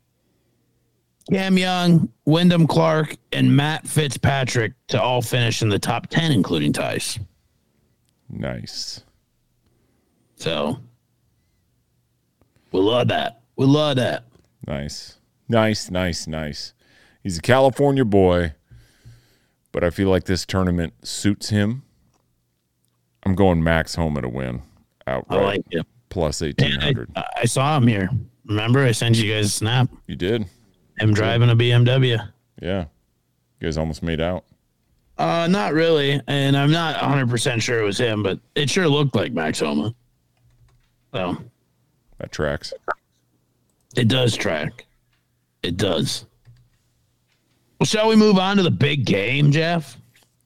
Cam 1.30 1.56
Young, 1.56 2.08
Wyndham 2.24 2.66
Clark, 2.66 3.16
and 3.32 3.56
Matt 3.56 3.86
Fitzpatrick 3.86 4.72
to 4.88 5.00
all 5.00 5.22
finish 5.22 5.62
in 5.62 5.68
the 5.68 5.78
top 5.78 6.08
10, 6.08 6.32
including 6.32 6.72
ties. 6.72 7.18
Nice. 8.28 9.04
So 10.36 10.78
we 12.72 12.80
love 12.80 13.08
that. 13.08 13.40
We 13.56 13.66
love 13.66 13.96
that. 13.96 14.24
Nice. 14.66 15.18
Nice, 15.48 15.90
nice, 15.90 16.26
nice. 16.26 16.74
He's 17.22 17.38
a 17.38 17.42
California 17.42 18.04
boy, 18.04 18.54
but 19.70 19.84
I 19.84 19.90
feel 19.90 20.08
like 20.08 20.24
this 20.24 20.44
tournament 20.44 20.94
suits 21.06 21.50
him. 21.50 21.84
I'm 23.24 23.34
going 23.34 23.62
Max 23.62 23.94
Homa 23.94 24.18
at 24.18 24.24
a 24.24 24.28
win 24.28 24.62
I 25.06 25.12
outright 25.12 25.42
like 25.44 25.64
it. 25.70 25.86
plus 26.08 26.40
1800. 26.40 27.10
I, 27.16 27.24
I 27.38 27.44
saw 27.44 27.76
him 27.76 27.86
here. 27.86 28.08
Remember, 28.46 28.80
I 28.84 28.92
sent 28.92 29.16
you 29.16 29.32
guys 29.32 29.46
a 29.46 29.50
snap. 29.50 29.88
You 30.06 30.16
did? 30.16 30.46
Him 30.98 31.14
driving 31.14 31.50
a 31.50 31.56
BMW. 31.56 32.18
Yeah. 32.60 32.84
You 33.60 33.66
guys 33.68 33.78
almost 33.78 34.02
made 34.02 34.20
out. 34.20 34.44
Uh, 35.18 35.46
not 35.48 35.72
really, 35.74 36.20
and 36.26 36.56
I'm 36.56 36.70
not 36.72 37.00
100 37.00 37.28
percent 37.28 37.62
sure 37.62 37.78
it 37.80 37.84
was 37.84 37.98
him, 37.98 38.22
but 38.22 38.40
it 38.54 38.68
sure 38.70 38.88
looked 38.88 39.14
like 39.14 39.32
Max 39.32 39.60
Homa. 39.60 39.94
So 41.14 41.36
That 42.18 42.32
tracks. 42.32 42.72
it 43.94 44.08
does 44.08 44.36
track. 44.36 44.86
It 45.62 45.76
does. 45.76 46.24
Well, 47.78 47.86
shall 47.86 48.08
we 48.08 48.16
move 48.16 48.38
on 48.38 48.56
to 48.56 48.62
the 48.62 48.70
big 48.70 49.04
game, 49.04 49.52
Jeff? 49.52 49.96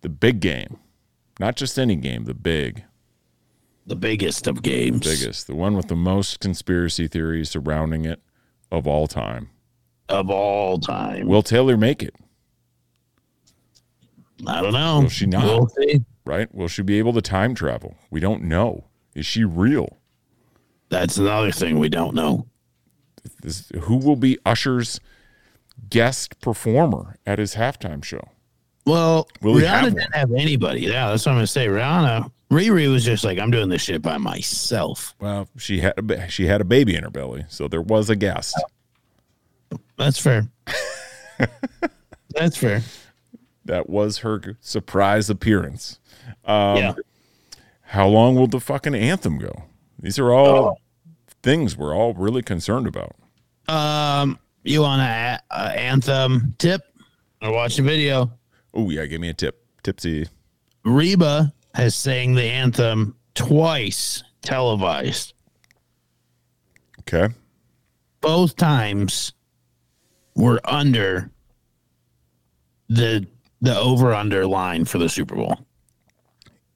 The 0.03 0.09
big 0.09 0.41
game. 0.41 0.79
Not 1.39 1.57
just 1.57 1.79
any 1.79 1.97
game, 1.97 2.25
the 2.25 2.35
big, 2.35 2.83
The 3.87 3.97
biggest 3.97 4.47
of 4.47 4.63
games. 4.63 5.01
The 5.01 5.11
biggest. 5.17 5.47
The 5.47 5.55
one 5.55 5.77
with 5.77 5.89
the 5.89 5.95
most 5.97 6.41
conspiracy 6.41 7.07
theories 7.07 7.51
surrounding 7.51 8.05
it 8.05 8.21
of 8.73 8.87
all 8.87 9.07
time. 9.07 9.51
of 10.09 10.29
all 10.31 10.79
time. 10.79 11.27
Will 11.29 11.43
Taylor 11.43 11.77
make 11.77 12.03
it? 12.03 12.15
I 14.47 14.61
don't 14.61 14.73
know. 14.73 15.01
Will 15.03 15.09
she 15.09 15.27
not? 15.27 15.45
We'll 15.45 15.69
see. 15.69 16.05
Right? 16.25 16.53
Will 16.55 16.69
she 16.69 16.83
be 16.83 16.99
able 16.99 17.13
to 17.15 17.23
time 17.23 17.55
travel? 17.55 17.97
We 18.11 18.21
don't 18.21 18.43
know. 18.43 18.85
Is 19.15 19.25
she 19.25 19.45
real? 19.45 19.97
That's 20.89 21.17
another 21.17 21.51
thing 21.53 21.79
we 21.79 21.89
don't 21.89 22.15
know. 22.15 22.47
This, 23.43 23.71
who 23.83 23.97
will 23.97 24.17
be 24.17 24.39
Usher's 24.45 25.01
guest 25.89 26.41
performer 26.41 27.17
at 27.27 27.39
his 27.39 27.55
halftime 27.55 28.05
show? 28.05 28.29
Well, 28.85 29.29
Will 29.43 29.57
he 29.57 29.63
Rihanna 29.65 29.67
have 29.69 29.83
one? 29.85 29.95
didn't 29.95 30.15
have 30.15 30.33
anybody. 30.33 30.81
Yeah, 30.83 31.09
that's 31.11 31.25
what 31.27 31.33
I'm 31.33 31.39
gonna 31.39 31.47
say. 31.49 31.67
Rihanna, 31.67 32.31
Riri 32.51 32.91
was 32.91 33.05
just 33.05 33.25
like, 33.25 33.39
I'm 33.39 33.51
doing 33.51 33.69
this 33.69 33.83
shit 33.83 34.03
by 34.03 34.19
myself. 34.19 35.15
Well, 35.21 35.49
she 35.57 35.81
had 35.81 35.95
a, 35.99 36.29
she 36.29 36.47
had 36.47 36.61
a 36.61 36.65
baby 36.65 36.95
in 36.95 37.03
her 37.03 37.11
belly, 37.11 37.45
so 37.49 37.67
there 37.67 37.83
was 37.83 38.09
a 38.09 38.17
guest. 38.17 38.55
That's 39.97 40.19
fair. 40.19 40.49
that's 42.31 42.57
fair. 42.57 42.83
That 43.65 43.91
was 43.91 44.19
her 44.19 44.57
surprise 44.61 45.29
appearance. 45.29 45.99
Um, 46.45 46.77
yeah. 46.77 46.95
How 47.83 48.07
long 48.07 48.37
will 48.37 48.47
the 48.47 48.61
fucking 48.61 48.95
anthem 48.95 49.39
go? 49.39 49.65
These 49.99 50.19
are 50.19 50.33
all 50.33 50.81
things 51.43 51.77
we're 51.77 51.95
all 51.95 52.15
really 52.15 52.43
concerned 52.43 52.87
about. 52.87 53.17
Um, 53.69 54.39
you 54.63 54.83
want 54.83 55.03
a, 55.03 55.41
a 55.51 55.79
anthem 55.79 56.55
tip 56.59 56.83
or 57.43 57.53
watch 57.53 57.77
the 57.77 57.83
video? 57.83 58.31
Oh 58.75 58.91
yeah, 58.91 59.07
give 59.07 59.21
me 59.21 59.29
a 59.29 59.35
tip. 59.35 59.65
Tipsy. 59.83 60.29
Reba 60.85 61.53
has 61.77 61.95
sang 61.95 62.35
the 62.35 62.43
anthem 62.43 63.15
twice 63.35 64.23
televised. 64.41 65.35
Okay. 67.01 67.35
Both 68.23 68.57
times 68.57 69.35
were 70.35 70.59
under 70.65 71.31
the 72.89 73.27
the 73.61 73.79
over 73.79 74.15
under 74.15 74.47
line 74.47 74.87
for 74.87 74.97
the 74.97 75.11
Super 75.11 75.35
Bowl. 75.35 75.67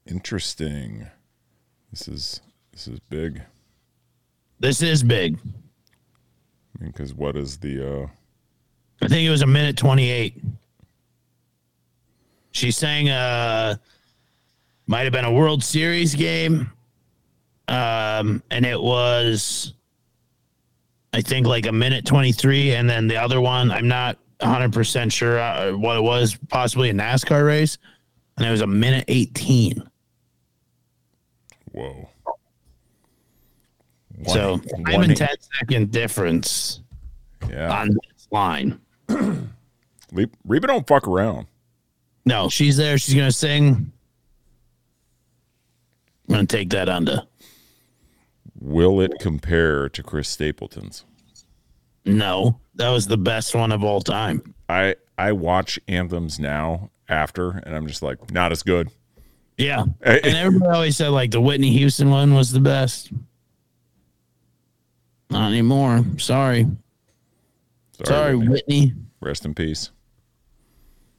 Interesting. 0.05 1.07
This 1.91 2.07
is 2.07 2.43
this 2.73 2.87
is 2.87 3.01
big. 3.01 3.41
This 4.59 4.83
is 4.83 5.03
big. 5.03 5.39
Because 6.79 7.15
what 7.15 7.37
is 7.37 7.57
the 7.57 8.03
uh 8.03 8.07
I 9.01 9.09
think 9.09 9.27
it 9.27 9.31
was 9.31 9.41
a 9.41 9.47
minute 9.47 9.79
28. 9.79 10.43
She 12.53 12.71
sang 12.71 13.09
uh 13.09 13.77
might 14.91 15.03
have 15.05 15.13
been 15.13 15.25
a 15.25 15.33
World 15.33 15.63
Series 15.63 16.15
game. 16.17 16.71
Um 17.69 18.43
and 18.51 18.67
it 18.67 18.81
was 18.81 19.75
I 21.13 21.21
think 21.23 21.47
like 21.47 21.67
a 21.67 21.73
minute 21.73 22.05
23 22.05 22.75
and 22.75 22.91
then 22.91 23.07
the 23.07 23.17
other 23.17 23.41
one 23.41 23.71
I'm 23.71 23.87
not 23.87 24.19
100% 24.41 25.13
sure 25.13 25.39
uh, 25.39 25.73
what 25.73 25.97
it 25.97 26.03
was, 26.03 26.37
possibly 26.49 26.89
a 26.91 26.95
NASCAR 26.95 27.47
race 27.47 27.79
and 28.37 28.47
it 28.47 28.51
was 28.51 28.63
a 28.63 28.67
minute 28.67 29.05
18. 29.07 29.83
whoa. 31.73 32.09
so, 34.27 34.53
One- 34.57 34.85
five 34.87 34.95
one- 34.95 35.05
and 35.05 35.17
10 35.17 35.29
second 35.59 35.91
difference 35.93 36.81
Yeah. 37.49 37.81
on 37.81 37.89
this 37.91 38.27
line. 38.33 38.81
Reba 40.45 40.67
don't 40.67 40.87
fuck 40.89 41.07
around. 41.07 41.47
No, 42.27 42.49
she's 42.49 42.77
there. 42.77 42.99
She's 42.99 43.15
gonna 43.15 43.31
sing. 43.33 43.93
I'm 46.31 46.37
gonna 46.37 46.47
take 46.47 46.71
that 46.71 46.89
under. 46.89 47.25
Will 48.61 49.01
it 49.01 49.15
compare 49.19 49.89
to 49.89 50.01
Chris 50.01 50.29
Stapleton's? 50.29 51.05
No, 52.05 52.61
that 52.77 52.91
was 52.91 53.09
the 53.09 53.17
best 53.17 53.53
one 53.53 53.73
of 53.73 53.83
all 53.83 54.01
time. 54.01 54.55
I 54.69 54.95
I 55.19 55.33
watch 55.33 55.81
anthems 55.89 56.39
now 56.39 56.91
after, 57.09 57.51
and 57.51 57.75
I'm 57.75 57.89
just 57.89 58.01
like, 58.01 58.31
not 58.31 58.53
as 58.53 58.63
good. 58.63 58.91
Yeah, 59.59 59.83
and 60.03 60.25
everybody 60.25 60.73
always 60.73 60.97
said 60.97 61.09
like 61.09 61.33
the 61.33 61.41
Whitney 61.41 61.73
Houston 61.73 62.11
one 62.11 62.33
was 62.33 62.53
the 62.53 62.61
best. 62.61 63.11
Not 65.31 65.49
anymore. 65.49 66.05
Sorry, 66.19 66.65
sorry, 68.05 68.37
Whitney. 68.37 68.53
Whitney. 68.53 68.95
Rest 69.21 69.45
in 69.45 69.55
peace. 69.55 69.91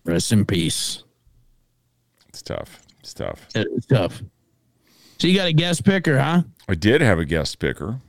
Rest 0.06 0.32
in 0.32 0.46
peace. 0.46 1.04
It's 2.30 2.42
tough. 2.42 2.80
It's 3.02 3.14
tough. 3.14 3.46
It's 3.54 3.88
tough. 3.88 4.22
So 5.22 5.28
you 5.28 5.36
got 5.36 5.46
a 5.46 5.54
guest 5.54 5.86
picker, 5.86 6.18
huh? 6.18 6.42
I 6.68 6.74
did 6.74 7.00
have 7.00 7.20
a 7.20 7.26
guest 7.26 7.60
picker. 7.60 8.00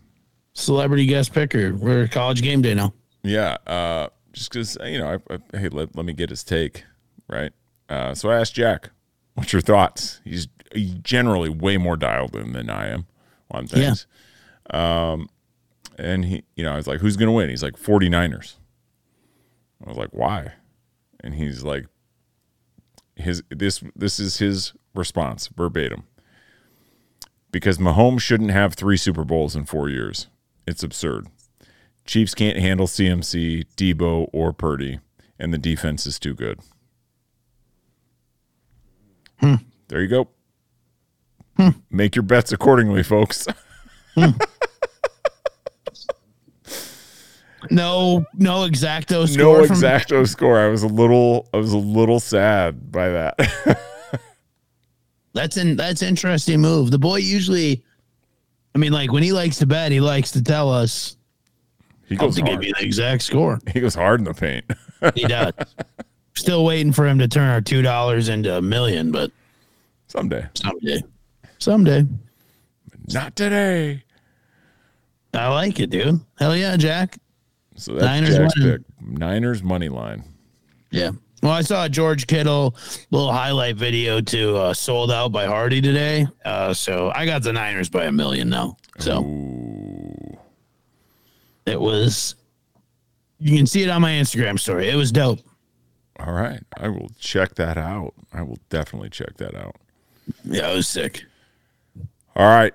Celebrity 0.54 1.04
guest 1.04 1.34
picker. 1.34 1.74
We're 1.74 2.08
college 2.08 2.40
game 2.40 2.62
day 2.62 2.72
now. 2.72 2.94
Yeah, 3.22 3.58
uh, 3.66 4.08
just 4.32 4.50
because 4.50 4.78
you 4.82 4.96
know, 4.96 5.20
I, 5.30 5.34
I, 5.34 5.58
hey, 5.58 5.68
let, 5.68 5.94
let 5.94 6.06
me 6.06 6.14
get 6.14 6.30
his 6.30 6.42
take, 6.42 6.84
right? 7.28 7.52
Uh, 7.90 8.14
so 8.14 8.30
I 8.30 8.40
asked 8.40 8.54
Jack, 8.54 8.92
"What's 9.34 9.52
your 9.52 9.60
thoughts?" 9.60 10.22
He's 10.24 10.48
generally 11.02 11.50
way 11.50 11.76
more 11.76 11.98
dialed 11.98 12.34
in 12.34 12.54
than 12.54 12.70
I 12.70 12.86
am 12.88 13.04
on 13.50 13.66
things. 13.66 14.06
Um, 14.70 15.28
and 15.98 16.24
he, 16.24 16.44
you 16.56 16.64
know, 16.64 16.72
I 16.72 16.76
was 16.76 16.86
like, 16.86 17.00
"Who's 17.00 17.18
gonna 17.18 17.32
win?" 17.32 17.50
He's 17.50 17.62
like, 17.62 17.74
"49ers." 17.74 18.54
I 19.84 19.90
was 19.90 19.98
like, 19.98 20.14
"Why?" 20.14 20.54
And 21.22 21.34
he's 21.34 21.62
like, 21.62 21.84
"His 23.16 23.42
this 23.50 23.84
this 23.94 24.18
is 24.18 24.38
his 24.38 24.72
response 24.94 25.48
verbatim." 25.48 26.04
Because 27.52 27.78
Mahomes 27.78 28.20
shouldn't 28.20 28.50
have 28.50 28.74
three 28.74 28.96
Super 28.96 29.24
Bowls 29.24 29.54
in 29.54 29.64
four 29.66 29.88
years. 29.88 30.26
It's 30.66 30.82
absurd. 30.82 31.28
Chiefs 32.04 32.34
can't 32.34 32.58
handle 32.58 32.86
CMC, 32.88 33.66
Debo, 33.76 34.28
or 34.32 34.52
Purdy, 34.52 34.98
and 35.38 35.52
the 35.54 35.58
defense 35.58 36.04
is 36.06 36.18
too 36.18 36.34
good. 36.34 36.58
Hmm. 39.38 39.56
There 39.88 40.00
you 40.02 40.08
go. 40.08 40.28
Hmm. 41.56 41.68
Make 41.90 42.16
your 42.16 42.22
bets 42.24 42.50
accordingly, 42.52 43.02
folks. 43.02 43.46
Hmm. 44.14 44.32
No, 47.70 48.26
no 48.34 48.68
exacto 48.68 49.26
score. 49.26 49.60
no 49.60 49.66
from- 49.66 49.76
exacto 49.76 50.28
score. 50.28 50.58
I 50.58 50.68
was 50.68 50.82
a 50.82 50.88
little, 50.88 51.48
I 51.54 51.56
was 51.56 51.72
a 51.72 51.78
little 51.78 52.20
sad 52.20 52.90
by 52.92 53.08
that. 53.08 53.80
That's 55.34 55.56
an 55.56 55.76
that's 55.76 56.02
interesting 56.02 56.60
move. 56.60 56.90
The 56.90 56.98
boy 56.98 57.16
usually, 57.16 57.82
I 58.74 58.78
mean, 58.78 58.92
like 58.92 59.12
when 59.12 59.22
he 59.22 59.32
likes 59.32 59.58
to 59.58 59.66
bet, 59.66 59.92
he 59.92 60.00
likes 60.00 60.30
to 60.32 60.42
tell 60.42 60.70
us 60.70 61.16
he 62.06 62.16
goes 62.16 62.36
to 62.36 62.42
give 62.42 62.62
you 62.62 62.72
the 62.78 62.84
exact 62.84 63.22
score. 63.22 63.58
He 63.72 63.80
goes 63.80 63.94
hard 63.94 64.20
in 64.20 64.24
the 64.24 64.34
paint. 64.34 64.64
He 65.16 65.24
does. 65.24 65.52
Still 66.34 66.64
waiting 66.64 66.92
for 66.92 67.08
him 67.08 67.18
to 67.18 67.26
turn 67.26 67.48
our 67.48 67.60
two 67.60 67.82
dollars 67.82 68.28
into 68.28 68.56
a 68.56 68.62
million, 68.62 69.10
but 69.10 69.32
Someday. 70.06 70.46
someday, 70.54 71.02
someday. 71.58 72.06
Not 73.08 73.34
today. 73.34 74.04
I 75.34 75.48
like 75.48 75.80
it, 75.80 75.90
dude. 75.90 76.20
Hell 76.38 76.54
yeah, 76.56 76.76
Jack. 76.76 77.18
So 77.74 77.94
that's 77.94 78.04
Niners 78.04 78.36
Jack's 78.36 78.54
pick. 78.54 78.80
Niners 79.00 79.62
money 79.64 79.88
line. 79.88 80.22
Yeah. 80.92 81.10
Well, 81.42 81.50
I 81.50 81.62
saw 81.62 81.84
a 81.84 81.88
George 81.88 82.28
Kittle 82.28 82.76
little 83.10 83.32
highlight 83.32 83.74
video 83.74 84.20
to 84.20 84.56
uh, 84.56 84.74
sold 84.74 85.10
out 85.10 85.32
by 85.32 85.46
Hardy 85.46 85.80
today. 85.80 86.28
Uh, 86.44 86.72
so 86.72 87.10
I 87.14 87.26
got 87.26 87.42
the 87.42 87.52
Niners 87.52 87.88
by 87.88 88.04
a 88.04 88.12
million 88.12 88.48
now. 88.48 88.76
So 89.00 89.24
Ooh. 89.24 90.38
it 91.66 91.80
was. 91.80 92.36
You 93.40 93.56
can 93.56 93.66
see 93.66 93.82
it 93.82 93.90
on 93.90 94.00
my 94.02 94.12
Instagram 94.12 94.58
story. 94.58 94.88
It 94.88 94.94
was 94.94 95.10
dope. 95.10 95.40
All 96.20 96.32
right. 96.32 96.62
I 96.76 96.88
will 96.88 97.10
check 97.18 97.56
that 97.56 97.76
out. 97.76 98.14
I 98.32 98.42
will 98.42 98.58
definitely 98.68 99.10
check 99.10 99.36
that 99.38 99.56
out. 99.56 99.74
Yeah, 100.44 100.70
it 100.70 100.76
was 100.76 100.86
sick. 100.86 101.24
All 102.36 102.46
right. 102.46 102.72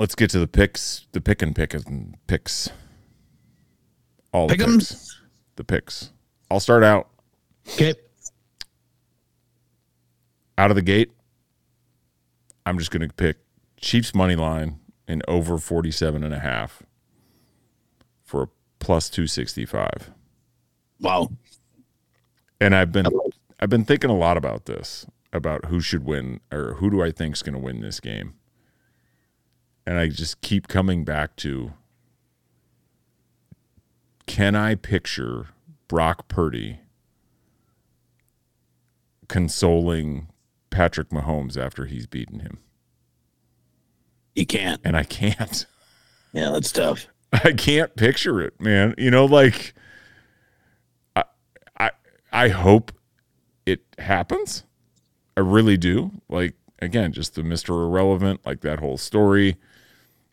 Let's 0.00 0.16
get 0.16 0.30
to 0.30 0.40
the 0.40 0.48
picks. 0.48 1.06
The 1.12 1.20
pick 1.20 1.40
and 1.40 1.54
pick 1.54 1.72
and 1.72 2.16
picks. 2.26 2.70
All 4.32 4.48
the 4.48 4.56
Pick'ems? 4.56 4.90
picks. 4.90 5.20
The 5.54 5.64
picks. 5.64 6.12
I'll 6.50 6.58
start 6.60 6.82
out 6.82 7.08
Okay. 7.74 7.94
out 10.56 10.70
of 10.70 10.74
the 10.74 10.82
gate. 10.82 11.10
I'm 12.66 12.78
just 12.78 12.90
going 12.90 13.06
to 13.06 13.14
pick 13.14 13.38
Chiefs 13.80 14.14
money 14.14 14.36
line 14.36 14.80
and 15.06 15.22
over 15.28 15.58
47 15.58 16.22
and 16.22 16.34
a 16.34 16.40
half 16.40 16.82
for 18.24 18.42
a 18.42 18.48
plus 18.78 19.08
265. 19.08 20.10
Wow. 21.00 21.30
And 22.60 22.74
I've 22.74 22.92
been 22.92 23.06
I've 23.60 23.70
been 23.70 23.84
thinking 23.84 24.10
a 24.10 24.16
lot 24.16 24.36
about 24.36 24.66
this, 24.66 25.06
about 25.32 25.66
who 25.66 25.80
should 25.80 26.04
win 26.04 26.40
or 26.52 26.74
who 26.74 26.90
do 26.90 27.02
I 27.02 27.10
think 27.10 27.36
is 27.36 27.42
going 27.42 27.54
to 27.54 27.60
win 27.60 27.80
this 27.80 28.00
game. 28.00 28.34
And 29.86 29.96
I 29.96 30.08
just 30.08 30.40
keep 30.40 30.68
coming 30.68 31.04
back 31.04 31.36
to 31.36 31.72
can 34.26 34.54
I 34.54 34.74
picture 34.74 35.46
Brock 35.86 36.28
Purdy 36.28 36.80
consoling 39.28 40.28
Patrick 40.70 41.10
Mahomes 41.10 41.56
after 41.56 41.84
he's 41.86 42.06
beaten 42.06 42.40
him? 42.40 42.58
You 44.34 44.46
can't. 44.46 44.80
And 44.84 44.96
I 44.96 45.04
can't. 45.04 45.66
Yeah, 46.34 46.50
that's 46.50 46.70
tough. 46.70 47.08
I 47.32 47.52
can't 47.52 47.96
picture 47.96 48.38
it, 48.42 48.60
man. 48.60 48.94
You 48.98 49.10
know, 49.10 49.24
like 49.24 49.72
I 51.16 51.24
I 51.78 51.90
I 52.30 52.48
hope 52.48 52.92
it 53.64 53.80
happens. 53.98 54.64
I 55.38 55.40
really 55.40 55.78
do. 55.78 56.10
Like 56.28 56.54
again, 56.80 57.12
just 57.12 57.34
the 57.34 57.40
Mr. 57.40 57.70
Irrelevant, 57.70 58.44
like 58.44 58.60
that 58.60 58.78
whole 58.78 58.98
story. 58.98 59.56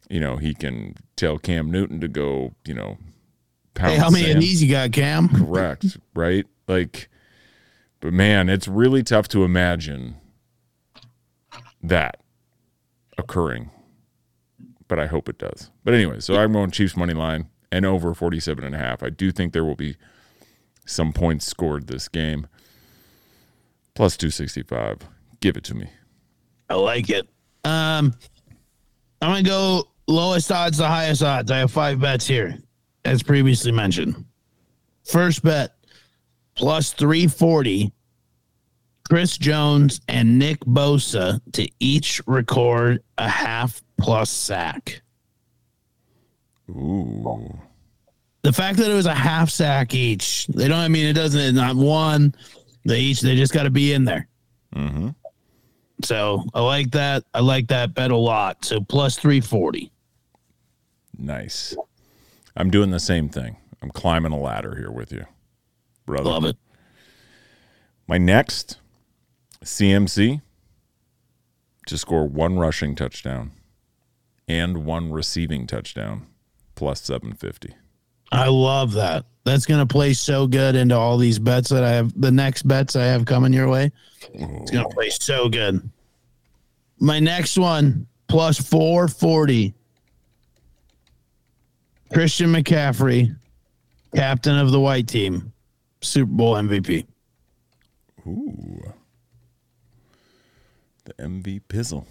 You 0.09 0.19
know, 0.19 0.35
he 0.35 0.53
can 0.53 0.95
tell 1.15 1.37
Cam 1.37 1.71
Newton 1.71 2.01
to 2.01 2.09
go, 2.09 2.53
you 2.65 2.73
know, 2.73 2.97
pound 3.73 3.93
Hey, 3.93 3.97
how 3.97 4.09
many 4.09 4.31
of 4.31 4.39
these 4.41 4.61
you 4.61 4.69
got, 4.69 4.91
Cam? 4.91 5.29
Correct, 5.29 5.97
right? 6.13 6.45
Like 6.67 7.09
but 8.05 8.13
man, 8.13 8.49
it's 8.49 8.67
really 8.67 9.01
tough 9.01 9.27
to 9.29 9.43
imagine 9.43 10.17
that 11.81 12.21
occurring. 13.17 13.71
But 14.87 14.99
I 14.99 15.07
hope 15.07 15.27
it 15.27 15.39
does. 15.39 15.71
But 15.83 15.95
anyway, 15.95 16.19
so 16.19 16.35
I'm 16.35 16.53
going 16.53 16.69
Chiefs 16.69 16.95
money 16.95 17.15
line 17.15 17.49
and 17.71 17.83
over 17.83 18.13
47 18.13 18.63
and 18.63 18.75
a 18.75 18.77
half. 18.77 19.01
I 19.01 19.09
do 19.09 19.31
think 19.31 19.53
there 19.53 19.65
will 19.65 19.75
be 19.75 19.97
some 20.85 21.13
points 21.13 21.47
scored 21.47 21.87
this 21.87 22.07
game. 22.07 22.45
Plus 23.95 24.15
265. 24.17 24.99
Give 25.39 25.57
it 25.57 25.63
to 25.63 25.73
me. 25.73 25.89
I 26.69 26.75
like 26.75 27.09
it. 27.09 27.27
Um, 27.63 28.13
I'm 29.19 29.31
gonna 29.31 29.41
go 29.41 29.85
lowest 30.07 30.51
odds 30.51 30.77
to 30.77 30.85
highest 30.85 31.23
odds. 31.23 31.49
I 31.49 31.57
have 31.57 31.71
five 31.71 31.99
bets 31.99 32.27
here, 32.27 32.59
as 33.03 33.23
previously 33.23 33.71
mentioned. 33.71 34.25
First 35.05 35.41
bet 35.41 35.74
plus 36.55 36.93
340. 36.93 37.91
Chris 39.07 39.37
Jones 39.37 40.01
and 40.07 40.39
Nick 40.39 40.59
Bosa 40.61 41.39
to 41.53 41.69
each 41.79 42.21
record 42.25 43.03
a 43.19 43.29
half 43.29 43.83
plus 43.99 44.31
sack. 44.31 45.01
Ooh. 46.69 47.55
The 48.41 48.51
fact 48.51 48.77
that 48.79 48.89
it 48.89 48.95
was 48.95 49.05
a 49.05 49.13
half 49.13 49.49
sack 49.49 49.93
each, 49.93 50.47
they 50.47 50.67
don't. 50.67 50.79
I 50.79 50.87
mean, 50.87 51.05
it 51.05 51.13
doesn't. 51.13 51.39
It's 51.39 51.55
not 51.55 51.75
one. 51.75 52.33
They 52.83 52.99
each. 52.99 53.21
They 53.21 53.35
just 53.35 53.53
got 53.53 53.63
to 53.63 53.69
be 53.69 53.93
in 53.93 54.05
there. 54.05 54.27
Mm-hmm. 54.75 55.09
So 56.03 56.43
I 56.53 56.61
like 56.61 56.91
that. 56.91 57.23
I 57.33 57.41
like 57.41 57.67
that 57.67 57.93
bet 57.93 58.11
a 58.11 58.17
lot. 58.17 58.65
So 58.65 58.81
plus 58.81 59.17
340. 59.17 59.91
Nice. 61.17 61.75
I'm 62.55 62.69
doing 62.69 62.91
the 62.91 62.99
same 62.99 63.29
thing. 63.29 63.57
I'm 63.81 63.89
climbing 63.91 64.31
a 64.31 64.39
ladder 64.39 64.75
here 64.75 64.91
with 64.91 65.11
you, 65.11 65.25
brother. 66.05 66.29
Love 66.29 66.45
it. 66.45 66.57
My 68.07 68.17
next 68.17 68.77
CMC 69.63 70.41
to 71.87 71.97
score 71.97 72.27
one 72.27 72.57
rushing 72.57 72.95
touchdown 72.95 73.51
and 74.47 74.85
one 74.85 75.11
receiving 75.11 75.67
touchdown 75.67 76.27
plus 76.75 77.01
750. 77.01 77.75
I 78.31 78.47
love 78.47 78.93
that. 78.93 79.25
That's 79.43 79.65
going 79.65 79.79
to 79.79 79.91
play 79.91 80.13
so 80.13 80.47
good 80.47 80.75
into 80.75 80.95
all 80.95 81.17
these 81.17 81.39
bets 81.39 81.69
that 81.69 81.83
I 81.83 81.91
have. 81.91 82.19
The 82.19 82.31
next 82.31 82.63
bets 82.63 82.95
I 82.95 83.05
have 83.05 83.25
coming 83.25 83.53
your 83.53 83.69
way. 83.69 83.91
It's 84.33 84.71
going 84.71 84.87
to 84.87 84.95
play 84.95 85.09
so 85.09 85.49
good. 85.49 85.87
My 86.99 87.19
next 87.19 87.57
one 87.57 88.07
plus 88.27 88.59
440. 88.59 89.73
Christian 92.13 92.51
McCaffrey, 92.51 93.35
captain 94.15 94.57
of 94.57 94.71
the 94.71 94.79
white 94.79 95.07
team, 95.07 95.51
Super 96.05 96.31
Bowl 96.31 96.53
MVP. 96.55 97.05
Ooh. 98.27 98.93
The 101.05 101.13
MV 101.15 101.61
Pizzle. 101.67 102.05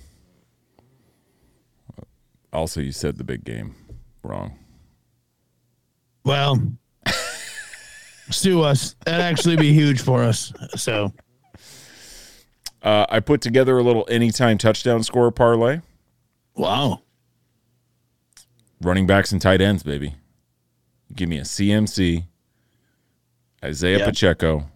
Also, 2.53 2.81
you 2.81 2.93
said 2.93 3.17
the 3.19 3.25
big 3.25 3.45
game 3.45 3.75
wrong. 4.23 4.57
Well, 6.25 6.59
sue 8.31 8.63
us. 8.63 8.95
That'd 9.05 9.21
actually 9.21 9.57
be 9.57 9.73
huge 9.73 10.01
for 10.01 10.23
us. 10.23 10.53
So, 10.77 11.13
Uh, 12.83 13.07
I 13.09 13.21
put 13.21 13.41
together 13.41 13.79
a 13.79 13.83
little 13.83 14.07
anytime 14.11 14.59
touchdown 14.59 15.03
score 15.03 15.31
parlay. 15.33 15.81
wow. 16.55 17.01
Running 18.83 19.07
backs 19.07 19.33
and 19.33 19.41
tight 19.41 19.61
ends, 19.63 19.83
baby. 19.83 20.15
Give 21.15 21.29
me 21.29 21.39
a 21.39 21.43
CMC, 21.45 22.27
Isiah 23.65 23.99
Yeah. 23.99 24.05
Pacheco, 24.07 24.69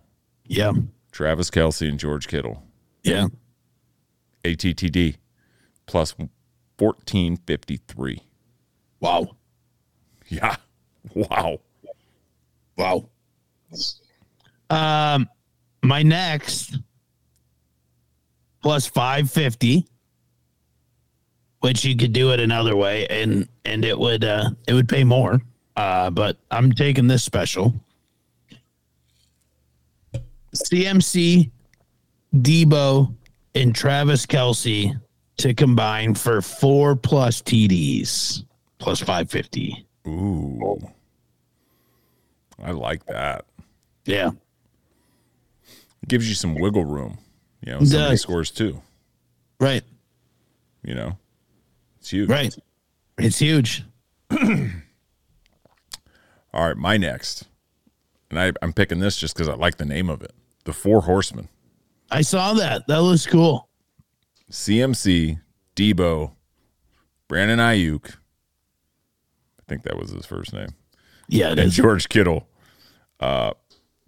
Yeah. 0.47 0.72
Travis 1.12 1.51
Kelce, 1.51 1.89
and 1.89 1.99
George 1.99 2.28
Kittle. 2.28 2.62
Yeah. 3.03 3.28
ATTD 4.45 5.16
plus 5.86 6.14
1453. 6.78 8.22
Wow. 9.01 9.36
Yeah. 10.28 10.57
Wow. 11.14 11.61
Wow. 12.76 13.09
Um, 14.70 15.28
my 15.82 16.03
next 16.03 16.76
plus 18.62 18.86
five 18.86 19.30
fifty, 19.30 19.86
which 21.61 21.84
you 21.84 21.97
could 21.97 22.12
do 22.12 22.32
it 22.32 22.41
another 22.41 22.76
way, 22.76 23.07
and 23.09 23.49
and 23.64 23.84
it 23.84 23.99
would 23.99 24.22
uh 24.24 24.51
it 24.66 24.74
would 24.74 24.89
pay 24.89 25.03
more. 25.05 25.41
Uh, 25.76 26.11
but 26.11 26.36
I'm 26.51 26.72
taking 26.72 27.07
this 27.07 27.22
special. 27.24 27.72
CMC, 30.55 31.51
Debo, 32.34 33.14
and 33.55 33.74
Travis 33.74 34.26
Kelce 34.26 35.01
to 35.38 35.55
combine 35.55 36.14
for 36.14 36.42
four 36.42 36.96
plus 36.96 37.40
TDs 37.42 38.44
plus 38.78 39.01
five 39.01 39.30
fifty. 39.30 39.86
Ooh. 40.07 40.78
I 42.62 42.72
like 42.72 43.05
that. 43.07 43.44
Yeah. 44.05 44.30
It 46.03 46.09
gives 46.09 46.28
you 46.28 46.34
some 46.34 46.55
wiggle 46.57 46.84
room. 46.84 47.18
You 47.64 47.72
know, 47.72 47.78
somebody 47.80 48.11
does. 48.14 48.22
scores 48.22 48.51
too. 48.51 48.82
Right. 49.61 49.82
you 50.82 50.94
know. 50.94 51.18
It's 51.99 52.11
huge. 52.11 52.28
Right. 52.28 52.57
It's 53.18 53.38
huge. 53.38 53.84
All 56.55 56.66
right, 56.66 56.76
my 56.76 56.96
next. 56.96 57.44
And 58.30 58.38
I, 58.38 58.53
I'm 58.62 58.72
picking 58.72 59.01
this 59.01 59.16
just 59.16 59.34
because 59.34 59.49
I 59.49 59.55
like 59.55 59.76
the 59.76 59.84
name 59.84 60.09
of 60.09 60.22
it. 60.22 60.32
The 60.68 60.74
Four 60.74 61.00
Horsemen. 61.00 61.48
I 62.10 62.20
saw 62.20 62.52
that. 62.52 62.86
That 62.88 63.00
looks 63.00 63.24
cool. 63.24 63.70
CMC, 64.52 65.40
Debo, 65.74 66.32
Brandon 67.26 67.58
Aiyuk. 67.58 68.10
I 69.58 69.62
think 69.66 69.84
that 69.84 69.96
was 69.98 70.10
his 70.10 70.26
first 70.26 70.52
name. 70.52 70.68
Yeah, 71.26 71.52
and 71.52 71.60
is. 71.60 71.74
George 71.74 72.10
Kittle. 72.10 72.46
Uh, 73.18 73.52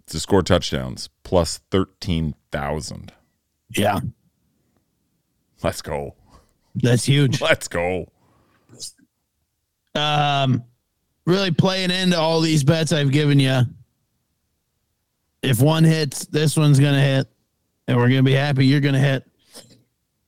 to 0.05 0.19
score 0.19 0.43
touchdowns 0.43 1.09
plus 1.23 1.61
13,000. 1.71 3.11
Yeah, 3.75 3.99
Let's 5.63 5.81
go. 5.81 6.13
that's 6.75 7.05
huge. 7.05 7.41
Let's 7.41 7.67
go. 7.67 8.05
Um, 9.95 10.63
really 11.25 11.49
playing 11.49 11.89
into 11.89 12.19
all 12.19 12.39
these 12.39 12.63
bets 12.63 12.91
I've 12.93 13.11
given 13.11 13.39
you. 13.39 13.61
If 15.41 15.61
one 15.61 15.83
hits, 15.83 16.25
this 16.27 16.55
one's 16.55 16.79
gonna 16.79 17.01
hit, 17.01 17.27
and 17.87 17.97
we're 17.97 18.09
gonna 18.09 18.23
be 18.23 18.33
happy 18.33 18.65
you're 18.65 18.79
gonna 18.79 18.99
hit. 18.99 19.27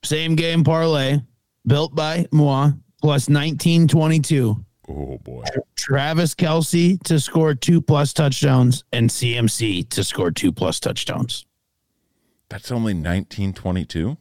Same 0.04 0.36
game 0.36 0.64
parlay, 0.64 1.20
built 1.66 1.96
by 1.96 2.28
moi 2.32 2.72
plus 3.02 3.30
nineteen 3.30 3.88
twenty 3.88 4.20
two. 4.20 4.64
Oh 4.90 5.18
boy. 5.20 5.44
Travis 5.76 6.36
Kelce 6.36 7.02
to 7.04 7.20
score 7.20 7.54
two 7.54 7.80
plus 7.82 8.14
touchdowns 8.14 8.84
and 8.92 9.10
CMC 9.10 9.90
to 9.90 10.04
score 10.04 10.32
two 10.32 10.52
plus 10.52 10.80
touchdowns. 10.80 11.46
That's 12.50 12.72
only 12.72 12.94
1922. 12.94 14.18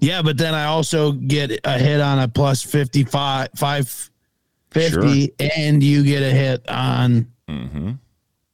Yeah, 0.00 0.22
but 0.22 0.38
then 0.38 0.54
I 0.54 0.64
also 0.64 1.12
get 1.12 1.60
a 1.64 1.78
hit 1.78 2.00
on 2.00 2.18
a 2.18 2.28
plus 2.28 2.62
55, 2.62 3.50
550, 3.56 5.34
and 5.38 5.82
you 5.82 6.02
get 6.02 6.22
a 6.22 6.30
hit 6.30 6.68
on. 6.68 7.26
Mm-hmm. 7.48 7.92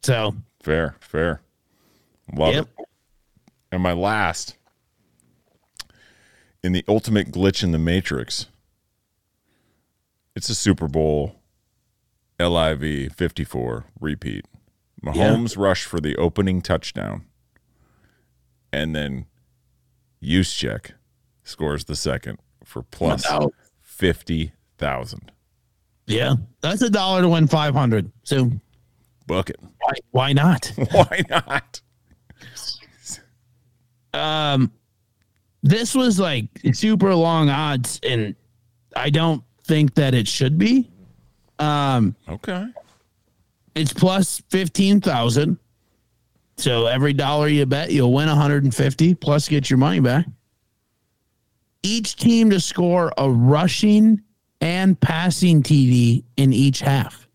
So, 0.03 0.35
Fair, 0.63 0.97
fair. 1.01 1.41
Love 2.35 2.55
Yep. 2.55 2.69
it. 2.79 2.85
And 3.73 3.83
my 3.83 3.93
last 3.93 4.57
in 6.63 6.73
the 6.73 6.85
ultimate 6.89 7.31
glitch 7.33 7.63
in 7.63 7.73
the 7.73 7.79
matrix. 7.79 8.47
It's 10.37 10.49
a 10.49 10.55
Super 10.55 10.89
Bowl 10.89 11.37
LIV 12.39 13.13
54 13.15 13.87
repeat. 14.01 14.45
Mahomes 15.05 15.57
rush 15.59 15.85
for 15.85 16.01
the 16.01 16.17
opening 16.17 16.61
touchdown. 16.63 17.25
And 18.73 18.95
then 18.95 19.27
Juszczyk 20.23 20.93
scores 21.43 21.85
the 21.87 21.97
second 21.97 22.39
for 22.65 22.83
plus 22.83 23.29
Wow. 23.29 23.51
50,000. 23.81 25.33
yeah, 26.07 26.35
that's 26.61 26.83
a 26.83 26.91
dollar 26.91 27.23
to 27.23 27.29
win 27.29 27.47
500. 27.49 28.13
So, 28.23 28.51
Bucket. 29.27 29.57
why, 29.81 29.93
why 30.11 30.33
not? 30.33 30.73
Why 30.93 31.23
not? 31.29 31.81
Um, 34.15 34.71
this 35.63 35.95
was 35.95 36.19
like 36.19 36.47
super 36.73 37.15
long 37.15 37.49
odds, 37.51 38.01
and 38.03 38.35
I 38.97 39.11
don't 39.11 39.43
think 39.65 39.95
that 39.95 40.15
it 40.15 40.27
should 40.27 40.59
be. 40.59 40.91
Um, 41.59 42.17
Okay. 42.29 42.67
it's 43.75 43.93
plus 43.93 44.43
15,000. 44.51 45.59
So 46.57 46.87
every 46.87 47.13
dollar 47.13 47.49
you 47.49 47.65
bet, 47.67 47.91
you'll 47.93 48.13
win 48.13 48.29
150 48.29 49.15
plus 49.15 49.49
get 49.49 49.71
your 49.71 49.79
money 49.79 50.01
back. 50.01 50.27
Each 51.83 52.17
team 52.17 52.51
to 52.51 52.61
score 52.61 53.13
a 53.17 53.31
rushing 53.31 54.21
and 54.61 54.99
passing 55.01 55.63
TD 55.63 56.25
in 56.37 56.53
each 56.53 56.81
half. 56.81 57.27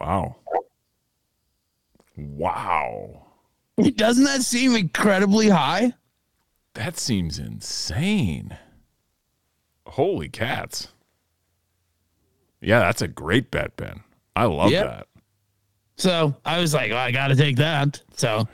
Wow. 0.00 0.36
Wow. 2.16 3.21
Doesn't 3.96 4.24
that 4.24 4.42
seem 4.42 4.74
incredibly 4.74 5.48
high? 5.48 5.92
That 6.74 6.98
seems 6.98 7.38
insane. 7.38 8.56
Holy 9.86 10.28
cats. 10.28 10.88
Yeah, 12.60 12.80
that's 12.80 13.02
a 13.02 13.08
great 13.08 13.50
bet, 13.50 13.76
Ben. 13.76 14.02
I 14.36 14.44
love 14.44 14.70
Yep. 14.70 14.86
that. 14.86 15.06
So 15.96 16.34
I 16.44 16.60
was 16.60 16.72
like, 16.72 16.90
well, 16.90 17.00
I 17.00 17.10
got 17.10 17.28
to 17.28 17.36
take 17.36 17.56
that. 17.56 18.00
So 18.16 18.48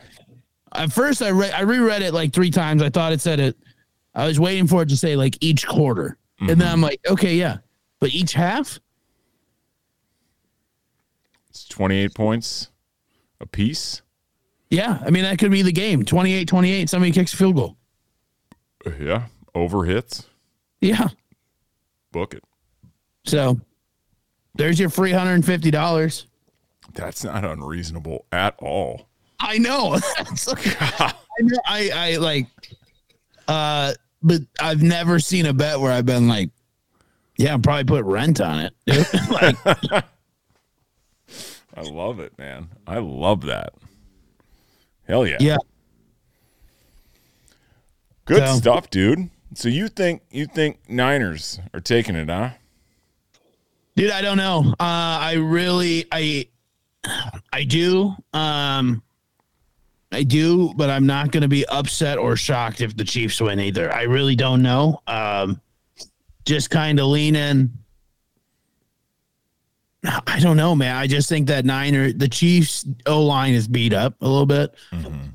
at 0.72 0.92
first, 0.92 1.22
I 1.22 1.30
read, 1.30 1.52
I 1.52 1.60
reread 1.60 2.02
it 2.02 2.12
like 2.12 2.32
three 2.32 2.50
times. 2.50 2.82
I 2.82 2.90
thought 2.90 3.12
it 3.12 3.20
said 3.20 3.40
it. 3.40 3.56
I 4.14 4.26
was 4.26 4.40
waiting 4.40 4.66
for 4.66 4.82
it 4.82 4.88
to 4.88 4.96
say 4.96 5.16
like 5.16 5.36
each 5.40 5.66
quarter, 5.66 6.18
and 6.40 6.48
then 6.48 6.62
I'm 6.62 6.74
mm-hmm. 6.74 6.82
like, 6.84 7.00
okay, 7.08 7.36
yeah, 7.36 7.58
but 8.00 8.12
each 8.12 8.32
half. 8.32 8.80
It's 11.50 11.66
28 11.68 12.14
points 12.14 12.70
a 13.40 13.46
piece. 13.46 14.02
Yeah, 14.70 14.98
I 15.04 15.10
mean 15.10 15.22
that 15.24 15.38
could 15.38 15.50
be 15.50 15.62
the 15.62 15.72
game. 15.72 16.04
28-28, 16.04 16.88
somebody 16.88 17.12
kicks 17.12 17.32
a 17.32 17.36
field 17.36 17.56
goal. 17.56 17.76
Yeah. 19.00 19.26
Over 19.54 19.84
hits. 19.84 20.26
Yeah. 20.80 21.08
Book 22.12 22.34
it. 22.34 22.44
So 23.24 23.60
there's 24.54 24.78
your 24.78 24.88
free 24.90 25.12
hundred 25.12 25.34
and 25.34 25.44
fifty 25.44 25.70
dollars. 25.70 26.26
That's 26.94 27.24
not 27.24 27.44
unreasonable 27.44 28.24
at 28.32 28.54
all. 28.58 29.08
I 29.40 29.58
know. 29.58 29.98
Like- 30.46 30.82
I 30.82 31.12
know. 31.42 31.58
I 31.66 31.90
I 31.94 32.16
like. 32.16 32.46
Uh, 33.46 33.92
but 34.22 34.40
I've 34.60 34.82
never 34.82 35.18
seen 35.20 35.46
a 35.46 35.52
bet 35.52 35.78
where 35.80 35.92
I've 35.92 36.04
been 36.06 36.28
like, 36.28 36.50
yeah, 37.36 37.52
I'll 37.52 37.58
probably 37.60 37.84
put 37.84 38.04
rent 38.04 38.40
on 38.40 38.58
it. 38.60 38.74
like, 39.30 39.56
I 41.74 41.80
love 41.82 42.18
it, 42.20 42.36
man. 42.38 42.68
I 42.86 42.98
love 42.98 43.42
that. 43.42 43.74
Hell 45.08 45.26
yeah. 45.26 45.36
yeah, 45.40 45.56
Good 48.26 48.46
So- 48.46 48.56
stuff, 48.56 48.90
dude. 48.90 49.30
So 49.54 49.68
you 49.68 49.88
think 49.88 50.22
you 50.30 50.44
think 50.46 50.78
Niners 50.88 51.58
are 51.72 51.80
taking 51.80 52.14
it, 52.14 52.28
huh? 52.28 52.50
dude. 53.96 54.10
I 54.12 54.20
don't 54.20 54.36
know. 54.36 54.60
Uh, 54.72 54.74
I 54.78 55.32
really, 55.40 56.04
I, 56.12 56.46
I 57.52 57.64
do. 57.64 58.14
Um, 58.32 59.02
I 60.12 60.22
do, 60.22 60.72
but 60.76 60.88
I'm 60.90 61.06
not 61.06 61.32
going 61.32 61.40
to 61.42 61.48
be 61.48 61.66
upset 61.66 62.16
or 62.18 62.36
shocked 62.36 62.80
if 62.80 62.96
the 62.96 63.02
Chiefs 63.04 63.40
win 63.40 63.58
either. 63.58 63.92
I 63.92 64.02
really 64.02 64.36
don't 64.36 64.62
know. 64.62 65.00
Um, 65.08 65.60
just 66.44 66.70
kind 66.70 67.00
of 67.00 67.06
lean 67.06 67.34
in. 67.34 67.72
I 70.04 70.38
don't 70.40 70.56
know, 70.56 70.76
man. 70.76 70.94
I 70.94 71.06
just 71.08 71.28
think 71.28 71.48
that 71.48 71.64
Niner, 71.64 72.12
the 72.12 72.28
Chiefs 72.28 72.86
O 73.06 73.22
line 73.24 73.54
is 73.54 73.66
beat 73.66 73.92
up 73.92 74.14
a 74.20 74.28
little 74.28 74.46
bit. 74.46 74.74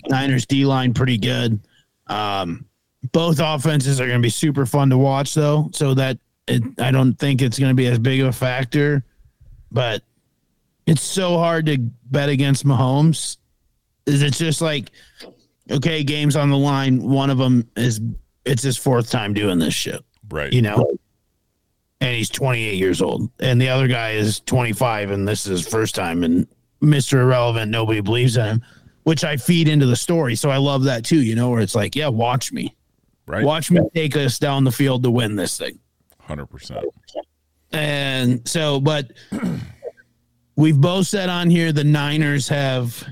Niners 0.08 0.46
D 0.46 0.66
line 0.66 0.94
pretty 0.94 1.18
good. 1.18 1.60
Um, 2.08 2.66
both 3.12 3.40
offenses 3.42 4.00
are 4.00 4.08
going 4.08 4.20
to 4.20 4.26
be 4.26 4.30
super 4.30 4.66
fun 4.66 4.90
to 4.92 4.98
watch, 4.98 5.34
though. 5.34 5.70
So 5.74 5.94
that 5.96 6.18
it, 6.48 6.64
I 6.80 6.92
don't 6.92 7.14
think 7.16 7.42
it's 7.42 7.60
going 7.60 7.72
to 7.72 7.76
be 7.76 7.88
as 7.88 8.00
big 8.00 8.22
of 8.22 8.28
a 8.28 8.32
factor. 8.32 9.04
But 9.72 10.02
it's 10.88 11.02
so 11.02 11.38
hard 11.38 11.66
to 11.66 11.78
bet 11.80 12.30
against 12.30 12.66
Mahomes. 12.66 13.38
Is 14.06 14.22
it's 14.22 14.38
just 14.38 14.62
like, 14.62 14.92
okay, 15.72 16.04
games 16.04 16.36
on 16.38 16.50
the 16.50 16.58
line. 16.58 17.02
One 17.02 17.30
of 17.30 17.38
them 17.38 17.68
is 17.76 18.00
it's 18.46 18.64
his 18.64 18.78
fourth 18.78 19.10
time 19.10 19.34
doing 19.34 19.60
this 19.60 19.74
shit 19.74 20.04
Right. 20.30 20.52
you 20.54 20.62
know. 20.62 20.90
And 22.04 22.16
he's 22.16 22.30
28 22.30 22.76
years 22.76 23.02
old, 23.02 23.30
and 23.40 23.62
the 23.62 23.70
other 23.70 23.88
guy 23.88 24.12
is 24.12 24.42
25, 24.42 25.12
and 25.12 25.28
this 25.28 25.46
is 25.46 25.64
his 25.64 25.68
first 25.68 25.96
time. 25.96 26.24
And 26.24 26.48
Mr. 26.82 27.22
Irrelevant, 27.22 27.72
nobody 27.72 28.02
believes 28.02 28.36
in 28.36 28.46
him, 28.46 28.62
which 29.04 29.24
I 29.24 29.38
feed 29.38 29.68
into 29.68 29.86
the 29.86 29.96
story. 29.96 30.36
So 30.36 30.50
I 30.50 30.58
love 30.58 30.84
that 30.84 31.06
too, 31.06 31.22
you 31.22 31.36
know, 31.36 31.50
where 31.50 31.62
it's 31.62 31.76
like, 31.76 31.96
yeah, 31.96 32.10
watch 32.10 32.52
me, 32.52 32.76
right. 33.26 33.44
watch 33.44 33.72
me 33.72 33.82
take 33.96 34.16
us 34.18 34.38
down 34.38 34.64
the 34.64 34.72
field 34.72 35.04
to 35.04 35.12
win 35.12 35.36
this 35.36 35.58
thing. 35.58 35.80
100%. 36.28 36.84
And 37.72 38.48
so, 38.48 38.80
but 38.80 39.12
we've 40.56 40.80
both 40.80 41.08
said 41.08 41.30
on 41.30 41.50
here 41.50 41.72
the 41.72 41.84
Niners 41.84 42.48
have 42.50 43.04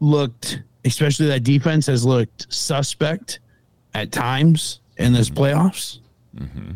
looked, 0.00 0.62
especially 0.84 1.26
that 1.26 1.42
defense 1.42 1.86
has 1.86 2.04
looked 2.04 2.52
suspect 2.52 3.40
at 3.94 4.12
times 4.12 4.80
in 4.98 5.12
this 5.12 5.30
mm-hmm. 5.30 5.42
playoffs, 5.42 6.00
mm-hmm. 6.36 6.72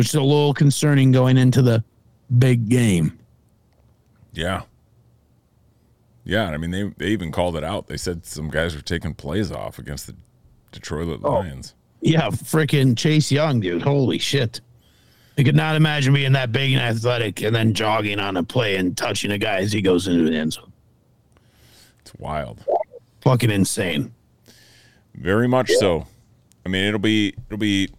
Which 0.00 0.08
is 0.08 0.14
a 0.14 0.22
little 0.22 0.54
concerning 0.54 1.12
going 1.12 1.36
into 1.36 1.60
the 1.60 1.84
big 2.38 2.70
game. 2.70 3.18
Yeah. 4.32 4.62
Yeah, 6.24 6.48
I 6.48 6.56
mean 6.56 6.70
they 6.70 6.84
they 6.96 7.08
even 7.08 7.30
called 7.30 7.54
it 7.54 7.62
out. 7.62 7.86
They 7.86 7.98
said 7.98 8.24
some 8.24 8.48
guys 8.48 8.74
were 8.74 8.80
taking 8.80 9.12
plays 9.12 9.52
off 9.52 9.78
against 9.78 10.06
the 10.06 10.16
Detroit 10.72 11.20
oh. 11.22 11.32
Lions. 11.32 11.74
Yeah, 12.00 12.28
freaking 12.28 12.96
Chase 12.96 13.30
Young, 13.30 13.60
dude. 13.60 13.82
Holy 13.82 14.16
shit. 14.16 14.62
I 15.36 15.42
could 15.42 15.54
not 15.54 15.76
imagine 15.76 16.14
being 16.14 16.32
that 16.32 16.50
big 16.50 16.72
and 16.72 16.80
athletic 16.80 17.42
and 17.42 17.54
then 17.54 17.74
jogging 17.74 18.20
on 18.20 18.38
a 18.38 18.42
play 18.42 18.76
and 18.76 18.96
touching 18.96 19.32
a 19.32 19.38
guy 19.38 19.58
as 19.58 19.70
he 19.70 19.82
goes 19.82 20.08
into 20.08 20.30
the 20.30 20.34
end 20.34 20.54
zone. 20.54 20.72
It's 21.98 22.14
wild. 22.14 22.64
Fucking 23.20 23.50
insane. 23.50 24.14
Very 25.14 25.46
much 25.46 25.70
so. 25.72 26.06
I 26.64 26.70
mean, 26.70 26.86
it'll 26.86 26.98
be 27.00 27.34
it'll 27.48 27.58
be 27.58 27.90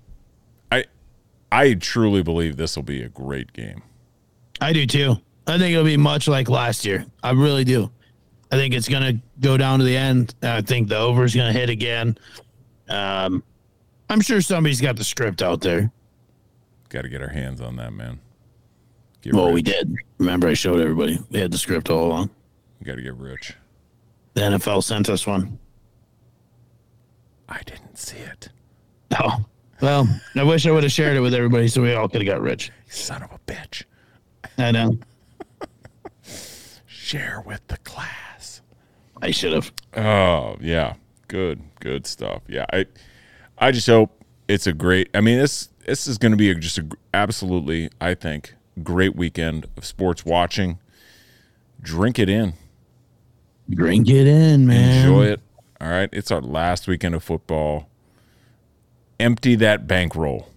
I 1.52 1.74
truly 1.74 2.24
believe 2.24 2.58
this 2.58 2.76
will 2.76 2.84
be 2.84 3.02
a 3.04 3.10
great 3.10 3.52
game. 3.54 3.82
I 4.62 4.74
do 4.74 4.86
too. 4.86 5.16
I 5.48 5.58
think 5.58 5.74
it'll 5.74 5.84
be 5.84 5.98
much 5.98 6.28
like 6.28 6.50
last 6.50 6.86
year. 6.86 7.06
I 7.24 7.32
really 7.32 7.64
do. 7.64 7.92
I 8.52 8.56
think 8.56 8.74
it's 8.74 8.88
going 8.88 9.04
to 9.04 9.22
go 9.40 9.58
down 9.58 9.80
to 9.80 9.86
the 9.86 9.96
end. 9.98 10.36
I 10.42 10.62
think 10.62 10.88
the 10.88 10.98
over 10.98 11.24
is 11.24 11.34
going 11.36 11.52
to 11.52 11.58
hit 11.60 11.70
again. 11.70 12.18
Um, 12.90 13.44
I'm 14.10 14.22
sure 14.22 14.42
somebody's 14.42 14.82
got 14.82 14.96
the 14.98 15.04
script 15.04 15.42
out 15.42 15.62
there. 15.62 15.92
Got 16.90 17.04
to 17.04 17.10
get 17.10 17.22
our 17.22 17.30
hands 17.30 17.62
on 17.62 17.78
that, 17.78 17.94
man. 17.94 18.20
Get 19.22 19.34
Well, 19.34 19.48
rich. 19.48 19.54
we 19.56 19.62
did. 19.62 19.96
Remember, 20.18 20.48
I 20.48 20.54
showed 20.54 20.80
everybody. 20.82 21.18
They 21.32 21.40
had 21.40 21.52
the 21.52 21.58
script 21.58 21.90
all 21.90 22.06
along. 22.08 22.30
Got 22.84 22.96
to 22.96 23.02
get 23.02 23.16
rich. 23.16 23.54
The 24.34 24.42
NFL 24.42 24.84
sent 24.84 25.10
us 25.10 25.26
one. 25.26 25.60
I 27.48 27.62
didn't 27.66 27.98
see 27.98 28.18
it. 28.18 28.50
Oh, 29.20 29.46
well, 29.82 30.08
I 30.36 30.44
wish 30.44 30.66
I 30.66 30.72
would 30.72 30.84
have 30.84 30.92
shared 30.92 31.18
it 31.18 31.22
with 31.22 31.34
everybody 31.34 31.68
so 31.68 31.82
we 31.82 31.94
all 31.94 32.08
could 32.08 32.22
have 32.22 32.28
got 32.28 32.42
rich. 32.42 32.72
Son 32.90 33.24
of 33.24 33.32
a 33.32 33.40
bitch. 33.52 33.84
I 34.58 34.72
know. 34.72 34.98
Share 36.88 37.44
with 37.46 37.66
the 37.68 37.78
class. 37.78 38.62
I 39.22 39.32
should 39.32 39.54
have. 39.54 39.72
Oh 39.96 40.56
yeah, 40.62 40.96
good, 41.28 41.62
good 41.80 42.08
stuff. 42.08 42.42
Yeah, 42.48 42.66
I, 42.72 42.86
I 43.58 43.72
just 43.72 43.88
hope 43.88 44.24
it's 44.48 44.68
a 44.68 44.74
great. 44.74 45.10
I 45.14 45.22
mean, 45.22 45.38
this 45.38 45.70
this 45.86 46.08
is 46.08 46.18
going 46.18 46.32
to 46.32 46.38
be 46.38 46.50
a, 46.52 46.56
just 46.56 46.78
a 46.78 46.88
absolutely, 47.14 47.90
I 48.00 48.14
think, 48.14 48.54
great 48.82 49.16
weekend 49.16 49.68
of 49.78 49.86
sports 49.86 50.26
watching. 50.26 50.80
Drink 51.82 52.20
it 52.20 52.30
in, 52.30 52.54
Drink 53.70 54.08
it 54.10 54.28
in, 54.28 54.68
man. 54.68 55.06
enjoy 55.06 55.26
it. 55.26 55.42
All 55.80 55.90
right, 55.90 56.10
it's 56.14 56.32
our 56.32 56.42
last 56.42 56.88
weekend 56.88 57.16
of 57.16 57.24
football. 57.24 57.90
Empty 59.22 59.56
that 59.56 59.88
bankroll. 59.88 60.48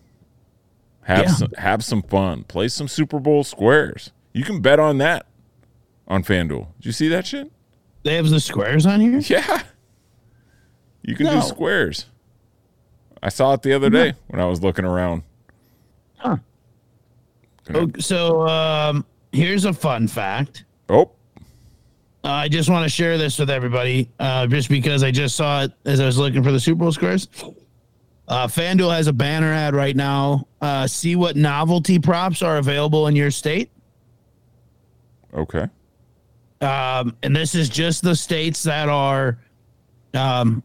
Have 1.03 1.25
Yeah. 1.27 1.31
some 1.35 1.53
have 1.59 1.85
some 1.85 2.03
fun. 2.03 2.45
Play 2.45 2.69
some 2.69 2.89
Super 2.89 3.21
Bowl 3.21 3.45
squares. 3.45 4.11
You 4.33 4.43
can 4.43 4.61
bet 4.61 4.81
on 4.81 4.99
that 4.99 5.27
on 6.09 6.25
FanDuel. 6.25 6.69
Did 6.79 6.87
you 6.87 6.93
see 6.93 7.09
that 7.09 7.27
shit? 7.27 7.53
They 8.03 8.15
have 8.17 8.29
the 8.31 8.41
squares 8.41 8.87
on 8.87 9.01
here? 9.01 9.19
Yeah. 9.21 9.63
You 11.03 11.15
can 11.15 11.27
No. 11.27 11.35
do 11.35 11.47
squares. 11.47 12.07
I 13.23 13.29
saw 13.29 13.53
it 13.53 13.63
the 13.63 13.73
other 13.75 13.91
day 13.91 14.15
when 14.29 14.41
I 14.41 14.47
was 14.47 14.63
looking 14.63 14.85
around. 14.87 15.23
Huh. 16.17 16.37
Oh, 17.75 17.91
so 17.99 18.47
um, 18.49 19.05
here's 19.33 19.65
a 19.67 19.73
fun 19.73 20.09
fact. 20.09 20.65
Oh, 20.89 21.11
Uh, 22.23 22.29
I 22.29 22.49
just 22.49 22.71
want 22.71 22.85
to 22.85 22.89
share 22.89 23.19
this 23.19 23.39
with 23.39 23.51
everybody, 23.51 24.09
uh, 24.19 24.47
just 24.47 24.71
because 24.71 25.03
I 25.03 25.11
just 25.11 25.37
saw 25.37 25.63
it 25.65 25.73
as 25.85 26.01
I 26.01 26.07
was 26.07 26.17
looking 26.17 26.43
for 26.43 26.53
the 26.53 26.61
Super 26.61 26.79
Bowl 26.81 26.93
squares. 26.93 27.29
Uh, 28.27 28.47
FanDuel 28.47 28.95
has 28.95 29.07
a 29.07 29.13
banner 29.13 29.53
ad 29.53 29.75
right 29.75 29.95
now. 29.95 30.47
Uh, 30.61 30.87
see 30.87 31.15
what 31.15 31.37
novelty 31.37 31.99
props 31.99 32.43
are 32.43 32.57
available 32.57 33.07
in 33.07 33.17
your 33.17 33.31
state. 33.31 33.71
okay. 35.35 35.67
Um, 36.61 37.15
and 37.23 37.37
this 37.37 37.55
is 37.55 37.69
just 37.69 38.03
the 38.03 38.17
states 38.17 38.63
that 38.63 38.89
are 38.89 39.39
um, 40.15 40.63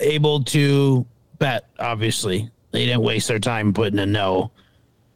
able 0.00 0.42
to 0.44 1.06
bet, 1.38 1.68
obviously. 1.78 2.50
They 2.72 2.86
didn't 2.86 3.02
waste 3.02 3.28
their 3.28 3.38
time 3.38 3.72
putting 3.72 4.00
a 4.00 4.06
no. 4.06 4.50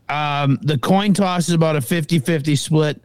Um, 0.09 0.59
the 0.63 0.79
coin 0.79 1.13
toss 1.15 1.49
is 1.49 1.55
about 1.55 1.75
a 1.75 1.81
50 1.81 2.21
50 2.21 2.55
split. 2.55 3.03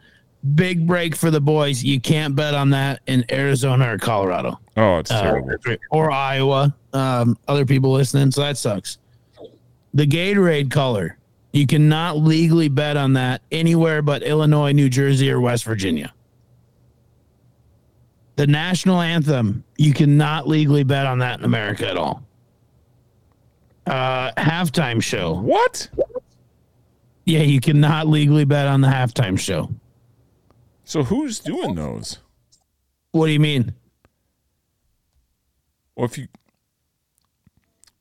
Big 0.56 0.86
break 0.86 1.16
for 1.16 1.32
the 1.32 1.42
boys. 1.42 1.84
You 1.84 2.00
can't 2.00 2.36
bet 2.36 2.54
on 2.54 2.70
that 2.72 3.02
in 3.08 3.26
Arizona 3.32 3.94
or 3.94 3.98
Colorado 3.98 4.60
Oh, 4.78 4.98
it's 5.00 5.10
uh, 5.12 5.22
terrible. 5.22 5.56
or 5.92 6.12
Iowa. 6.12 6.76
Um, 6.94 7.38
other 7.48 7.66
people 7.66 7.92
listening, 7.92 8.32
so 8.32 8.42
that 8.42 8.58
sucks. 8.58 8.98
The 9.94 10.06
Gatorade 10.06 10.70
color, 10.72 11.18
you 11.54 11.66
cannot 11.66 12.18
legally 12.18 12.70
bet 12.70 12.98
on 12.98 13.14
that 13.14 13.42
anywhere 13.52 14.02
but 14.02 14.22
Illinois, 14.24 14.72
New 14.74 14.90
Jersey, 14.90 15.32
or 15.32 15.42
West 15.42 15.64
Virginia. 15.64 16.14
The 18.36 18.46
national 18.46 19.02
anthem, 19.02 19.64
you 19.78 19.94
cannot 19.94 20.48
legally 20.48 20.84
bet 20.84 21.08
on 21.08 21.18
that 21.20 21.40
in 21.40 21.46
America 21.46 21.88
at 21.90 21.98
all. 21.98 22.22
Uh, 23.88 24.32
halftime 24.34 25.02
show, 25.02 25.34
What? 25.34 25.88
yeah, 27.26 27.40
you 27.40 27.60
cannot 27.60 28.08
legally 28.08 28.46
bet 28.46 28.68
on 28.68 28.82
the 28.82 28.88
halftime 28.88 29.40
show. 29.40 29.70
So 30.88 31.04
who's 31.04 31.40
doing 31.40 31.76
those? 31.76 32.20
What 33.12 33.26
do 33.26 33.34
you 33.34 33.42
mean? 33.42 33.74
Well, 35.98 36.06
if 36.06 36.18
you 36.18 36.24
it 36.24 36.30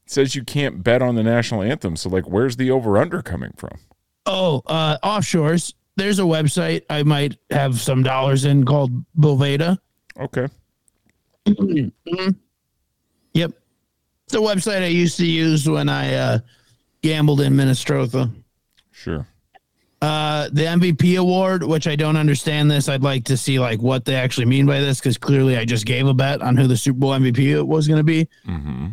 says 0.06 0.36
you 0.36 0.44
can't 0.44 0.84
bet 0.84 1.02
on 1.02 1.16
the 1.16 1.24
national 1.24 1.62
anthem, 1.62 1.96
so 1.96 2.08
like, 2.08 2.28
where's 2.28 2.54
the 2.54 2.70
over 2.70 2.96
under 2.96 3.22
coming 3.22 3.52
from? 3.56 3.76
Oh, 4.24 4.62
uh, 4.66 4.98
offshores. 5.02 5.74
There's 5.96 6.20
a 6.20 6.22
website 6.22 6.82
I 6.88 7.02
might 7.02 7.36
have 7.50 7.80
some 7.80 8.04
dollars 8.04 8.44
in 8.44 8.64
called 8.64 8.92
Bovada. 9.18 9.78
Okay. 10.20 10.46
Yep. 11.44 11.92
It's 13.34 14.34
a 14.34 14.38
website 14.38 14.82
I 14.82 14.86
used 14.86 15.16
to 15.16 15.26
use 15.26 15.68
when 15.68 15.88
I 15.88 16.14
uh, 16.14 16.38
gambled 17.02 17.40
in 17.40 17.56
Minnesota. 17.56 18.30
Sure. 18.92 19.26
Uh, 20.06 20.48
the 20.52 20.62
MVP 20.62 21.18
award, 21.18 21.64
which 21.64 21.88
I 21.88 21.96
don't 21.96 22.16
understand 22.16 22.70
this, 22.70 22.88
I'd 22.88 23.02
like 23.02 23.24
to 23.24 23.36
see 23.36 23.58
like 23.58 23.80
what 23.80 24.04
they 24.04 24.14
actually 24.14 24.46
mean 24.46 24.64
by 24.64 24.78
this 24.78 25.00
because 25.00 25.18
clearly 25.18 25.56
I 25.56 25.64
just 25.64 25.84
gave 25.84 26.06
a 26.06 26.14
bet 26.14 26.42
on 26.42 26.56
who 26.56 26.68
the 26.68 26.76
Super 26.76 27.00
Bowl 27.00 27.10
MVP 27.10 27.60
was 27.66 27.88
going 27.88 27.98
to 27.98 28.04
be. 28.04 28.28
Mm-hmm. 28.46 28.90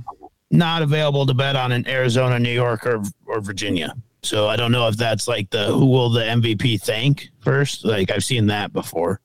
Not 0.49 0.81
available 0.81 1.27
to 1.27 1.35
bet 1.35 1.55
on 1.55 1.71
in 1.71 1.87
Arizona, 1.87 2.39
New 2.39 2.51
York, 2.51 2.87
or 2.87 3.03
or 3.27 3.41
Virginia. 3.41 3.93
So 4.23 4.47
I 4.47 4.55
don't 4.55 4.71
know 4.71 4.87
if 4.87 4.97
that's 4.97 5.27
like 5.27 5.51
the 5.51 5.65
who 5.65 5.85
will 5.85 6.09
the 6.09 6.21
MVP 6.21 6.81
thank 6.81 7.29
first. 7.41 7.85
Like 7.85 8.09
I've 8.09 8.23
seen 8.23 8.47
that 8.47 8.73
before. 8.73 9.19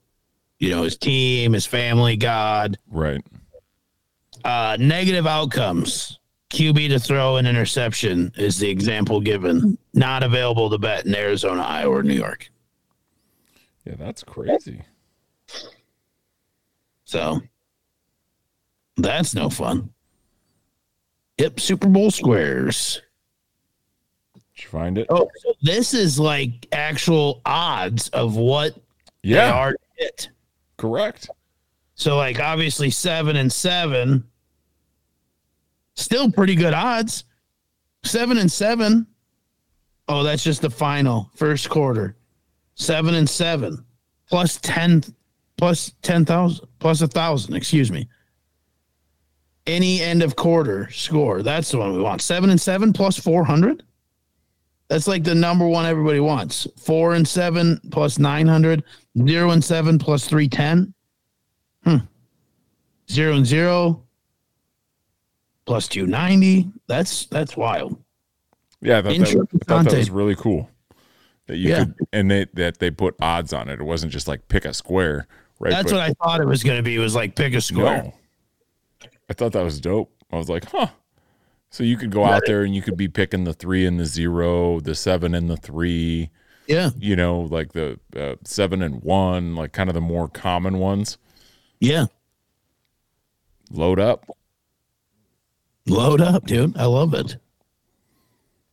You 0.59 0.69
know, 0.69 0.83
his 0.83 0.95
team, 0.95 1.53
his 1.53 1.65
family, 1.65 2.17
God. 2.17 2.77
Right. 2.87 3.25
Uh, 4.45 4.77
negative 4.79 5.25
outcomes. 5.25 6.18
QB 6.49 6.89
to 6.89 6.99
throw 6.99 7.37
an 7.37 7.45
interception 7.45 8.31
is 8.37 8.57
the 8.57 8.69
example 8.69 9.21
given. 9.21 9.77
Not 9.93 10.23
available 10.23 10.69
to 10.69 10.77
bet 10.77 11.05
in 11.05 11.15
Arizona, 11.15 11.61
Iowa, 11.61 11.97
or 11.97 12.03
New 12.03 12.15
York. 12.15 12.49
Yeah, 13.85 13.95
that's 13.97 14.23
crazy. 14.23 14.81
So 17.05 17.41
that's 18.97 19.33
no 19.33 19.49
fun. 19.49 19.89
Yep, 21.37 21.59
Super 21.59 21.87
Bowl 21.87 22.11
squares. 22.11 23.01
Did 24.33 24.63
you 24.63 24.69
find 24.69 24.97
it? 24.97 25.07
Oh, 25.09 25.29
so 25.37 25.53
this 25.61 25.93
is 25.93 26.19
like 26.19 26.67
actual 26.71 27.41
odds 27.45 28.09
of 28.09 28.35
what 28.35 28.75
they 29.23 29.29
yeah. 29.35 29.53
are 29.53 29.71
to 29.71 29.79
hit. 29.95 30.29
Correct. 30.77 31.29
So, 31.95 32.15
like, 32.15 32.39
obviously, 32.39 32.89
seven 32.89 33.35
and 33.35 33.51
seven, 33.51 34.23
still 35.99 36.31
pretty 36.31 36.55
good 36.55 36.73
odds. 36.73 37.25
Seven 38.03 38.37
and 38.37 38.51
seven. 38.51 39.05
Oh, 40.07 40.23
that's 40.23 40.43
just 40.43 40.61
the 40.61 40.69
final 40.69 41.29
first 41.35 41.69
quarter. 41.69 42.15
Seven 42.75 43.13
and 43.15 43.29
seven 43.29 43.85
plus 44.29 44.57
10, 44.61 45.03
plus 45.57 45.91
10,000, 46.01 46.65
plus 46.79 47.01
a 47.01 47.07
thousand, 47.07 47.55
excuse 47.55 47.91
me. 47.91 48.07
Any 49.67 50.01
end 50.01 50.23
of 50.23 50.35
quarter 50.35 50.89
score. 50.91 51.43
That's 51.43 51.71
the 51.71 51.77
one 51.77 51.93
we 51.95 52.01
want. 52.01 52.21
Seven 52.21 52.49
and 52.49 52.59
seven 52.61 52.93
plus 52.93 53.17
400. 53.17 53.83
That's 54.87 55.07
like 55.07 55.23
the 55.23 55.35
number 55.35 55.67
one 55.67 55.85
everybody 55.85 56.19
wants. 56.19 56.65
Four 56.77 57.13
and 57.13 57.27
seven 57.27 57.79
plus 57.91 58.17
900. 58.17 58.83
Zero 59.27 59.51
and 59.51 59.63
seven 59.63 59.99
plus 59.99 60.25
310 60.27 60.93
Hmm. 61.83 62.05
zero 63.11 63.35
and 63.35 63.45
zero 63.45 64.03
plus 65.69 65.87
290 65.87 66.71
that's 66.87 67.27
that's 67.27 67.55
wild 67.55 67.95
Yeah, 68.81 68.97
I 68.97 69.01
thought, 69.03 69.17
that, 69.19 69.47
I 69.53 69.65
thought 69.65 69.85
that 69.85 69.97
was 69.97 70.09
really 70.09 70.35
cool. 70.35 70.69
That 71.47 71.57
you 71.57 71.69
Yeah. 71.69 71.85
could 71.85 71.95
and 72.11 72.31
they 72.31 72.45
that 72.53 72.79
they 72.79 72.89
put 72.91 73.15
odds 73.21 73.53
on 73.53 73.69
it. 73.69 73.79
It 73.79 73.83
wasn't 73.83 74.11
just 74.11 74.27
like 74.27 74.47
pick 74.47 74.65
a 74.65 74.73
square, 74.73 75.27
right? 75.59 75.71
that's 75.71 75.91
But 75.91 75.93
what 75.93 76.01
i 76.01 76.13
thought 76.23 76.41
it 76.41 76.47
was 76.47 76.63
going 76.63 76.77
to 76.77 76.83
be 76.83 76.97
was 76.97 77.13
like 77.15 77.35
pick 77.35 77.53
a 77.53 77.61
square 77.61 78.03
no. 78.03 78.13
I 79.29 79.33
thought 79.33 79.51
that 79.53 79.63
was 79.63 79.79
dope. 79.79 80.11
I 80.31 80.37
was 80.37 80.49
like, 80.49 80.65
huh. 80.65 80.87
So 81.69 81.83
you 81.83 81.97
could 81.97 82.09
go 82.11 82.25
out 82.25 82.45
there 82.47 82.63
and 82.63 82.73
you 82.73 82.81
could 82.81 82.97
be 82.97 83.07
picking 83.07 83.43
the 83.43 83.53
three 83.53 83.85
and 83.85 83.99
the 83.99 84.05
zero, 84.05 84.79
the 84.79 84.95
seven 84.95 85.35
and 85.35 85.47
the 85.49 85.57
three, 85.57 86.31
yeah 86.67 86.89
you 86.97 87.15
know, 87.15 87.41
like 87.41 87.73
the 87.73 87.99
uh, 88.15 88.35
seven 88.43 88.81
and 88.81 89.03
one, 89.03 89.55
like 89.55 89.71
kind 89.71 89.87
of 89.89 89.93
the 89.93 90.01
more 90.01 90.27
common 90.27 90.79
ones. 90.79 91.17
yeah 91.79 92.07
Load 93.71 93.99
up. 93.99 94.25
Load 95.89 96.21
up 96.21 96.45
dude 96.45 96.75
i 96.77 96.85
love 96.85 97.13
it 97.13 97.37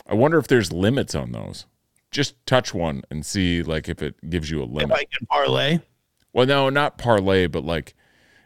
I 0.08 0.14
wonder 0.14 0.38
if 0.38 0.46
there's 0.46 0.72
limits 0.72 1.16
on 1.16 1.32
those. 1.32 1.66
Just 2.12 2.36
touch 2.46 2.72
one 2.72 3.02
and 3.10 3.26
see 3.26 3.64
like 3.64 3.88
if 3.88 4.00
it 4.02 4.14
gives 4.30 4.50
you 4.52 4.60
a 4.60 4.64
if 4.64 4.70
limit. 4.70 4.92
i 4.92 5.04
can 5.04 5.26
parlay 5.26 5.80
Well, 6.32 6.46
no, 6.46 6.68
not 6.70 6.96
parlay, 6.96 7.48
but 7.48 7.64
like, 7.64 7.94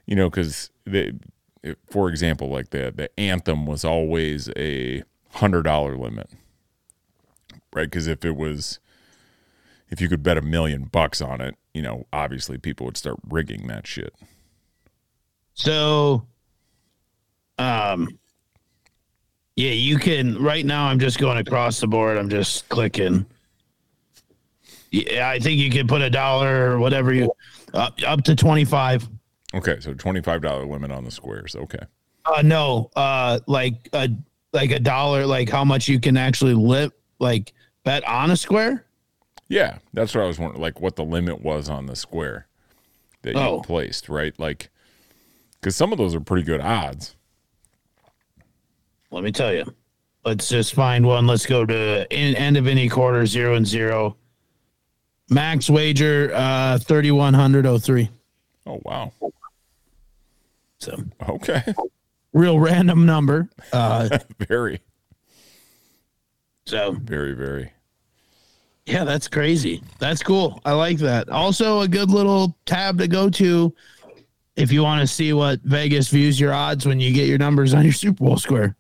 you 0.07 0.17
know, 0.17 0.31
because 0.31 0.71
the, 0.87 1.19
for 1.91 2.09
example, 2.09 2.49
like 2.49 2.71
the 2.71 2.91
the 2.97 3.11
anthem 3.21 3.67
was 3.67 3.85
always 3.85 4.49
a 4.57 5.03
hundred 5.35 5.65
dollar 5.65 5.99
limit, 5.99 6.31
right? 7.75 7.85
Because 7.91 8.07
if 8.07 8.25
it 8.25 8.37
was, 8.37 8.81
if 9.91 10.01
you 10.01 10.09
could 10.09 10.23
bet 10.23 10.39
a 10.39 10.43
million 10.43 10.85
bucks 10.85 11.21
on 11.21 11.43
it, 11.43 11.57
you 11.75 11.83
know, 11.83 12.07
obviously 12.11 12.57
people 12.57 12.87
would 12.87 12.97
start 12.97 13.19
rigging 13.29 13.67
that 13.67 13.87
shit. 13.87 14.15
so 15.53 16.27
um 17.59 18.19
yeah 19.57 19.73
you 19.73 19.99
can 19.99 20.41
right 20.43 20.65
now 20.65 20.87
i'm 20.87 20.99
just 20.99 21.19
going 21.19 21.39
across 21.39 21.81
the 21.81 21.87
board 21.87 22.17
i'm 22.17 22.29
just 22.31 22.69
clicking 22.69 23.27
yeah 24.91 25.29
i 25.29 25.39
think 25.39 25.59
you 25.61 25.71
can 25.71 25.87
put 25.87 26.03
a 26.03 26.11
dollar 26.11 26.71
or 26.73 26.79
whatever 26.79 27.13
you 27.13 27.31
up, 27.75 27.99
up 28.07 28.23
to 28.25 28.35
25 28.35 29.09
Okay, 29.53 29.81
so 29.81 29.93
twenty 29.95 30.21
five 30.21 30.43
dollar 30.43 30.65
limit 30.65 30.93
on 30.93 31.03
the 31.03 31.11
squares. 31.11 31.57
Okay. 31.57 31.81
Uh, 32.25 32.41
no, 32.41 32.89
uh, 32.95 33.41
like 33.49 33.89
a 33.93 34.09
like 34.53 34.71
a 34.71 34.79
dollar, 34.79 35.27
like 35.27 35.49
how 35.49 35.65
much 35.65 35.89
you 35.89 35.99
can 35.99 36.17
actually 36.17 36.55
lit, 36.55 36.93
like 37.19 37.53
bet 37.83 38.07
on 38.07 38.31
a 38.31 38.37
square. 38.37 38.87
Yeah, 39.49 39.79
that's 39.93 40.15
what 40.15 40.23
I 40.23 40.29
was 40.29 40.39
wondering. 40.39 40.63
Like 40.63 40.81
what 40.81 40.95
the 40.95 41.05
limit 41.05 41.43
was 41.43 41.69
on 41.69 41.87
the 41.87 41.97
square 41.97 42.47
that 43.23 43.35
you 43.35 43.41
Oh. 43.41 43.61
placed, 43.61 44.09
right? 44.09 44.39
Like, 44.39 44.71
because 45.61 45.75
some 45.75 45.91
of 45.91 45.99
those 45.99 46.15
are 46.15 46.21
pretty 46.21 46.45
good 46.45 46.61
odds. 46.61 47.17
Let 49.11 49.25
me 49.25 49.33
tell 49.33 49.53
you. 49.53 49.65
Let's 50.25 50.49
just 50.49 50.75
find 50.75 51.07
one. 51.07 51.27
Let's 51.27 51.47
go 51.47 51.65
to 51.65 52.07
in, 52.15 52.35
end 52.37 52.57
of 52.57 52.67
any 52.67 52.89
quarter, 52.89 53.25
zero 53.27 53.55
and 53.55 53.67
zero. 53.67 54.17
Max 55.31 55.71
wager, 55.71 56.31
uh, 56.35 56.79
thirty 56.79 57.11
one 57.11 57.35
hundred 57.35 57.65
oh 57.67 57.79
three. 57.79 58.11
Oh 58.67 58.81
wow. 58.85 59.13
So 60.79 60.97
Okay. 61.29 61.63
real 62.33 62.59
random 62.59 63.07
number. 63.07 63.49
Uh, 63.73 64.19
very, 64.49 64.81
so 66.67 66.93
very, 66.93 67.35
very. 67.35 67.73
yeah, 68.87 69.05
that's 69.05 69.29
crazy. 69.29 69.83
That's 69.99 70.23
cool. 70.23 70.61
I 70.65 70.73
like 70.73 70.99
that. 70.99 71.29
Also, 71.29 71.81
a 71.81 71.89
good 71.89 72.11
little 72.11 72.57
tab 72.67 72.99
to 72.99 73.09
go 73.09 73.29
to 73.31 73.75
if 74.57 74.71
you 74.73 74.83
want 74.83 75.01
to 75.01 75.07
see 75.07 75.33
what 75.33 75.61
Vegas 75.63 76.09
views 76.09 76.39
your 76.41 76.53
odds 76.53 76.87
when 76.87 76.99
you 77.01 77.13
get 77.13 77.29
your 77.29 77.39
numbers 77.39 77.73
on 77.75 77.85
your 77.85 77.93
Super 77.93 78.25
Bowl 78.25 78.37
square. 78.37 78.77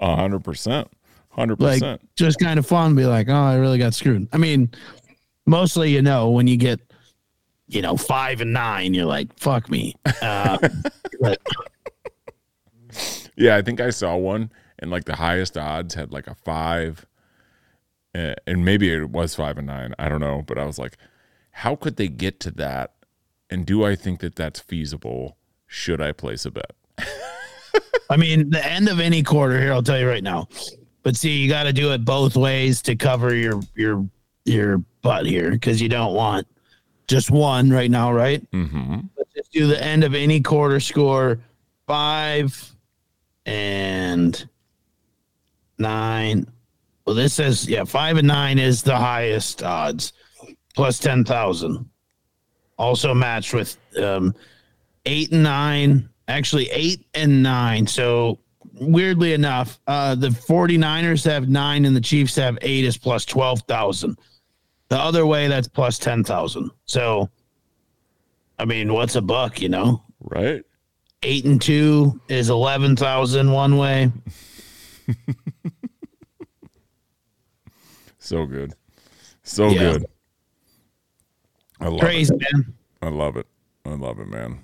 A 0.00 0.16
hundred 0.16 0.44
percent. 0.44 0.88
Hundred 1.30 1.56
percent. 1.58 2.00
just 2.14 2.38
kind 2.38 2.58
of 2.60 2.66
fun 2.66 2.94
be 2.94 3.06
like 3.06 3.28
oh 3.28 3.34
i 3.34 3.56
really 3.56 3.76
got 3.78 3.92
screwed 3.92 4.28
i 4.32 4.36
mean 4.36 4.70
mostly 5.46 5.90
you 5.90 6.00
know 6.00 6.30
when 6.30 6.46
you 6.46 6.56
get 6.56 6.78
you 7.66 7.82
know 7.82 7.96
five 7.96 8.40
and 8.40 8.52
nine 8.52 8.94
you're 8.94 9.04
like 9.04 9.36
fuck 9.36 9.68
me 9.68 9.96
uh, 10.22 10.56
but 11.20 11.40
Yeah, 13.36 13.56
I 13.56 13.62
think 13.62 13.80
I 13.80 13.90
saw 13.90 14.16
one, 14.16 14.52
and 14.78 14.90
like 14.90 15.04
the 15.04 15.16
highest 15.16 15.56
odds 15.58 15.94
had 15.94 16.12
like 16.12 16.26
a 16.28 16.34
five, 16.34 17.04
and 18.14 18.64
maybe 18.64 18.92
it 18.92 19.10
was 19.10 19.34
five 19.34 19.58
and 19.58 19.66
nine. 19.66 19.94
I 19.98 20.08
don't 20.08 20.20
know, 20.20 20.42
but 20.46 20.58
I 20.58 20.64
was 20.64 20.78
like, 20.78 20.96
how 21.50 21.74
could 21.74 21.96
they 21.96 22.08
get 22.08 22.38
to 22.40 22.50
that? 22.52 22.94
And 23.50 23.66
do 23.66 23.84
I 23.84 23.96
think 23.96 24.20
that 24.20 24.36
that's 24.36 24.60
feasible? 24.60 25.36
Should 25.66 26.00
I 26.00 26.12
place 26.12 26.44
a 26.44 26.52
bet? 26.52 26.72
i 28.10 28.16
mean 28.16 28.50
the 28.50 28.64
end 28.64 28.88
of 28.88 29.00
any 29.00 29.22
quarter 29.22 29.58
here 29.60 29.72
i'll 29.72 29.82
tell 29.82 29.98
you 29.98 30.08
right 30.08 30.22
now 30.22 30.46
but 31.02 31.16
see 31.16 31.36
you 31.38 31.48
got 31.48 31.64
to 31.64 31.72
do 31.72 31.92
it 31.92 32.04
both 32.04 32.36
ways 32.36 32.80
to 32.82 32.94
cover 32.96 33.34
your 33.34 33.60
your 33.74 34.06
your 34.44 34.78
butt 35.02 35.26
here 35.26 35.50
because 35.50 35.80
you 35.80 35.88
don't 35.88 36.14
want 36.14 36.46
just 37.06 37.30
one 37.30 37.70
right 37.70 37.90
now 37.90 38.12
right 38.12 38.48
Mm-hmm. 38.52 38.96
let's 39.16 39.32
just 39.34 39.52
do 39.52 39.66
the 39.66 39.82
end 39.82 40.04
of 40.04 40.14
any 40.14 40.40
quarter 40.40 40.80
score 40.80 41.38
five 41.86 42.72
and 43.46 44.48
nine. 45.78 46.46
Well, 47.06 47.14
this 47.14 47.34
says, 47.34 47.68
yeah, 47.68 47.84
five 47.84 48.16
and 48.16 48.26
nine 48.26 48.58
is 48.58 48.82
the 48.82 48.96
highest 48.96 49.62
odds, 49.62 50.12
plus 50.74 50.98
10,000. 50.98 51.88
Also 52.78 53.12
matched 53.14 53.52
with 53.52 53.76
um, 54.02 54.34
eight 55.04 55.30
and 55.32 55.42
nine, 55.42 56.08
actually, 56.28 56.68
eight 56.70 57.06
and 57.14 57.42
nine. 57.42 57.86
So, 57.86 58.38
weirdly 58.80 59.32
enough, 59.32 59.78
uh, 59.86 60.14
the 60.14 60.28
49ers 60.28 61.24
have 61.30 61.48
nine 61.48 61.84
and 61.84 61.94
the 61.96 62.00
Chiefs 62.00 62.34
have 62.36 62.58
eight 62.62 62.84
is 62.84 62.96
plus 62.96 63.24
12,000. 63.24 64.18
The 64.88 64.98
other 64.98 65.26
way, 65.26 65.48
that's 65.48 65.68
plus 65.68 65.98
10,000. 65.98 66.70
So, 66.86 67.28
I 68.58 68.64
mean, 68.64 68.92
what's 68.92 69.16
a 69.16 69.22
buck, 69.22 69.60
you 69.60 69.68
know? 69.68 70.02
Right? 70.20 70.62
eight 71.26 71.46
and 71.46 71.58
two 71.62 72.20
is 72.28 72.50
eleven 72.50 72.94
thousand 72.96 73.50
one 73.50 73.78
way. 73.78 74.12
So 78.18 78.46
good. 78.46 78.74
So 79.42 79.68
Yeah. 79.68 79.78
good. 79.92 80.06
I 81.80 81.88
love 81.88 82.00
Crazy 82.00 82.34
it. 82.34 82.42
man. 82.52 82.74
I 83.02 83.08
love 83.08 83.36
it. 83.36 83.46
I 83.84 83.90
love 83.90 84.18
it, 84.18 84.28
man. 84.28 84.60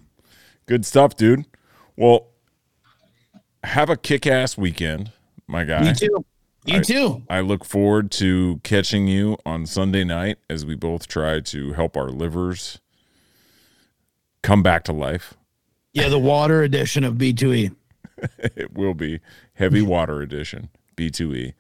Good 0.67 0.85
stuff, 0.87 1.17
dude. 1.17 1.45
Well, 1.97 2.29
have 3.65 3.91
a 3.91 3.97
kick 3.97 4.27
ass 4.27 4.57
weekend, 4.57 5.13
my 5.47 5.65
guy. 5.65 5.89
You 5.89 5.95
too. 5.95 6.25
You 6.67 6.77
I- 6.77 6.81
too. 6.83 7.23
I 7.29 7.41
look 7.41 7.65
forward 7.65 8.11
to 8.13 8.61
catching 8.63 9.09
you 9.09 9.37
on 9.45 9.67
Sunday 9.67 10.05
night 10.05 10.39
as 10.49 10.65
we 10.65 10.75
both 10.75 11.09
try 11.09 11.41
to 11.41 11.73
help 11.73 11.97
our 11.97 12.09
livers 12.11 12.81
come 14.43 14.63
back 14.63 14.85
to 14.85 14.93
life. 14.93 15.35
Yeah, 15.93 16.09
the 16.09 16.19
water 16.19 16.63
edition 16.63 17.03
of 17.05 17.19
B 17.19 17.33
two 17.33 17.53
E. 17.53 17.71
It 18.39 18.75
will 18.75 18.93
be 18.95 19.21
heavy 19.55 19.81
water 19.81 20.21
edition, 20.21 20.69
B2E. 20.95 21.55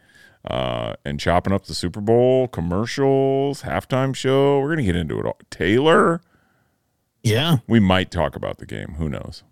Uh, 0.45 0.95
and 1.07 1.19
chopping 1.19 1.55
up 1.55 1.65
the 1.65 1.75
Super 1.75 2.03
Bowl 2.03 2.49
commercials, 2.49 3.63
halftime 3.63 4.15
show. 4.15 4.59
We're 4.61 4.67
going 4.75 4.79
to 4.79 4.85
get 4.85 4.97
into 4.97 5.19
it 5.19 5.25
all. 5.25 5.39
Taylor, 5.51 6.21
Yeah, 7.23 7.59
we 7.67 7.81
might 7.81 8.11
talk 8.11 8.37
about 8.37 8.59
the 8.59 8.67
game. 8.67 8.95
Who 8.99 9.09
knows? 9.09 9.43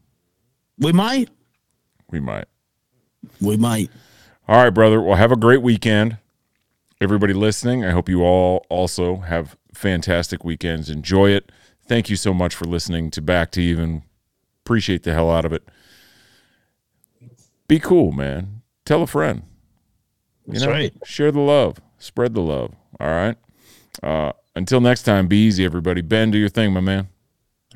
we 0.78 0.92
might. 0.92 1.28
We 2.10 2.20
might. 2.20 2.46
We 3.40 3.56
might. 3.56 3.90
All 4.46 4.62
right, 4.62 4.70
brother. 4.70 5.00
Well, 5.00 5.16
have 5.16 5.32
a 5.32 5.36
great 5.36 5.60
weekend. 5.60 6.18
Everybody 7.00 7.32
listening, 7.32 7.84
I 7.84 7.90
hope 7.90 8.08
you 8.08 8.22
all 8.22 8.64
also 8.68 9.18
have 9.18 9.56
fantastic 9.74 10.44
weekends. 10.44 10.88
Enjoy 10.90 11.30
it. 11.30 11.52
Thank 11.86 12.10
you 12.10 12.16
so 12.16 12.32
much 12.34 12.54
for 12.54 12.64
listening 12.64 13.10
to 13.12 13.20
Back 13.22 13.50
to 13.52 13.62
Even. 13.62 14.02
Appreciate 14.64 15.02
the 15.02 15.12
hell 15.12 15.30
out 15.30 15.44
of 15.44 15.52
it. 15.52 15.68
Be 17.68 17.78
cool, 17.78 18.12
man. 18.12 18.62
Tell 18.84 19.02
a 19.02 19.06
friend. 19.06 19.42
You 20.46 20.54
That's 20.54 20.64
know, 20.64 20.70
right. 20.70 20.92
share 21.04 21.30
the 21.30 21.40
love, 21.40 21.80
spread 21.98 22.34
the 22.34 22.40
love. 22.40 22.74
All 22.98 23.08
right. 23.08 23.36
Uh, 24.02 24.32
until 24.56 24.80
next 24.80 25.02
time, 25.02 25.28
be 25.28 25.36
easy, 25.46 25.64
everybody. 25.64 26.00
Ben, 26.00 26.30
do 26.30 26.38
your 26.38 26.48
thing, 26.48 26.72
my 26.72 26.80
man. 26.80 27.08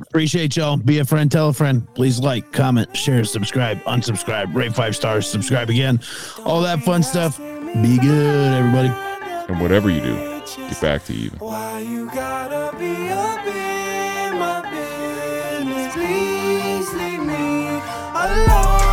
Appreciate 0.09 0.57
y'all. 0.57 0.76
Be 0.76 0.98
a 0.98 1.05
friend, 1.05 1.30
tell 1.30 1.48
a 1.48 1.53
friend. 1.53 1.86
Please 1.94 2.18
like, 2.20 2.53
comment, 2.53 2.94
share, 2.96 3.24
subscribe, 3.24 3.80
unsubscribe, 3.84 4.55
rate 4.55 4.74
five 4.74 4.94
stars, 4.94 5.26
subscribe 5.26 5.70
again. 5.70 6.00
All 6.44 6.61
that 6.62 6.82
fun 6.82 7.03
stuff. 7.03 7.38
Be 7.38 7.98
good, 7.98 8.53
everybody. 8.53 8.88
And 9.48 9.61
whatever 9.61 9.90
you 9.90 10.00
do, 10.00 10.14
get 10.57 10.80
back 10.80 11.05
to 11.07 11.14
even. 11.14 11.38
Why 11.38 11.80
you 11.80 12.07
gotta 12.07 12.76
be 12.76 13.09
up 13.11 13.46
in 13.46 14.38
my 14.38 14.61
business? 14.70 15.94
Please 15.94 16.92
leave 16.94 17.20
me 17.20 17.80
alone. 18.14 18.91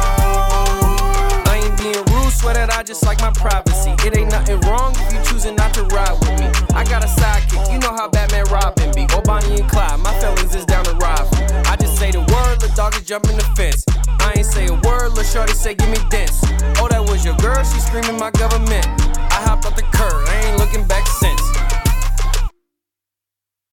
Swear 2.40 2.54
that 2.54 2.72
I 2.72 2.84
just 2.84 3.04
like 3.04 3.20
my 3.20 3.32
privacy. 3.32 3.92
It 4.08 4.16
ain't 4.16 4.32
nothing 4.32 4.60
wrong 4.62 4.96
if 4.96 5.12
you 5.12 5.20
choosing 5.28 5.56
not 5.56 5.74
to 5.76 5.84
ride 5.92 6.16
with 6.24 6.40
me. 6.40 6.48
I 6.72 6.88
got 6.88 7.04
a 7.04 7.12
sidekick, 7.20 7.72
you 7.72 7.80
know 7.80 7.92
how 7.92 8.08
Batman 8.08 8.46
Robin 8.48 8.92
be. 8.96 9.04
Or 9.14 9.22
Bonnie 9.22 9.60
and 9.60 9.70
Clyde, 9.70 10.00
my 10.00 10.14
feelings 10.20 10.56
is 10.56 10.66
down 10.66 10.86
to 10.86 10.96
ride. 11.04 11.28
I 11.68 11.76
just 11.76 12.00
say 12.00 12.12
the 12.12 12.24
word, 12.24 12.62
the 12.64 12.72
dog 12.76 12.96
is 12.96 13.04
jumping 13.04 13.36
the 13.36 13.48
fence. 13.60 13.84
I 14.24 14.34
ain't 14.38 14.46
say 14.46 14.68
a 14.68 14.74
word, 14.88 15.20
lil' 15.20 15.28
shorty 15.28 15.54
say 15.54 15.76
give 15.76 15.90
me 15.90 16.00
dents. 16.10 16.40
Oh, 16.80 16.88
that 16.88 17.04
was 17.04 17.26
your 17.26 17.36
girl, 17.38 17.62
she 17.64 17.80
screaming 17.80 18.18
my 18.18 18.32
government. 18.32 18.88
I 19.36 19.44
hopped 19.44 19.66
off 19.66 19.76
the 19.76 19.84
curb, 19.92 20.24
I 20.28 20.48
ain't 20.48 20.58
looking 20.58 20.88
back 20.88 21.04
to 21.04 21.20